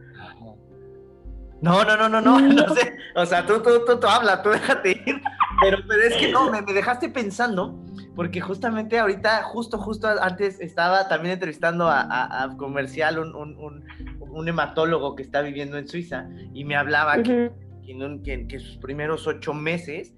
No, 1.62 1.84
no, 1.84 1.96
no, 1.96 2.08
no, 2.08 2.20
no, 2.20 2.40
no 2.40 2.74
sé. 2.74 2.96
O 3.14 3.26
sea, 3.26 3.46
tú, 3.46 3.60
tú, 3.62 3.84
tú, 3.86 3.98
tú 3.98 4.06
habla, 4.06 4.42
tú 4.42 4.50
déjate 4.50 5.02
ir. 5.06 5.22
Pero, 5.60 5.78
pero 5.86 6.02
es 6.02 6.16
que 6.16 6.32
no, 6.32 6.50
me, 6.50 6.62
me, 6.62 6.72
dejaste 6.72 7.10
pensando, 7.10 7.78
porque 8.16 8.40
justamente 8.40 8.98
ahorita, 8.98 9.42
justo, 9.42 9.76
justo 9.78 10.08
antes 10.08 10.58
estaba 10.60 11.06
también 11.08 11.34
entrevistando 11.34 11.86
a, 11.86 12.00
a, 12.00 12.44
a 12.44 12.56
Comercial, 12.56 13.18
un, 13.18 13.34
un, 13.34 13.56
un, 13.58 13.84
un, 14.20 14.48
hematólogo 14.48 15.14
que 15.14 15.22
está 15.22 15.42
viviendo 15.42 15.76
en 15.76 15.86
Suiza, 15.86 16.28
y 16.54 16.64
me 16.64 16.76
hablaba 16.76 17.18
uh 17.18 17.20
-huh. 17.20 17.52
que, 17.84 18.22
que, 18.24 18.48
que, 18.48 18.58
sus 18.58 18.78
primeros 18.78 19.26
ocho 19.26 19.52
meses, 19.52 20.14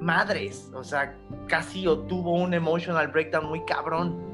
madres, 0.00 0.70
o 0.74 0.82
sea, 0.82 1.14
casi 1.46 1.82
tuvo 2.08 2.34
un 2.34 2.54
emotional 2.54 3.08
breakdown 3.08 3.46
muy 3.46 3.62
cabrón. 3.66 4.24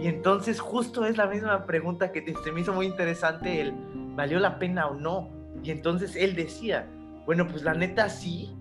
Y 0.00 0.08
entonces 0.08 0.60
justo 0.60 1.04
es 1.04 1.16
la 1.16 1.26
misma 1.26 1.66
pregunta 1.66 2.12
que 2.12 2.22
te, 2.22 2.34
se 2.42 2.52
me 2.52 2.60
hizo 2.60 2.72
muy 2.72 2.86
interesante, 2.86 3.60
el 3.60 3.74
¿valió 4.14 4.38
la 4.38 4.58
pena 4.58 4.86
o 4.86 4.94
no? 4.94 5.35
Y 5.66 5.72
entonces 5.72 6.14
él 6.14 6.36
decía, 6.36 6.86
bueno, 7.24 7.48
pues 7.48 7.64
la 7.64 7.74
neta 7.74 8.08
sí, 8.08 8.54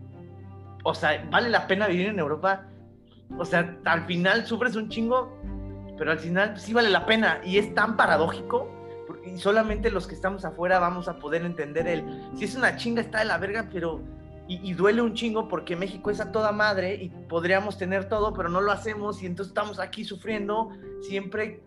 o 0.83 0.95
sea, 0.95 1.23
vale 1.29 1.49
la 1.49 1.67
pena 1.67 1.85
vivir 1.85 2.07
en 2.07 2.17
Europa. 2.17 2.65
O 3.37 3.45
sea, 3.45 3.77
al 3.85 4.05
final 4.05 4.47
sufres 4.47 4.75
un 4.75 4.89
chingo, 4.89 5.31
pero 5.99 6.11
al 6.11 6.17
final 6.17 6.59
sí 6.59 6.73
vale 6.73 6.89
la 6.89 7.05
pena. 7.05 7.41
Y 7.45 7.59
es 7.59 7.75
tan 7.75 7.95
paradójico, 7.95 8.67
y 9.23 9.37
solamente 9.37 9.91
los 9.91 10.07
que 10.07 10.15
estamos 10.15 10.45
afuera 10.45 10.79
vamos 10.79 11.07
a 11.07 11.19
poder 11.19 11.45
entender 11.45 11.87
el, 11.87 12.03
si 12.35 12.45
es 12.45 12.55
una 12.55 12.75
chinga 12.75 13.01
está 13.01 13.19
de 13.19 13.25
la 13.25 13.37
verga, 13.37 13.69
pero, 13.71 14.01
y, 14.47 14.67
y, 14.67 14.73
duele 14.73 15.03
un 15.03 15.13
chingo 15.13 15.47
porque 15.47 15.75
México 15.75 16.09
es 16.09 16.19
a 16.19 16.31
toda 16.31 16.51
madre 16.51 16.95
y 16.95 17.09
podríamos 17.09 17.77
tener 17.77 18.09
todo, 18.09 18.33
pero 18.33 18.49
no 18.49 18.61
lo 18.61 18.71
hacemos 18.71 19.21
y 19.21 19.27
entonces 19.27 19.51
estamos 19.51 19.79
aquí 19.79 20.03
sufriendo, 20.03 20.71
siempre 21.01 21.61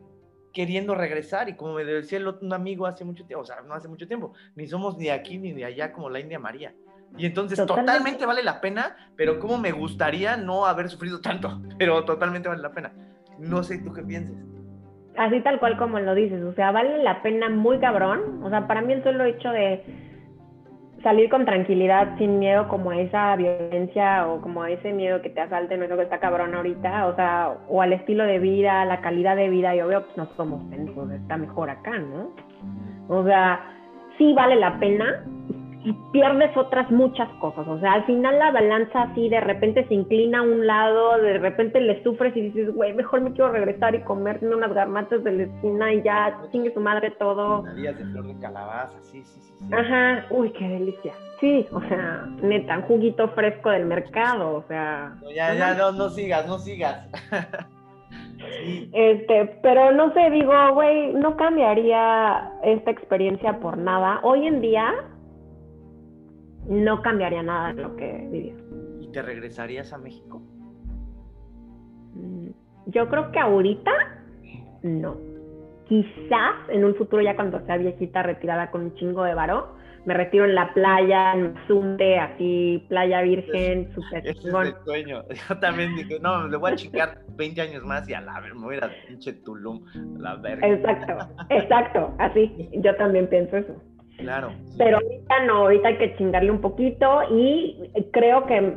queriendo 0.58 0.96
regresar. 0.96 1.48
Y 1.48 1.54
como 1.54 1.74
me 1.74 1.84
decía 1.84 2.18
el 2.18 2.26
otro, 2.26 2.44
un 2.44 2.52
amigo 2.52 2.84
hace 2.84 3.04
mucho 3.04 3.24
tiempo, 3.24 3.42
o 3.42 3.46
sea, 3.46 3.60
no 3.60 3.74
hace 3.74 3.86
mucho 3.86 4.08
tiempo, 4.08 4.32
ni 4.56 4.66
somos 4.66 4.98
ni 4.98 5.08
aquí 5.08 5.38
ni 5.38 5.52
de 5.52 5.64
allá 5.64 5.92
como 5.92 6.10
la 6.10 6.18
India 6.18 6.40
María. 6.40 6.74
Y 7.16 7.26
entonces 7.26 7.56
totalmente. 7.56 7.92
totalmente. 7.92 8.26
vale 8.26 8.42
la 8.42 8.60
pena, 8.60 8.96
pero 9.14 9.38
como 9.38 9.56
me 9.56 9.70
gustaría 9.70 10.36
no 10.36 10.66
haber 10.66 10.88
sufrido 10.88 11.20
tanto, 11.20 11.62
pero 11.78 12.04
totalmente 12.04 12.48
vale 12.48 12.60
la 12.60 12.72
pena. 12.72 12.90
No 13.38 13.62
sé 13.62 13.78
tú 13.78 13.92
qué 13.92 14.02
pienses. 14.02 14.36
Así 15.16 15.40
tal 15.42 15.60
cual 15.60 15.78
como 15.78 16.00
lo 16.00 16.16
dices, 16.16 16.42
o 16.42 16.52
sea, 16.54 16.72
vale 16.72 17.04
la 17.04 17.22
pena 17.22 17.48
muy 17.48 17.78
cabrón. 17.78 18.42
O 18.42 18.50
sea, 18.50 18.66
para 18.66 18.80
mí 18.80 18.92
el 18.92 19.04
solo 19.04 19.26
hecho 19.26 19.50
de 19.50 19.84
salir 21.02 21.28
con 21.30 21.44
tranquilidad, 21.44 22.16
sin 22.18 22.38
miedo 22.38 22.68
como 22.68 22.90
a 22.90 23.00
esa 23.00 23.36
violencia 23.36 24.26
o 24.26 24.40
como 24.40 24.62
a 24.62 24.70
ese 24.70 24.92
miedo 24.92 25.22
que 25.22 25.30
te 25.30 25.40
asalte, 25.40 25.76
no 25.76 25.84
es 25.84 25.90
lo 25.90 25.96
que 25.96 26.02
está 26.02 26.18
cabrón 26.18 26.54
ahorita, 26.54 27.06
o 27.06 27.14
sea, 27.14 27.52
o 27.68 27.82
al 27.82 27.92
estilo 27.92 28.24
de 28.24 28.38
vida, 28.38 28.84
la 28.84 29.00
calidad 29.00 29.36
de 29.36 29.48
vida, 29.48 29.74
yo 29.74 29.86
veo, 29.86 30.04
pues 30.04 30.16
no 30.16 30.26
somos 30.36 30.62
pendejos, 30.70 31.10
está 31.12 31.36
mejor 31.36 31.70
acá, 31.70 31.98
¿no? 31.98 32.30
O 33.08 33.24
sea, 33.24 33.60
sí 34.18 34.32
vale 34.34 34.56
la 34.56 34.78
pena, 34.78 35.24
y 35.84 35.92
pierdes 36.12 36.56
otras 36.56 36.90
muchas 36.90 37.28
cosas. 37.40 37.66
O 37.68 37.78
sea, 37.78 37.92
al 37.92 38.04
final 38.04 38.38
la 38.38 38.50
balanza 38.50 39.02
así 39.02 39.28
de 39.28 39.40
repente 39.40 39.86
se 39.86 39.94
inclina 39.94 40.40
a 40.40 40.42
un 40.42 40.66
lado, 40.66 41.18
de 41.18 41.38
repente 41.38 41.80
le 41.80 42.02
sufres 42.02 42.36
y 42.36 42.42
dices, 42.42 42.74
güey, 42.74 42.92
mejor 42.94 43.20
me 43.20 43.32
quiero 43.32 43.52
regresar 43.52 43.94
y 43.94 44.02
comerme 44.02 44.54
unas 44.54 44.72
garmatas 44.72 45.22
de 45.22 45.32
la 45.32 45.42
esquina 45.44 45.92
y 45.92 46.02
ya 46.02 46.38
chingue 46.50 46.74
su 46.74 46.80
madre 46.80 47.12
todo. 47.12 47.62
Días 47.74 47.96
de 47.96 48.04
flor 48.06 48.26
de 48.26 48.38
calabaza, 48.40 48.98
sí, 49.02 49.22
sí, 49.24 49.40
sí, 49.40 49.54
sí. 49.56 49.74
Ajá, 49.74 50.26
uy, 50.30 50.50
qué 50.50 50.68
delicia. 50.68 51.12
Sí, 51.40 51.66
o 51.72 51.80
sea, 51.82 52.26
neta, 52.42 52.78
un 52.78 52.82
juguito 52.82 53.28
fresco 53.28 53.70
del 53.70 53.86
mercado, 53.86 54.56
o 54.56 54.64
sea. 54.66 55.14
No, 55.22 55.30
ya, 55.30 55.54
ya, 55.54 55.74
no, 55.74 55.92
no 55.92 56.08
sigas, 56.10 56.46
no 56.48 56.58
sigas. 56.58 57.08
sí. 58.64 58.90
Este, 58.92 59.58
pero 59.62 59.92
no 59.92 60.12
sé, 60.12 60.30
digo, 60.30 60.52
güey, 60.74 61.12
no 61.14 61.36
cambiaría 61.36 62.50
esta 62.64 62.90
experiencia 62.90 63.60
por 63.60 63.78
nada. 63.78 64.18
Hoy 64.24 64.48
en 64.48 64.60
día, 64.60 64.92
no 66.68 67.02
cambiaría 67.02 67.42
nada 67.42 67.72
de 67.72 67.82
lo 67.82 67.96
que 67.96 68.28
vivía. 68.30 68.54
¿Y 69.00 69.08
te 69.08 69.22
regresarías 69.22 69.92
a 69.92 69.98
México? 69.98 70.42
Mm, 72.14 72.48
yo 72.86 73.08
creo 73.08 73.32
que 73.32 73.38
ahorita 73.38 73.90
no. 74.82 75.16
Quizás 75.88 76.54
en 76.68 76.84
un 76.84 76.94
futuro 76.94 77.22
ya 77.22 77.34
cuando 77.34 77.64
sea 77.64 77.78
viejita 77.78 78.22
retirada 78.22 78.70
con 78.70 78.82
un 78.82 78.94
chingo 78.94 79.24
de 79.24 79.34
varo, 79.34 79.78
me 80.04 80.14
retiro 80.14 80.44
en 80.44 80.54
la 80.54 80.72
playa, 80.74 81.32
en 81.32 81.54
Mazunte, 81.54 82.18
así, 82.18 82.84
playa 82.88 83.22
virgen, 83.22 83.92
súper. 83.94 84.26
Es 84.26 84.44
el 84.44 84.74
sueño. 84.84 85.22
Yo 85.48 85.58
también 85.58 85.96
digo, 85.96 86.18
no, 86.20 86.48
le 86.48 86.56
voy 86.56 86.72
a 86.72 86.76
chingar 86.76 87.20
20 87.36 87.60
años 87.60 87.84
más 87.84 88.08
y 88.08 88.14
a 88.14 88.20
la 88.20 88.40
ver, 88.40 88.54
me 88.54 88.64
voy 88.64 88.74
a 88.74 88.78
ir 88.78 88.84
a 88.84 88.90
pinche 89.06 89.32
Tulum, 89.32 89.84
la 90.18 90.36
verga. 90.36 90.66
Exacto, 90.66 91.44
exacto, 91.48 92.14
así, 92.18 92.68
yo 92.72 92.94
también 92.96 93.26
pienso 93.26 93.56
eso. 93.56 93.74
Claro. 94.18 94.52
Pero 94.76 94.98
ahorita 94.98 95.44
no, 95.46 95.54
ahorita 95.58 95.88
hay 95.88 95.98
que 95.98 96.16
chingarle 96.16 96.50
un 96.50 96.60
poquito 96.60 97.22
y 97.30 97.90
creo 98.12 98.44
que 98.46 98.76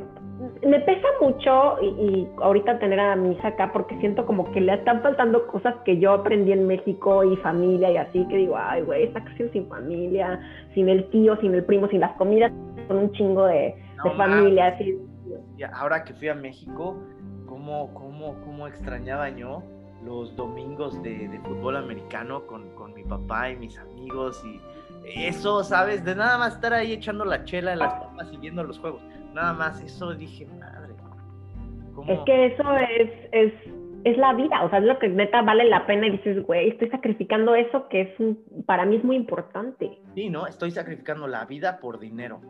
me 0.66 0.80
pesa 0.82 1.08
mucho 1.20 1.78
y, 1.82 1.86
y, 1.86 2.28
ahorita 2.42 2.80
tener 2.80 3.00
a 3.00 3.16
mi 3.16 3.34
hija 3.34 3.50
acá 3.50 3.72
porque 3.72 3.98
siento 4.00 4.26
como 4.26 4.52
que 4.52 4.62
le 4.62 4.74
están 4.74 5.02
faltando 5.02 5.46
cosas 5.48 5.76
que 5.86 6.00
yo 6.00 6.14
aprendí 6.14 6.52
en 6.52 6.68
México 6.68 7.24
y 7.24 7.36
familia 7.38 7.92
y 7.92 7.98
así 7.98 8.28
que 8.28 8.38
digo, 8.38 8.56
ay 8.58 8.82
güey, 8.82 9.04
está 9.04 9.24
casi 9.24 9.50
sin 9.50 9.68
familia, 9.68 10.40
sin 10.74 10.90
el 10.90 11.10
tío, 11.10 11.36
sin 11.38 11.54
el 11.54 11.64
primo, 11.64 11.88
sin 11.90 12.00
las 12.00 12.14
comidas, 12.14 12.52
con 12.88 12.98
un 12.98 13.12
chingo 13.12 13.46
de, 13.46 13.76
no, 13.98 14.04
de 14.06 14.10
familia. 14.12 14.68
Así. 14.68 14.98
Y 15.58 15.64
ahora 15.64 16.04
que 16.04 16.14
fui 16.14 16.30
a 16.30 16.36
México, 16.36 16.98
¿cómo, 17.46 17.94
cómo, 17.94 18.36
cómo 18.44 18.68
extrañaba 18.68 19.30
yo 19.30 19.64
los 20.04 20.36
domingos 20.36 21.02
de, 21.04 21.28
de 21.28 21.40
fútbol 21.40 21.78
americano 21.78 22.48
con, 22.48 22.70
con 22.72 22.94
mi 22.94 23.04
papá 23.04 23.52
y 23.52 23.56
mis 23.58 23.78
amigos 23.78 24.44
y 24.44 24.60
eso, 25.06 25.64
¿sabes? 25.64 26.04
De 26.06 26.16
nada 26.16 26.38
más 26.38 26.56
estar 26.56 26.74
ahí 26.74 26.94
echando 26.94 27.26
la 27.26 27.44
chela 27.44 27.74
en 27.74 27.80
las 27.80 27.94
papas 27.94 28.32
y 28.32 28.38
viendo 28.38 28.64
los 28.64 28.80
juegos. 28.80 29.02
Nada 29.34 29.54
más, 29.54 29.82
eso 29.82 30.14
dije, 30.14 30.46
madre. 30.60 30.94
¿cómo? 31.96 32.12
Es 32.12 32.20
que 32.22 32.46
eso 32.48 32.64
es, 33.00 33.12
es, 33.32 33.54
es 34.04 34.18
la 34.18 34.34
vida, 34.34 34.64
o 34.64 34.70
sea, 34.70 34.80
es 34.80 34.86
lo 34.86 34.98
que 35.00 35.10
neta 35.10 35.42
vale 35.42 35.66
la 35.66 35.86
pena 35.86 36.08
y 36.08 36.12
dices, 36.12 36.44
güey, 36.46 36.70
estoy 36.70 36.90
sacrificando 36.90 37.56
eso 37.56 37.88
que 37.90 38.02
es 38.02 38.20
un, 38.20 38.44
para 38.66 38.86
mí 38.86 38.98
es 38.98 39.04
muy 39.04 39.16
importante. 39.16 40.00
Sí, 40.16 40.30
¿no? 40.30 40.48
Estoy 40.48 40.72
sacrificando 40.72 41.28
la 41.28 41.46
vida 41.46 41.80
por 41.80 42.00
dinero. 42.00 42.42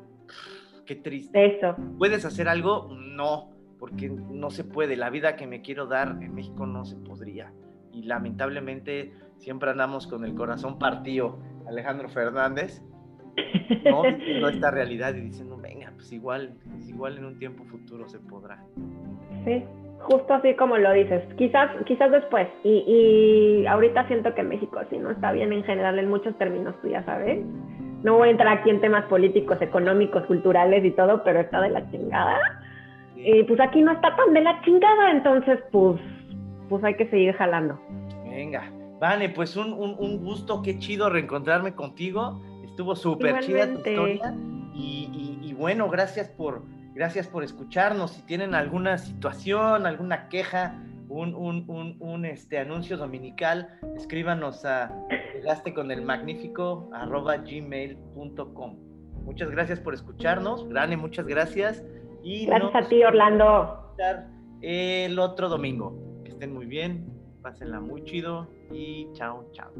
qué 0.85 0.95
triste. 0.95 1.57
Eso. 1.57 1.75
¿Puedes 1.97 2.25
hacer 2.25 2.47
algo? 2.47 2.89
No, 2.91 3.51
porque 3.79 4.09
no 4.09 4.49
se 4.49 4.63
puede. 4.63 4.95
La 4.95 5.09
vida 5.09 5.35
que 5.35 5.47
me 5.47 5.61
quiero 5.61 5.87
dar 5.87 6.17
en 6.21 6.33
México 6.33 6.65
no 6.65 6.85
se 6.85 6.97
podría. 6.97 7.51
Y 7.91 8.03
lamentablemente 8.03 9.13
siempre 9.37 9.71
andamos 9.71 10.07
con 10.07 10.23
el 10.23 10.35
corazón 10.35 10.79
partido. 10.79 11.39
Alejandro 11.67 12.09
Fernández, 12.09 12.81
no 13.85 14.03
viendo 14.03 14.49
esta 14.49 14.71
realidad 14.71 15.15
y 15.15 15.21
diciendo, 15.21 15.57
venga, 15.57 15.91
pues 15.95 16.11
igual, 16.11 16.53
pues 16.71 16.89
igual 16.89 17.17
en 17.17 17.25
un 17.25 17.39
tiempo 17.39 17.63
futuro 17.65 18.07
se 18.07 18.19
podrá. 18.19 18.63
Sí, 19.45 19.63
justo 19.99 20.33
así 20.33 20.53
como 20.55 20.77
lo 20.77 20.91
dices, 20.93 21.23
quizás, 21.37 21.69
quizás 21.85 22.11
después. 22.11 22.47
Y, 22.63 22.83
y 23.63 23.65
ahorita 23.67 24.07
siento 24.07 24.33
que 24.33 24.43
México 24.43 24.79
sí 24.89 24.97
no 24.97 25.11
está 25.11 25.31
bien 25.31 25.53
en 25.53 25.63
general 25.63 25.97
en 25.99 26.09
muchos 26.09 26.37
términos, 26.37 26.75
tú 26.81 26.89
ya 26.89 27.03
sabes. 27.03 27.43
No 28.03 28.17
voy 28.17 28.29
a 28.29 28.31
entrar 28.31 28.57
aquí 28.57 28.69
en 28.69 28.81
temas 28.81 29.05
políticos, 29.05 29.61
económicos, 29.61 30.25
culturales 30.25 30.83
y 30.83 30.91
todo, 30.91 31.23
pero 31.23 31.39
está 31.39 31.61
de 31.61 31.69
la 31.69 31.89
chingada. 31.91 32.39
Y 33.15 33.43
pues 33.43 33.59
aquí 33.59 33.81
no 33.81 33.91
está 33.91 34.15
tan 34.15 34.33
de 34.33 34.41
la 34.41 34.59
chingada, 34.61 35.11
entonces 35.11 35.59
pues, 35.71 36.01
pues 36.67 36.83
hay 36.83 36.95
que 36.95 37.07
seguir 37.09 37.33
jalando. 37.35 37.79
Venga, 38.27 38.63
vale, 39.01 39.29
pues 39.29 39.57
un, 39.57 39.73
un, 39.73 39.95
un 39.97 40.23
gusto, 40.23 40.61
qué 40.61 40.77
chido 40.77 41.09
reencontrarme 41.09 41.73
contigo. 41.73 42.39
Estuvo 42.63 42.95
súper 42.95 43.39
chida 43.39 43.65
tu 43.65 43.79
historia. 43.79 44.35
Y, 44.75 45.09
y, 45.11 45.49
y 45.49 45.53
bueno, 45.53 45.89
gracias 45.89 46.29
por, 46.29 46.63
gracias 46.93 47.27
por 47.27 47.43
escucharnos. 47.43 48.11
Si 48.11 48.21
tienen 48.21 48.53
alguna 48.53 48.99
situación, 48.99 49.87
alguna 49.87 50.29
queja, 50.29 50.79
un, 51.09 51.33
un, 51.33 51.65
un, 51.67 51.97
un, 51.99 52.25
este, 52.25 52.59
anuncio 52.59 52.95
dominical, 52.95 53.79
escríbanos 53.97 54.63
a 54.65 54.95
llegaste 55.33 55.73
con 55.73 55.89
el 55.89 56.03
magnífico 56.03 56.87
arroba 56.93 57.37
gmail.com. 57.37 58.77
Muchas 59.25 59.49
gracias 59.49 59.79
por 59.79 59.95
escucharnos. 59.95 60.69
Grane, 60.69 60.95
muchas 60.95 61.25
gracias. 61.25 61.83
Y 62.23 62.45
gracias 62.45 62.75
a 62.75 62.87
ti, 62.87 63.03
Orlando. 63.03 63.95
El 64.61 65.17
otro 65.17 65.49
domingo. 65.49 66.21
Que 66.23 66.29
estén 66.29 66.53
muy 66.53 66.67
bien, 66.67 67.20
pásenla 67.41 67.79
muy 67.79 68.03
chido 68.03 68.47
y 68.71 69.07
chao, 69.13 69.49
chao. 69.51 69.71